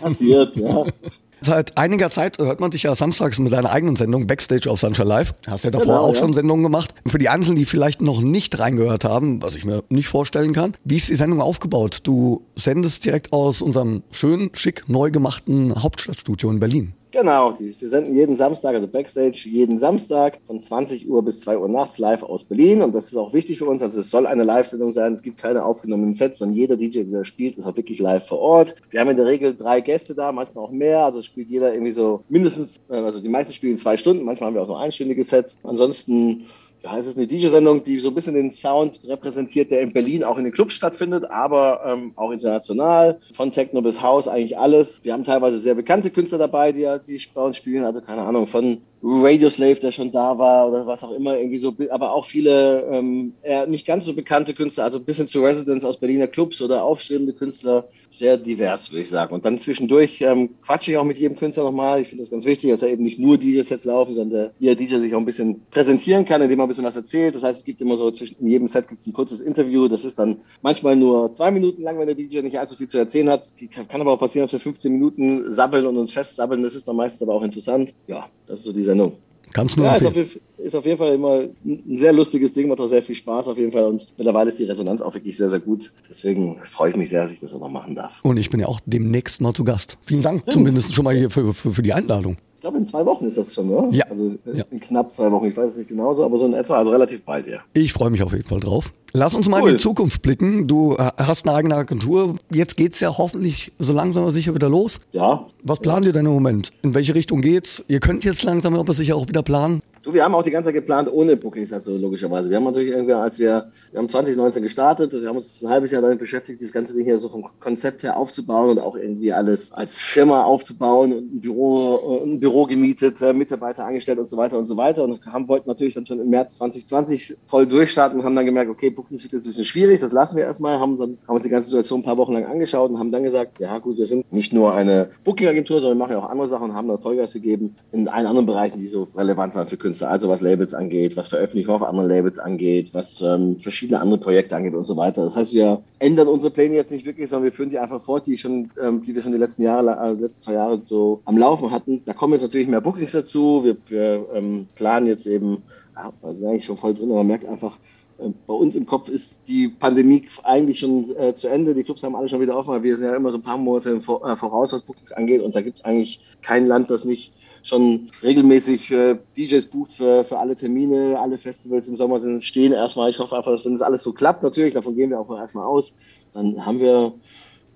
Passiert, 0.00 0.54
ja. 0.56 0.84
Seit 1.40 1.78
einiger 1.78 2.10
Zeit 2.10 2.38
hört 2.38 2.60
man 2.60 2.70
dich 2.70 2.82
ja 2.82 2.94
samstags 2.94 3.38
mit 3.38 3.52
deiner 3.52 3.70
eigenen 3.70 3.96
Sendung 3.96 4.26
Backstage 4.26 4.70
auf 4.70 4.80
Sunshine 4.80 5.08
Live. 5.08 5.34
Hast 5.46 5.64
ja 5.64 5.70
davor 5.70 5.86
Genau, 5.86 6.00
auch 6.00 6.14
ja. 6.14 6.20
schon 6.20 6.34
Sendungen 6.34 6.62
gemacht. 6.64 6.94
Für 7.06 7.18
die 7.18 7.28
Einzelnen, 7.28 7.56
die 7.56 7.64
vielleicht 7.64 8.00
noch 8.00 8.20
nicht 8.20 8.58
reingehört 8.58 9.04
haben, 9.04 9.40
was 9.42 9.54
ich 9.54 9.64
mir 9.64 9.84
nicht 9.88 10.08
vorstellen 10.08 10.52
kann, 10.52 10.74
wie 10.84 10.96
ist 10.96 11.08
die 11.08 11.14
Sendung 11.14 11.40
aufgebaut? 11.40 12.00
Du 12.02 12.42
sendest 12.56 13.04
direkt 13.04 13.32
aus 13.32 13.62
unserem 13.62 14.02
schön, 14.10 14.50
schick, 14.52 14.88
neu 14.88 15.10
gemachten 15.10 15.74
Hauptstadtstudio 15.80 16.50
in 16.50 16.60
Berlin. 16.60 16.92
Genau, 17.10 17.52
die- 17.52 17.74
wir 17.80 17.88
senden 17.88 18.14
jeden 18.14 18.36
Samstag, 18.36 18.74
also 18.74 18.86
Backstage, 18.86 19.48
jeden 19.48 19.78
Samstag 19.78 20.40
von 20.46 20.60
20 20.60 21.08
Uhr 21.08 21.22
bis 21.24 21.40
2 21.40 21.56
Uhr 21.56 21.66
nachts 21.68 21.96
live 21.96 22.22
aus 22.22 22.44
Berlin. 22.44 22.82
Und 22.82 22.94
das 22.94 23.06
ist 23.06 23.16
auch 23.16 23.32
wichtig 23.32 23.58
für 23.58 23.64
uns. 23.64 23.82
Also 23.82 24.00
es 24.00 24.10
soll 24.10 24.26
eine 24.26 24.44
Live-Sendung 24.44 24.92
sein. 24.92 25.14
Es 25.14 25.22
gibt 25.22 25.38
keine 25.38 25.64
aufgenommenen 25.64 26.12
Sets, 26.12 26.38
sondern 26.38 26.58
jeder 26.58 26.76
DJ, 26.76 27.04
der 27.04 27.24
spielt, 27.24 27.56
ist 27.56 27.64
auch 27.66 27.76
wirklich 27.76 27.98
live 27.98 28.26
vor 28.26 28.40
Ort. 28.40 28.74
Wir 28.90 29.00
haben 29.00 29.08
in 29.08 29.16
der 29.16 29.24
Regel 29.24 29.56
drei 29.56 29.80
Gäste 29.80 30.14
da, 30.14 30.32
manchmal 30.32 30.64
auch 30.64 30.70
mehr. 30.70 31.02
Also 31.06 31.22
spielt 31.22 31.48
jeder 31.48 31.72
irgendwie 31.72 31.92
so 31.92 32.24
mindestens, 32.28 32.76
äh, 32.90 32.96
also 32.96 33.20
die 33.20 33.28
meisten 33.30 33.54
spielen 33.54 33.78
zwei 33.78 33.96
Stunden, 33.96 34.24
manchmal 34.24 34.48
haben 34.48 34.54
wir 34.54 34.62
auch 34.62 34.68
nur 34.68 34.78
einstündige 34.80 35.24
Sets. 35.24 35.56
Ansonsten 35.62 36.44
ja, 36.82 36.96
es 36.96 37.06
ist 37.06 37.16
eine 37.16 37.26
DJ-Sendung, 37.26 37.82
die 37.82 37.98
so 37.98 38.08
ein 38.08 38.14
bisschen 38.14 38.34
den 38.34 38.50
Sound 38.50 39.00
repräsentiert, 39.04 39.70
der 39.70 39.80
in 39.80 39.92
Berlin 39.92 40.22
auch 40.22 40.38
in 40.38 40.44
den 40.44 40.52
Clubs 40.52 40.74
stattfindet, 40.74 41.28
aber 41.30 41.82
ähm, 41.84 42.12
auch 42.16 42.30
international. 42.30 43.20
Von 43.32 43.50
Techno 43.50 43.82
bis 43.82 44.00
House 44.00 44.28
eigentlich 44.28 44.56
alles. 44.56 45.00
Wir 45.02 45.12
haben 45.12 45.24
teilweise 45.24 45.60
sehr 45.60 45.74
bekannte 45.74 46.10
Künstler 46.10 46.38
dabei, 46.38 46.72
die, 46.72 46.86
die 47.06 47.20
bei 47.34 47.42
uns 47.42 47.56
spielen. 47.56 47.84
Also 47.84 48.00
keine 48.00 48.22
Ahnung, 48.22 48.46
von 48.46 48.80
Radioslave, 49.02 49.80
der 49.80 49.92
schon 49.92 50.12
da 50.12 50.38
war 50.38 50.68
oder 50.68 50.86
was 50.86 51.02
auch 51.02 51.12
immer, 51.12 51.36
irgendwie 51.36 51.58
so, 51.58 51.74
aber 51.90 52.12
auch 52.12 52.26
viele 52.26 52.82
ähm, 52.90 53.34
eher 53.42 53.66
nicht 53.66 53.86
ganz 53.86 54.04
so 54.04 54.14
bekannte 54.14 54.54
Künstler, 54.54 54.84
also 54.84 54.98
ein 54.98 55.04
bisschen 55.04 55.28
zu 55.28 55.42
Residents 55.42 55.84
aus 55.84 55.98
Berliner 55.98 56.26
Clubs 56.26 56.60
oder 56.60 56.82
aufstrebende 56.82 57.32
Künstler, 57.32 57.88
sehr 58.10 58.36
divers, 58.36 58.90
würde 58.90 59.02
ich 59.02 59.10
sagen. 59.10 59.34
Und 59.34 59.44
dann 59.44 59.58
zwischendurch 59.58 60.20
ähm, 60.22 60.50
quatsche 60.62 60.92
ich 60.92 60.96
auch 60.96 61.04
mit 61.04 61.18
jedem 61.18 61.36
Künstler 61.36 61.64
nochmal. 61.64 62.00
Ich 62.00 62.08
finde 62.08 62.24
das 62.24 62.30
ganz 62.30 62.44
wichtig, 62.44 62.70
dass 62.70 62.82
er 62.82 62.88
eben 62.88 63.02
nicht 63.02 63.18
nur 63.18 63.38
DJs 63.38 63.68
jetzt 63.68 63.84
laufen, 63.84 64.14
sondern 64.14 64.38
der, 64.38 64.52
jeder 64.58 64.74
DJ 64.74 64.96
sich 64.96 65.14
auch 65.14 65.18
ein 65.18 65.24
bisschen 65.24 65.62
präsentieren 65.70 66.24
kann, 66.24 66.42
indem 66.42 66.60
er 66.60 66.64
ein 66.64 66.68
bisschen 66.68 66.84
was 66.84 66.96
erzählt. 66.96 67.34
Das 67.34 67.42
heißt, 67.42 67.58
es 67.58 67.64
gibt 67.64 67.80
immer 67.80 67.96
so 67.96 68.10
zwischen 68.10 68.46
jedem 68.46 68.68
Set 68.68 68.88
gibt 68.88 69.00
es 69.00 69.06
ein 69.06 69.12
kurzes 69.12 69.40
Interview. 69.40 69.88
Das 69.88 70.04
ist 70.04 70.18
dann 70.18 70.38
manchmal 70.62 70.96
nur 70.96 71.32
zwei 71.34 71.50
Minuten 71.50 71.82
lang, 71.82 71.98
wenn 71.98 72.06
der 72.06 72.16
DJ 72.16 72.40
nicht 72.40 72.58
allzu 72.58 72.76
viel 72.76 72.88
zu 72.88 72.98
erzählen 72.98 73.28
hat. 73.28 73.52
Kann, 73.70 74.00
aber 74.00 74.12
auch 74.12 74.20
passieren, 74.20 74.44
dass 74.44 74.52
wir 74.52 74.60
15 74.60 74.92
Minuten 74.92 75.50
sabbeln 75.50 75.86
und 75.86 75.96
uns 75.96 76.12
festsabbeln. 76.12 76.62
Das 76.62 76.74
ist 76.74 76.88
dann 76.88 76.96
meistens 76.96 77.22
aber 77.22 77.34
auch 77.34 77.42
interessant. 77.42 77.94
Ja, 78.06 78.26
das 78.46 78.60
ist 78.60 78.64
so 78.64 78.72
die 78.72 78.82
Sendung. 78.88 79.12
Kannst 79.52 79.76
nur 79.76 79.86
Ja, 79.86 79.94
ist 79.94 80.04
auf, 80.04 80.14
ist 80.58 80.74
auf 80.74 80.84
jeden 80.84 80.98
Fall 80.98 81.14
immer 81.14 81.40
ein 81.64 81.98
sehr 81.98 82.12
lustiges 82.12 82.52
Ding, 82.52 82.68
macht 82.68 82.80
auch 82.80 82.88
sehr 82.88 83.02
viel 83.02 83.14
Spaß 83.14 83.46
auf 83.46 83.56
jeden 83.56 83.72
Fall 83.72 83.84
und 83.84 84.06
mittlerweile 84.18 84.50
ist 84.50 84.58
die 84.58 84.64
Resonanz 84.64 85.00
auch 85.00 85.14
wirklich 85.14 85.36
sehr, 85.36 85.48
sehr 85.48 85.60
gut. 85.60 85.92
Deswegen 86.08 86.58
freue 86.64 86.90
ich 86.90 86.96
mich 86.96 87.10
sehr, 87.10 87.22
dass 87.22 87.32
ich 87.32 87.40
das 87.40 87.54
auch 87.54 87.60
noch 87.60 87.70
machen 87.70 87.94
darf. 87.94 88.20
Und 88.22 88.36
ich 88.36 88.50
bin 88.50 88.60
ja 88.60 88.66
auch 88.66 88.80
demnächst 88.84 89.40
mal 89.40 89.54
zu 89.54 89.64
Gast. 89.64 89.96
Vielen 90.02 90.22
Dank 90.22 90.50
zumindest 90.50 90.94
schon 90.94 91.04
mal 91.04 91.14
hier 91.14 91.30
für, 91.30 91.54
für, 91.54 91.72
für 91.72 91.82
die 91.82 91.92
Einladung. 91.92 92.36
Ich 92.68 92.70
glaube, 92.70 92.84
in 92.84 92.86
zwei 92.86 93.06
Wochen 93.06 93.24
ist 93.26 93.38
das 93.38 93.54
schon, 93.54 93.70
oder? 93.70 93.88
Ja. 93.96 94.04
Also 94.10 94.32
äh, 94.46 94.58
Ja. 94.58 94.64
in 94.70 94.78
knapp 94.78 95.14
zwei 95.14 95.32
Wochen, 95.32 95.46
ich 95.46 95.56
weiß 95.56 95.70
es 95.70 95.76
nicht 95.78 95.88
genauso, 95.88 96.22
aber 96.22 96.36
so 96.36 96.44
in 96.44 96.52
etwa, 96.52 96.76
also 96.76 96.90
relativ 96.90 97.22
bald, 97.24 97.46
ja. 97.46 97.60
Ich 97.72 97.94
freue 97.94 98.10
mich 98.10 98.22
auf 98.22 98.32
jeden 98.32 98.44
Fall 98.46 98.60
drauf. 98.60 98.92
Lass 99.14 99.34
uns 99.34 99.48
mal 99.48 99.60
in 99.60 99.64
Cool. 99.64 99.70
die 99.72 99.76
Zukunft 99.78 100.20
blicken. 100.20 100.66
Du 100.68 100.94
äh, 100.96 101.08
hast 101.16 101.48
eine 101.48 101.56
eigene 101.56 101.76
Agentur. 101.76 102.34
Jetzt 102.52 102.76
geht's 102.76 103.00
ja 103.00 103.16
hoffentlich 103.16 103.72
so 103.78 103.94
langsam 103.94 104.24
aber 104.24 104.32
sicher 104.32 104.54
wieder 104.54 104.68
los. 104.68 105.00
Ja, 105.12 105.46
Was 105.62 105.80
plant 105.80 106.04
ihr 106.04 106.12
denn 106.12 106.26
im 106.26 106.32
Moment? 106.32 106.70
In 106.82 106.94
welche 106.94 107.14
Richtung 107.14 107.40
geht's? 107.40 107.82
Ihr 107.88 108.00
könnt 108.00 108.22
jetzt 108.24 108.42
langsam 108.42 108.74
aber 108.74 108.92
sicher 108.92 109.16
auch 109.16 109.28
wieder 109.28 109.42
planen. 109.42 109.80
Du, 110.08 110.14
wir 110.14 110.24
haben 110.24 110.34
auch 110.34 110.42
die 110.42 110.50
ganze 110.50 110.68
Zeit 110.68 110.74
geplant 110.74 111.12
ohne 111.12 111.36
Bookings, 111.36 111.70
also 111.70 111.94
logischerweise. 111.94 112.48
Wir 112.48 112.56
haben 112.56 112.64
natürlich 112.64 112.92
irgendwie, 112.92 113.12
als 113.12 113.38
wir, 113.38 113.70
wir 113.90 113.98
haben 113.98 114.08
2019 114.08 114.62
gestartet, 114.62 115.12
wir 115.12 115.28
haben 115.28 115.36
uns 115.36 115.62
ein 115.62 115.68
halbes 115.68 115.90
Jahr 115.90 116.00
damit 116.00 116.18
beschäftigt, 116.18 116.62
das 116.62 116.72
ganze 116.72 116.94
Ding 116.94 117.04
hier 117.04 117.18
so 117.18 117.28
vom 117.28 117.46
Konzept 117.60 118.02
her 118.02 118.16
aufzubauen 118.16 118.70
und 118.70 118.80
auch 118.80 118.96
irgendwie 118.96 119.34
alles 119.34 119.70
als 119.70 120.00
Firma 120.00 120.44
aufzubauen 120.44 121.12
und 121.12 121.34
ein 121.34 121.40
Büro, 121.42 122.22
äh, 122.22 122.26
ein 122.26 122.40
Büro 122.40 122.64
gemietet, 122.64 123.20
äh, 123.20 123.34
Mitarbeiter 123.34 123.84
angestellt 123.84 124.18
und 124.18 124.30
so 124.30 124.38
weiter 124.38 124.56
und 124.56 124.64
so 124.64 124.78
weiter 124.78 125.04
und 125.04 125.26
haben, 125.26 125.46
wollten 125.46 125.68
natürlich 125.68 125.92
dann 125.92 126.06
schon 126.06 126.20
im 126.20 126.30
März 126.30 126.56
2020 126.56 127.36
voll 127.46 127.66
durchstarten 127.66 128.18
und 128.18 128.24
haben 128.24 128.34
dann 128.34 128.46
gemerkt, 128.46 128.70
okay, 128.70 128.88
Bookings 128.88 129.24
wird 129.24 129.34
jetzt 129.34 129.44
ein 129.44 129.48
bisschen 129.48 129.66
schwierig, 129.66 130.00
das 130.00 130.12
lassen 130.12 130.38
wir 130.38 130.44
erstmal, 130.44 130.80
haben, 130.80 130.96
dann, 130.96 131.18
haben 131.28 131.36
uns 131.36 131.44
die 131.44 131.50
ganze 131.50 131.68
Situation 131.68 132.00
ein 132.00 132.04
paar 132.04 132.16
Wochen 132.16 132.32
lang 132.32 132.46
angeschaut 132.46 132.90
und 132.90 132.98
haben 132.98 133.12
dann 133.12 133.24
gesagt, 133.24 133.60
ja 133.60 133.78
gut, 133.78 133.98
wir 133.98 134.06
sind 134.06 134.32
nicht 134.32 134.54
nur 134.54 134.72
eine 134.72 135.10
Booking-Agentur, 135.24 135.82
sondern 135.82 135.98
wir 135.98 136.02
machen 136.02 136.12
ja 136.12 136.24
auch 136.24 136.30
andere 136.30 136.48
Sachen 136.48 136.70
und 136.70 136.74
haben 136.74 136.88
dann 136.88 136.98
Vollgas 136.98 137.34
gegeben 137.34 137.76
in 137.92 138.08
allen 138.08 138.26
anderen 138.26 138.46
Bereichen, 138.46 138.80
die 138.80 138.86
so 138.86 139.08
relevant 139.14 139.54
waren 139.54 139.66
für 139.66 139.76
Künstler. 139.76 139.97
Also 140.02 140.28
was 140.28 140.40
Labels 140.40 140.74
angeht, 140.74 141.16
was 141.16 141.28
Veröffentlichung 141.28 141.74
auf 141.74 141.82
anderen 141.82 142.08
Labels 142.08 142.38
angeht, 142.38 142.90
was 142.92 143.20
ähm, 143.20 143.58
verschiedene 143.58 144.00
andere 144.00 144.20
Projekte 144.20 144.56
angeht 144.56 144.74
und 144.74 144.84
so 144.84 144.96
weiter. 144.96 145.24
Das 145.24 145.36
heißt, 145.36 145.52
wir 145.52 145.82
ändern 145.98 146.28
unsere 146.28 146.52
Pläne 146.52 146.74
jetzt 146.74 146.90
nicht 146.90 147.06
wirklich, 147.06 147.28
sondern 147.28 147.44
wir 147.44 147.52
führen 147.52 147.70
die 147.70 147.78
einfach 147.78 148.02
fort, 148.02 148.26
die 148.26 148.38
schon, 148.38 148.70
ähm, 148.82 149.02
die 149.02 149.14
wir 149.14 149.22
schon 149.22 149.32
die 149.32 149.38
letzten 149.38 149.62
Jahre, 149.62 149.98
äh, 150.00 150.20
letzten 150.20 150.40
zwei 150.40 150.54
Jahre 150.54 150.80
so 150.88 151.20
am 151.24 151.38
Laufen 151.38 151.70
hatten. 151.70 152.02
Da 152.04 152.12
kommen 152.12 152.34
jetzt 152.34 152.42
natürlich 152.42 152.68
mehr 152.68 152.80
Bookings 152.80 153.12
dazu. 153.12 153.62
Wir, 153.64 153.76
wir 153.88 154.26
ähm, 154.34 154.66
planen 154.74 155.06
jetzt 155.06 155.26
eben, 155.26 155.62
ja, 155.96 156.12
wir 156.22 156.34
sind 156.34 156.48
eigentlich 156.48 156.64
schon 156.64 156.76
voll 156.76 156.94
drin, 156.94 157.10
aber 157.10 157.18
man 157.18 157.28
merkt 157.28 157.46
einfach, 157.46 157.76
äh, 158.18 158.30
bei 158.46 158.54
uns 158.54 158.76
im 158.76 158.86
Kopf 158.86 159.08
ist 159.08 159.34
die 159.46 159.68
Pandemie 159.68 160.28
eigentlich 160.42 160.80
schon 160.80 161.14
äh, 161.16 161.34
zu 161.34 161.48
Ende. 161.48 161.74
Die 161.74 161.84
Clubs 161.84 162.02
haben 162.02 162.16
alle 162.16 162.28
schon 162.28 162.40
wieder 162.40 162.56
offen, 162.56 162.70
aber 162.70 162.82
wir 162.82 162.96
sind 162.96 163.04
ja 163.06 163.16
immer 163.16 163.30
so 163.30 163.38
ein 163.38 163.42
paar 163.42 163.58
Monate 163.58 163.90
äh, 163.90 164.00
voraus, 164.00 164.72
was 164.72 164.82
Bookings 164.82 165.12
angeht. 165.12 165.42
Und 165.42 165.54
da 165.54 165.60
gibt 165.60 165.78
es 165.78 165.84
eigentlich 165.84 166.20
kein 166.42 166.66
Land, 166.66 166.90
das 166.90 167.04
nicht 167.04 167.32
schon 167.68 168.10
regelmäßig 168.22 168.90
äh, 168.90 169.16
DJs 169.36 169.66
bucht 169.66 169.92
für, 169.92 170.24
für 170.24 170.38
alle 170.38 170.56
Termine, 170.56 171.18
alle 171.20 171.38
Festivals 171.38 171.88
im 171.88 171.96
Sommer 171.96 172.18
sind 172.18 172.42
stehen 172.42 172.72
erstmal. 172.72 173.10
Ich 173.10 173.18
hoffe 173.18 173.36
einfach, 173.36 173.52
dass 173.52 173.64
wenn 173.64 173.74
das 173.74 173.82
alles 173.82 174.02
so 174.02 174.12
klappt, 174.12 174.42
natürlich, 174.42 174.74
davon 174.74 174.96
gehen 174.96 175.10
wir 175.10 175.20
auch 175.20 175.38
erstmal 175.38 175.66
aus, 175.66 175.92
dann 176.32 176.64
haben 176.64 176.80
wir 176.80 177.12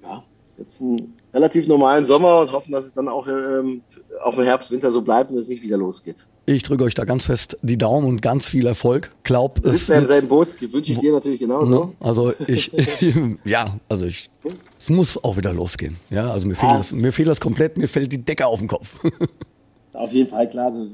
ja, 0.02 0.22
jetzt 0.58 0.80
einen 0.80 1.14
relativ 1.34 1.68
normalen 1.68 2.04
Sommer 2.04 2.40
und 2.40 2.52
hoffen, 2.52 2.72
dass 2.72 2.86
es 2.86 2.94
dann 2.94 3.08
auch 3.08 3.26
ähm, 3.26 3.82
auf 4.24 4.34
den 4.34 4.44
Herbst, 4.44 4.70
Winter 4.70 4.92
so 4.92 5.02
bleibt 5.02 5.30
und 5.30 5.38
es 5.38 5.48
nicht 5.48 5.62
wieder 5.62 5.76
losgeht. 5.76 6.16
Ich 6.44 6.64
drücke 6.64 6.82
euch 6.84 6.94
da 6.94 7.04
ganz 7.04 7.26
fest 7.26 7.56
die 7.62 7.78
Daumen 7.78 8.08
und 8.08 8.20
ganz 8.20 8.44
viel 8.44 8.66
Erfolg. 8.66 9.12
Glaub, 9.22 9.62
Du 9.62 9.68
es 9.68 9.78
sitzt 9.78 9.90
ja 9.90 9.98
im 9.98 10.06
selben 10.06 10.28
Boot, 10.28 10.60
wünsche 10.60 10.92
ich 10.92 10.98
dir 10.98 11.12
natürlich 11.12 11.38
genauso. 11.38 11.66
Ne? 11.66 11.92
Also 12.00 12.32
ich, 12.48 12.72
ja, 13.44 13.76
also 13.88 14.06
ich, 14.06 14.28
es 14.76 14.90
muss 14.90 15.22
auch 15.22 15.36
wieder 15.36 15.52
losgehen. 15.52 15.98
Ja, 16.10 16.32
also 16.32 16.48
mir 16.48 16.56
fehlt 16.56 16.72
Ja. 16.72 16.78
das, 16.78 16.90
mir 16.92 17.12
fehlt 17.12 17.28
das 17.28 17.40
komplett, 17.40 17.78
mir 17.78 17.88
fällt 17.88 18.10
die 18.10 18.24
Decke 18.24 18.46
auf 18.46 18.58
den 18.58 18.68
Kopf. 18.68 18.98
Auf 19.92 20.12
jeden 20.12 20.30
Fall, 20.30 20.48
klar. 20.48 20.72
So, 20.72 20.84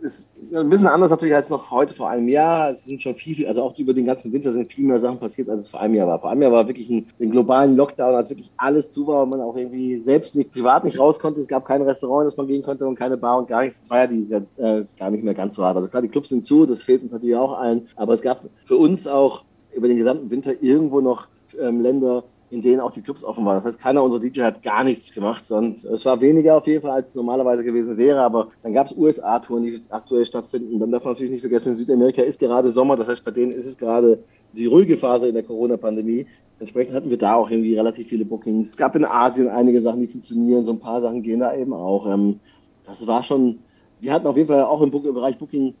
ist 0.00 0.28
ein 0.54 0.70
bisschen 0.70 0.86
anders 0.86 1.10
natürlich 1.10 1.34
als 1.34 1.48
noch 1.48 1.72
heute 1.72 1.94
vor 1.94 2.08
einem 2.08 2.28
Jahr. 2.28 2.70
Es 2.70 2.84
sind 2.84 3.02
schon 3.02 3.16
viel, 3.16 3.34
viel, 3.34 3.48
also 3.48 3.62
auch 3.62 3.76
über 3.76 3.92
den 3.92 4.06
ganzen 4.06 4.32
Winter 4.32 4.52
sind 4.52 4.72
viel 4.72 4.84
mehr 4.84 5.00
Sachen 5.00 5.18
passiert, 5.18 5.48
als 5.48 5.62
es 5.62 5.68
vor 5.68 5.80
einem 5.80 5.94
Jahr 5.94 6.06
war. 6.06 6.20
Vor 6.20 6.30
einem 6.30 6.42
Jahr 6.42 6.52
war 6.52 6.68
wirklich 6.68 6.88
ein, 6.88 7.06
den 7.18 7.32
globalen 7.32 7.76
Lockdown, 7.76 8.14
als 8.14 8.30
wirklich 8.30 8.52
alles 8.56 8.92
zu 8.92 9.06
war 9.08 9.24
und 9.24 9.30
man 9.30 9.40
auch 9.40 9.56
irgendwie 9.56 9.98
selbst 9.98 10.36
nicht 10.36 10.52
privat 10.52 10.84
nicht 10.84 10.98
raus 10.98 11.18
konnte. 11.18 11.40
Es 11.40 11.48
gab 11.48 11.64
kein 11.64 11.82
Restaurant, 11.82 12.28
das 12.28 12.36
man 12.36 12.46
gehen 12.46 12.62
konnte 12.62 12.86
und 12.86 12.94
keine 12.94 13.16
Bar 13.16 13.38
und 13.38 13.48
gar 13.48 13.64
nichts. 13.64 13.80
Das 13.80 13.90
war 13.90 13.98
ja 13.98 14.06
dieses 14.06 14.30
Jahr 14.30 14.42
äh, 14.56 14.84
gar 14.96 15.10
nicht 15.10 15.24
mehr 15.24 15.34
ganz 15.34 15.56
so 15.56 15.64
hart. 15.64 15.76
Also 15.76 15.88
klar, 15.88 16.02
die 16.02 16.08
Clubs 16.08 16.28
sind 16.28 16.46
zu, 16.46 16.66
das 16.66 16.84
fehlt 16.84 17.02
uns 17.02 17.10
natürlich 17.10 17.36
auch 17.36 17.58
allen. 17.58 17.88
Aber 17.96 18.14
es 18.14 18.22
gab 18.22 18.44
für 18.64 18.76
uns 18.76 19.08
auch 19.08 19.42
über 19.74 19.88
den 19.88 19.96
gesamten 19.96 20.30
Winter 20.30 20.62
irgendwo 20.62 21.00
noch 21.00 21.26
ähm, 21.60 21.80
Länder, 21.80 22.22
in 22.50 22.62
denen 22.62 22.80
auch 22.80 22.90
die 22.90 23.02
Clubs 23.02 23.22
offen 23.22 23.44
waren. 23.44 23.56
Das 23.56 23.64
heißt, 23.64 23.80
keiner 23.80 24.02
unserer 24.02 24.20
DJ 24.20 24.42
hat 24.42 24.62
gar 24.62 24.84
nichts 24.84 25.12
gemacht, 25.12 25.46
sondern 25.46 25.76
es 25.92 26.04
war 26.04 26.20
weniger 26.20 26.56
auf 26.56 26.66
jeden 26.66 26.82
Fall, 26.82 26.92
als 26.92 27.08
es 27.08 27.14
normalerweise 27.14 27.62
gewesen 27.62 27.96
wäre. 27.96 28.20
Aber 28.20 28.48
dann 28.62 28.72
gab 28.72 28.86
es 28.86 28.96
USA-Touren, 28.96 29.64
die 29.64 29.80
aktuell 29.90 30.24
stattfinden. 30.24 30.78
Dann 30.78 30.90
darf 30.90 31.04
man 31.04 31.12
natürlich 31.12 31.32
nicht 31.32 31.42
vergessen, 31.42 31.70
in 31.70 31.76
Südamerika 31.76 32.22
ist 32.22 32.38
gerade 32.38 32.70
Sommer, 32.70 32.96
das 32.96 33.08
heißt, 33.08 33.24
bei 33.24 33.30
denen 33.30 33.52
ist 33.52 33.66
es 33.66 33.76
gerade 33.76 34.22
die 34.52 34.66
ruhige 34.66 34.96
Phase 34.96 35.28
in 35.28 35.34
der 35.34 35.42
Corona-Pandemie. 35.42 36.26
Entsprechend 36.58 36.94
hatten 36.94 37.10
wir 37.10 37.18
da 37.18 37.34
auch 37.34 37.50
irgendwie 37.50 37.76
relativ 37.76 38.08
viele 38.08 38.24
Bookings. 38.24 38.70
Es 38.70 38.76
gab 38.76 38.96
in 38.96 39.04
Asien 39.04 39.48
einige 39.48 39.80
Sachen, 39.80 40.00
die 40.00 40.08
funktionieren, 40.08 40.64
so 40.64 40.72
ein 40.72 40.80
paar 40.80 41.02
Sachen 41.02 41.22
gehen 41.22 41.40
da 41.40 41.54
eben 41.54 41.72
auch. 41.72 42.06
Ähm, 42.12 42.40
das 42.86 43.06
war 43.06 43.22
schon, 43.22 43.58
wir 44.00 44.12
hatten 44.12 44.26
auf 44.26 44.36
jeden 44.36 44.48
Fall 44.48 44.64
auch 44.64 44.80
im 44.80 44.90
Bereich 44.90 45.38
Booking 45.38 45.74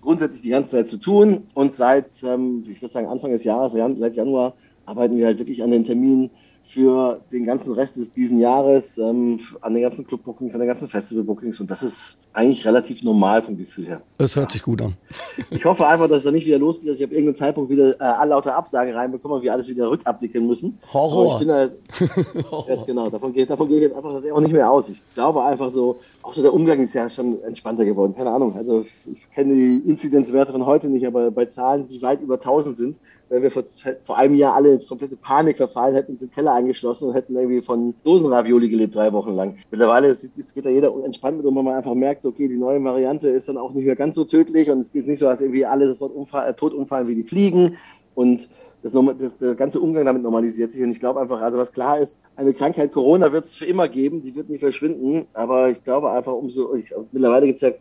grundsätzlich 0.00 0.42
die 0.42 0.50
ganze 0.50 0.70
Zeit 0.70 0.88
zu 0.88 0.98
tun 0.98 1.44
und 1.54 1.74
seit, 1.74 2.22
ähm, 2.22 2.64
ich 2.70 2.80
würde 2.80 2.92
sagen, 2.92 3.08
Anfang 3.08 3.32
des 3.32 3.44
Jahres, 3.44 3.72
seit 3.72 4.14
Januar, 4.14 4.54
arbeiten 4.90 5.16
wir 5.16 5.26
halt 5.26 5.38
wirklich 5.38 5.62
an 5.62 5.70
den 5.70 5.84
Terminen 5.84 6.30
für 6.64 7.20
den 7.32 7.46
ganzen 7.46 7.72
Rest 7.72 7.96
des, 7.96 8.12
diesen 8.12 8.38
Jahres, 8.38 8.98
ähm, 8.98 9.40
an 9.60 9.74
den 9.74 9.82
ganzen 9.82 10.06
Club-Bookings, 10.06 10.52
an 10.54 10.60
den 10.60 10.68
ganzen 10.68 10.88
Festival-Bookings. 10.88 11.60
Und 11.60 11.70
das 11.70 11.82
ist 11.82 12.18
eigentlich 12.32 12.64
relativ 12.64 13.02
normal 13.02 13.42
vom 13.42 13.56
Gefühl 13.56 13.86
her. 13.86 14.02
Es 14.18 14.36
hört 14.36 14.52
sich 14.52 14.62
gut 14.62 14.80
an. 14.82 14.94
Ich 15.50 15.64
hoffe 15.64 15.86
einfach, 15.86 16.08
dass 16.08 16.18
es 16.18 16.24
da 16.24 16.30
nicht 16.30 16.46
wieder 16.46 16.58
losgeht, 16.58 16.88
dass 16.88 16.98
ich 16.98 17.04
auf 17.04 17.10
irgendeinen 17.10 17.34
Zeitpunkt 17.34 17.70
wieder 17.70 17.98
äh, 18.00 18.04
alle 18.04 18.30
lauter 18.30 18.54
Absage 18.54 18.94
reinbekomme 18.94 19.36
und 19.36 19.42
wir 19.42 19.52
alles 19.52 19.68
wieder 19.68 19.90
rückabwickeln 19.90 20.46
müssen. 20.46 20.78
Horror. 20.92 21.34
ich 21.34 21.38
bin 21.40 21.50
halt, 21.50 21.72
Horror. 22.50 22.86
genau, 22.86 23.10
davon 23.10 23.32
gehe, 23.32 23.46
davon 23.46 23.68
gehe 23.68 23.78
ich 23.78 23.82
jetzt 23.84 23.96
einfach 23.96 24.12
das 24.12 24.30
auch 24.30 24.40
nicht 24.40 24.52
mehr 24.52 24.70
aus. 24.70 24.88
Ich 24.88 25.02
glaube 25.14 25.42
einfach 25.42 25.72
so, 25.72 25.98
auch 26.22 26.32
so 26.32 26.42
der 26.42 26.54
Umgang 26.54 26.80
ist 26.80 26.94
ja 26.94 27.08
schon 27.08 27.42
entspannter 27.42 27.84
geworden. 27.84 28.14
Keine 28.16 28.30
Ahnung, 28.30 28.54
also 28.56 28.84
ich 29.06 29.30
kenne 29.34 29.54
die 29.54 29.78
Inzidenzwerte 29.86 30.52
von 30.52 30.66
heute 30.66 30.88
nicht, 30.88 31.06
aber 31.06 31.30
bei 31.30 31.46
Zahlen, 31.46 31.88
die 31.88 32.00
weit 32.00 32.20
über 32.20 32.34
1000 32.34 32.76
sind, 32.76 32.96
wenn 33.30 33.42
wir 33.42 33.50
vor, 33.50 33.62
vor 34.04 34.18
einem 34.18 34.34
Jahr 34.34 34.54
alle 34.54 34.74
in 34.74 34.86
komplette 34.86 35.16
Panik 35.16 35.56
verfallen, 35.56 35.94
hätten 35.94 36.12
uns 36.12 36.22
im 36.22 36.30
Keller 36.30 36.52
eingeschlossen 36.52 37.08
und 37.08 37.14
hätten 37.14 37.36
irgendwie 37.36 37.62
von 37.62 37.94
Dosenravioli 38.02 38.68
gelebt 38.68 38.94
drei 38.96 39.12
Wochen 39.12 39.34
lang. 39.34 39.56
Mittlerweile 39.70 40.08
ist, 40.08 40.24
ist, 40.24 40.54
geht 40.54 40.66
da 40.66 40.68
jeder 40.68 40.92
entspannt 41.04 41.36
mit, 41.36 41.46
und 41.46 41.54
man 41.54 41.68
einfach 41.68 41.94
merkt, 41.94 42.19
okay, 42.26 42.48
die 42.48 42.56
neue 42.56 42.82
Variante 42.82 43.28
ist 43.28 43.48
dann 43.48 43.56
auch 43.56 43.72
nicht 43.72 43.86
mehr 43.86 43.96
ganz 43.96 44.16
so 44.16 44.24
tödlich 44.24 44.70
und 44.70 44.82
es 44.82 44.94
ist 44.94 45.06
nicht 45.06 45.18
so, 45.18 45.26
dass 45.26 45.40
irgendwie 45.40 45.66
alle 45.66 45.88
sofort 45.88 46.14
umfall, 46.14 46.48
äh, 46.48 46.54
tot 46.54 46.74
umfallen 46.74 47.08
wie 47.08 47.14
die 47.14 47.24
Fliegen 47.24 47.76
und 48.14 48.48
das, 48.82 48.92
das, 49.18 49.38
der 49.38 49.54
ganze 49.54 49.80
Umgang 49.80 50.04
damit 50.04 50.22
normalisiert 50.22 50.72
sich 50.72 50.82
und 50.82 50.90
ich 50.90 51.00
glaube 51.00 51.20
einfach, 51.20 51.40
also 51.40 51.58
was 51.58 51.72
klar 51.72 51.98
ist, 51.98 52.18
eine 52.36 52.54
Krankheit 52.54 52.92
Corona 52.92 53.32
wird 53.32 53.46
es 53.46 53.54
für 53.54 53.66
immer 53.66 53.88
geben, 53.88 54.22
die 54.22 54.34
wird 54.34 54.48
nicht 54.48 54.60
verschwinden, 54.60 55.26
aber 55.32 55.70
ich 55.70 55.82
glaube 55.84 56.10
einfach 56.10 56.32
umso, 56.32 56.74
ich, 56.74 56.92
mittlerweile 57.12 57.46
gibt 57.46 57.56
es 57.56 57.62
ja 57.62 57.72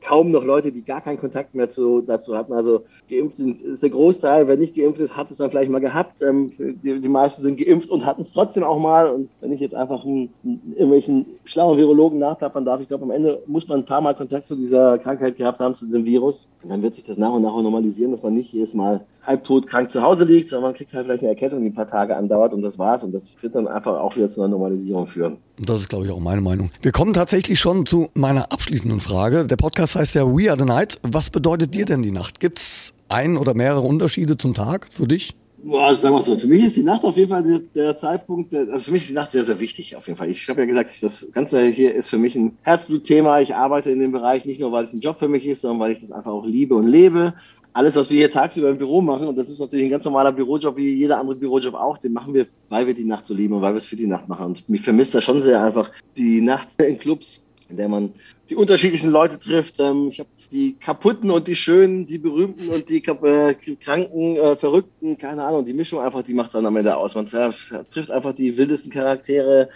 kaum 0.00 0.30
noch 0.30 0.44
Leute, 0.44 0.72
die 0.72 0.82
gar 0.82 1.00
keinen 1.00 1.18
Kontakt 1.18 1.54
mehr 1.54 1.70
zu, 1.70 2.00
dazu 2.00 2.36
hatten. 2.36 2.52
Also 2.52 2.84
geimpft 3.08 3.38
ist 3.38 3.82
der 3.82 3.90
Großteil. 3.90 4.48
Wer 4.48 4.56
nicht 4.56 4.74
geimpft 4.74 5.00
ist, 5.00 5.16
hat 5.16 5.30
es 5.30 5.38
dann 5.38 5.50
vielleicht 5.50 5.70
mal 5.70 5.80
gehabt. 5.80 6.22
Ähm, 6.22 6.52
die, 6.58 7.00
die, 7.00 7.08
meisten 7.08 7.42
sind 7.42 7.58
geimpft 7.58 7.90
und 7.90 8.04
hatten 8.04 8.22
es 8.22 8.32
trotzdem 8.32 8.64
auch 8.64 8.78
mal. 8.78 9.08
Und 9.08 9.30
wenn 9.40 9.52
ich 9.52 9.60
jetzt 9.60 9.74
einfach 9.74 10.04
einen, 10.04 10.30
irgendwelchen 10.72 11.26
schlauen 11.44 11.78
Virologen 11.78 12.18
nachplappern 12.18 12.64
darf, 12.64 12.80
ich 12.80 12.88
glaube, 12.88 13.04
am 13.04 13.10
Ende 13.10 13.42
muss 13.46 13.68
man 13.68 13.80
ein 13.80 13.86
paar 13.86 14.00
Mal 14.00 14.14
Kontakt 14.14 14.46
zu 14.46 14.56
dieser 14.56 14.98
Krankheit 14.98 15.36
gehabt 15.36 15.60
haben, 15.60 15.74
zu 15.74 15.86
diesem 15.86 16.04
Virus. 16.04 16.48
Und 16.62 16.70
dann 16.70 16.82
wird 16.82 16.94
sich 16.94 17.04
das 17.04 17.16
nach 17.16 17.32
und 17.32 17.42
nach 17.42 17.54
normalisieren, 17.54 18.12
dass 18.12 18.22
man 18.22 18.34
nicht 18.34 18.52
jedes 18.52 18.74
Mal 18.74 19.04
halbtot 19.26 19.66
krank 19.66 19.92
zu 19.92 20.02
Hause 20.02 20.24
liegt, 20.24 20.50
sondern 20.50 20.70
man 20.70 20.76
kriegt 20.76 20.92
halt 20.94 21.06
vielleicht 21.06 21.22
eine 21.22 21.30
Erkältung, 21.30 21.60
die 21.60 21.68
ein 21.68 21.74
paar 21.74 21.88
Tage 21.88 22.16
andauert 22.16 22.54
und 22.54 22.62
das 22.62 22.78
war's. 22.78 23.02
Und 23.02 23.12
das 23.12 23.30
wird 23.40 23.54
dann 23.54 23.66
einfach 23.68 23.98
auch 23.98 24.16
wieder 24.16 24.30
zu 24.30 24.40
einer 24.40 24.48
Normalisierung 24.48 25.06
führen. 25.06 25.38
Das 25.58 25.80
ist, 25.80 25.88
glaube 25.88 26.06
ich, 26.06 26.12
auch 26.12 26.20
meine 26.20 26.40
Meinung. 26.40 26.70
Wir 26.82 26.92
kommen 26.92 27.14
tatsächlich 27.14 27.58
schon 27.58 27.86
zu 27.86 28.08
meiner 28.14 28.52
abschließenden 28.52 29.00
Frage. 29.00 29.46
Der 29.46 29.56
Podcast 29.56 29.96
heißt 29.96 30.14
ja 30.14 30.24
We 30.26 30.50
Are 30.50 30.58
the 30.58 30.64
Night. 30.64 30.98
Was 31.02 31.30
bedeutet 31.30 31.74
dir 31.74 31.84
denn 31.84 32.02
die 32.02 32.12
Nacht? 32.12 32.40
Gibt 32.40 32.58
es 32.58 32.94
ein 33.08 33.36
oder 33.36 33.54
mehrere 33.54 33.80
Unterschiede 33.80 34.36
zum 34.36 34.54
Tag 34.54 34.88
für 34.90 35.06
dich? 35.06 35.34
Boah, 35.66 35.88
also 35.88 36.02
sagen 36.02 36.14
wir 36.14 36.22
so, 36.22 36.38
für 36.38 36.46
mich 36.46 36.64
ist 36.64 36.76
die 36.76 36.82
Nacht 36.82 37.02
auf 37.02 37.16
jeden 37.16 37.30
Fall 37.30 37.42
der, 37.42 37.58
der 37.74 37.98
Zeitpunkt, 37.98 38.52
der, 38.52 38.68
also 38.70 38.84
für 38.84 38.92
mich 38.92 39.02
ist 39.02 39.10
die 39.10 39.14
Nacht 39.14 39.32
sehr, 39.32 39.42
sehr 39.42 39.58
wichtig 39.58 39.96
auf 39.96 40.06
jeden 40.06 40.16
Fall. 40.16 40.30
Ich 40.30 40.48
habe 40.48 40.60
ja 40.60 40.66
gesagt, 40.66 40.90
das 41.00 41.26
Ganze 41.32 41.66
hier 41.66 41.92
ist 41.92 42.08
für 42.08 42.18
mich 42.18 42.36
ein 42.36 42.56
Herzblutthema. 42.62 43.40
Ich 43.40 43.54
arbeite 43.54 43.90
in 43.90 43.98
dem 43.98 44.12
Bereich 44.12 44.44
nicht 44.44 44.60
nur, 44.60 44.70
weil 44.70 44.84
es 44.84 44.92
ein 44.92 45.00
Job 45.00 45.18
für 45.18 45.28
mich 45.28 45.44
ist, 45.44 45.62
sondern 45.62 45.80
weil 45.80 45.92
ich 45.92 46.00
das 46.00 46.12
einfach 46.12 46.30
auch 46.30 46.46
liebe 46.46 46.76
und 46.76 46.86
lebe 46.86 47.34
alles, 47.76 47.94
was 47.94 48.08
wir 48.08 48.16
hier 48.16 48.30
tagsüber 48.30 48.70
im 48.70 48.78
Büro 48.78 49.02
machen, 49.02 49.28
und 49.28 49.36
das 49.36 49.50
ist 49.50 49.60
natürlich 49.60 49.84
ein 49.84 49.90
ganz 49.90 50.04
normaler 50.06 50.32
Bürojob 50.32 50.78
wie 50.78 50.94
jeder 50.94 51.20
andere 51.20 51.36
Bürojob 51.36 51.74
auch, 51.74 51.98
den 51.98 52.14
machen 52.14 52.32
wir, 52.32 52.46
weil 52.70 52.86
wir 52.86 52.94
die 52.94 53.04
Nacht 53.04 53.26
so 53.26 53.34
lieben 53.34 53.52
und 53.52 53.60
weil 53.60 53.74
wir 53.74 53.78
es 53.78 53.84
für 53.84 53.96
die 53.96 54.06
Nacht 54.06 54.28
machen. 54.28 54.46
Und 54.46 54.66
mich 54.66 54.80
vermisst 54.80 55.14
da 55.14 55.20
schon 55.20 55.42
sehr 55.42 55.62
einfach 55.62 55.90
die 56.16 56.40
Nacht 56.40 56.68
in 56.78 56.98
Clubs, 56.98 57.42
in 57.68 57.76
der 57.76 57.90
man 57.90 58.14
die 58.48 58.56
unterschiedlichen 58.56 59.10
Leute 59.10 59.38
trifft. 59.38 59.78
Ähm, 59.78 60.08
ich 60.08 60.20
habe 60.20 60.30
die 60.56 60.78
kaputten 60.78 61.30
und 61.30 61.48
die 61.48 61.54
schönen, 61.54 62.06
die 62.06 62.16
berühmten 62.16 62.70
und 62.70 62.88
die 62.88 63.04
äh, 63.04 63.54
kranken, 63.74 64.36
äh, 64.36 64.56
verrückten, 64.56 65.18
keine 65.18 65.44
Ahnung, 65.44 65.66
die 65.66 65.74
Mischung 65.74 66.00
einfach, 66.00 66.22
die 66.22 66.32
macht 66.32 66.46
es 66.46 66.52
dann 66.54 66.64
am 66.64 66.76
Ende 66.76 66.96
aus. 66.96 67.14
Man 67.14 67.26
trifft 67.26 68.10
einfach 68.10 68.32
die 68.32 68.56
wildesten 68.56 68.90
Charaktere, 68.90 69.68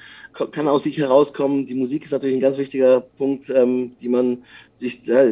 kann 0.53 0.69
aus 0.69 0.85
sich 0.85 0.97
herauskommen. 0.97 1.67
Die 1.67 1.75
Musik 1.75 2.05
ist 2.05 2.13
natürlich 2.13 2.37
ein 2.37 2.41
ganz 2.41 2.57
wichtiger 2.57 3.01
Punkt, 3.01 3.51
ähm, 3.51 3.93
die 4.01 4.09
man 4.09 4.39
sich, 4.73 5.05
ja, 5.05 5.23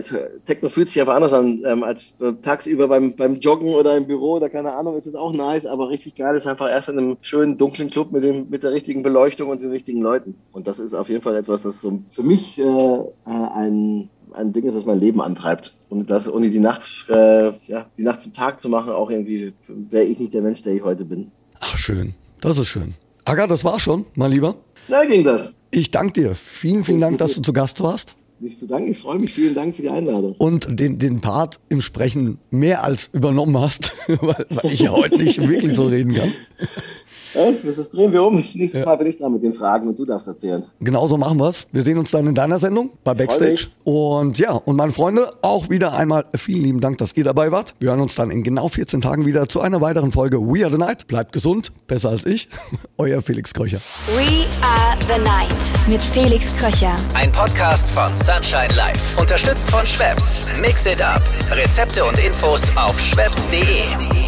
Techno 0.45 0.69
fühlt 0.69 0.91
sich 0.91 1.01
einfach 1.01 1.15
anders 1.15 1.33
an, 1.33 1.63
ähm, 1.65 1.83
als 1.83 2.13
äh, 2.21 2.35
tagsüber 2.43 2.87
beim, 2.87 3.17
beim 3.17 3.37
Joggen 3.37 3.69
oder 3.69 3.97
im 3.97 4.07
Büro 4.07 4.35
oder 4.35 4.51
keine 4.51 4.75
Ahnung, 4.75 4.99
ist 4.99 5.07
es 5.07 5.15
auch 5.15 5.33
nice, 5.33 5.65
aber 5.65 5.89
richtig 5.89 6.17
geil 6.17 6.37
ist 6.37 6.47
einfach 6.47 6.69
erst 6.69 6.91
in 6.91 6.99
einem 6.99 7.17
schönen 7.23 7.57
dunklen 7.57 7.89
Club 7.89 8.13
mit 8.13 8.23
dem, 8.23 8.51
mit 8.51 8.65
der 8.65 8.73
richtigen 8.73 9.03
Beleuchtung 9.03 9.49
und 9.49 9.63
den 9.63 9.71
richtigen 9.71 10.03
Leuten. 10.03 10.35
Und 10.53 10.69
das 10.69 10.79
ist 10.79 10.93
auf 10.93 11.09
jeden 11.09 11.23
Fall 11.23 11.37
etwas, 11.37 11.63
das 11.63 11.81
so 11.81 12.03
für 12.11 12.23
mich 12.23 12.59
äh, 12.59 12.99
ein 13.25 14.11
ein 14.35 14.53
Ding 14.53 14.65
ist, 14.65 14.75
das 14.75 14.85
mein 14.85 14.99
Leben 14.99 15.21
antreibt. 15.21 15.75
Und 15.89 16.11
das 16.11 16.31
ohne 16.31 16.51
die 16.51 16.61
Nacht, 16.61 17.07
äh, 17.09 17.53
ja, 17.67 17.87
die 17.97 18.03
Nacht 18.03 18.23
zum 18.23 18.33
Tag 18.33 18.61
zu 18.61 18.69
machen, 18.69 18.93
auch 18.93 19.11
irgendwie 19.11 19.53
wäre 19.69 20.05
ich 20.05 20.19
nicht 20.19 20.35
der 20.35 20.43
Mensch, 20.43 20.63
der 20.63 20.75
ich 20.75 20.83
heute 20.83 21.05
bin. 21.05 21.31
Ach, 21.61 21.77
schön. 21.77 22.15
Das 22.41 22.59
ist 22.59 22.69
schön. 22.69 22.95
Aga, 23.25 23.47
das 23.47 23.65
war 23.65 23.81
schon, 23.81 24.07
mein 24.15 24.31
Lieber. 24.31 24.55
Da 24.89 25.05
ging 25.05 25.25
das. 25.25 25.53
Ich 25.71 25.91
danke 25.91 26.13
dir. 26.15 26.35
Vielen, 26.35 26.85
vielen 26.85 27.01
Dank, 27.01 27.19
dass 27.19 27.35
du 27.35 27.43
zu 27.43 27.53
Gast 27.53 27.83
warst. 27.83 28.17
Nicht 28.41 28.61
zu 28.61 28.67
danken, 28.67 28.93
ich 28.93 28.99
freue 28.99 29.19
mich. 29.19 29.35
Vielen 29.35 29.55
Dank 29.55 29.75
für 29.75 29.83
die 29.83 29.91
Einladung. 29.91 30.35
Und 30.39 30.79
den, 30.79 30.99
den 30.99 31.21
Part 31.21 31.59
im 31.69 31.81
Sprechen 31.81 32.39
mehr 32.51 32.85
als 32.85 33.11
übernommen 33.13 33.59
hast, 33.59 33.93
weil, 34.07 34.47
weil 34.49 34.73
ich 34.73 34.81
ja 34.81 34.93
heute 34.93 35.19
nicht 35.19 35.47
wirklich 35.47 35.75
so 35.75 35.87
reden 35.87 36.15
kann. 36.15 36.33
Echt? 37.35 37.65
Das 37.65 37.91
drehen 37.91 38.13
wir 38.13 38.23
um. 38.23 38.37
Nächstes 38.55 38.81
ja. 38.81 38.85
Mal 38.87 38.97
bin 38.97 39.07
ich 39.07 39.19
dran 39.19 39.33
mit 39.33 39.43
den 39.43 39.55
Fragen 39.55 39.89
und 39.89 39.99
du 39.99 40.05
darfst 40.05 40.27
erzählen. 40.27 40.65
Genauso 40.81 41.17
machen 41.17 41.39
wir 41.39 41.49
es. 41.49 41.67
Wir 41.73 41.83
sehen 41.83 41.99
uns 41.99 42.11
dann 42.11 42.27
in 42.27 42.35
deiner 42.35 42.59
Sendung 42.59 42.91
bei 43.05 43.15
Backstage. 43.15 43.69
Und 43.85 44.39
ja, 44.39 44.53
und 44.53 44.77
meine 44.77 44.93
Freunde, 44.93 45.33
auch 45.43 45.71
wieder 45.71 45.93
einmal 45.93 46.25
vielen 46.35 46.63
lieben 46.63 46.81
Dank, 46.81 46.99
dass 46.99 47.17
ihr 47.17 47.25
dabei 47.25 47.53
wart. 47.53 47.75
Wir 47.81 47.91
hören 47.91 48.01
uns 48.01 48.15
dann 48.15 48.31
in 48.31 48.43
genau 48.43 48.69
14 48.69 49.01
Tagen 49.01 49.27
wieder 49.27 49.49
zu 49.49 49.61
einer 49.61 49.81
weiteren 49.81 50.13
Folge 50.13 50.39
We 50.41 50.65
Are 50.65 50.73
the 50.73 50.79
Night. 50.79 51.07
Bleibt 51.07 51.33
gesund, 51.33 51.73
besser 51.87 52.11
als 52.11 52.27
ich. 52.27 52.49
Euer 52.99 53.23
Felix 53.23 53.53
Kröcher. 53.55 53.79
We 54.09 54.47
Are 54.63 54.97
the 55.01 55.23
Night 55.23 55.89
mit 55.89 56.03
Felix 56.03 56.57
Kröcher. 56.57 56.97
Ein 57.15 57.33
Podcast 57.33 57.89
von 57.91 58.17
Sunshine 58.17 58.75
Life. 58.77 59.21
Unterstützt 59.21 59.71
von 59.71 59.85
Schwebs. 59.87 60.43
Mix 60.61 60.87
it 60.87 61.03
up. 61.03 61.23
Rezepte 61.53 62.05
und 62.05 62.19
Infos 62.19 62.71
auf 62.77 62.99
schwebs.de. 63.01 64.28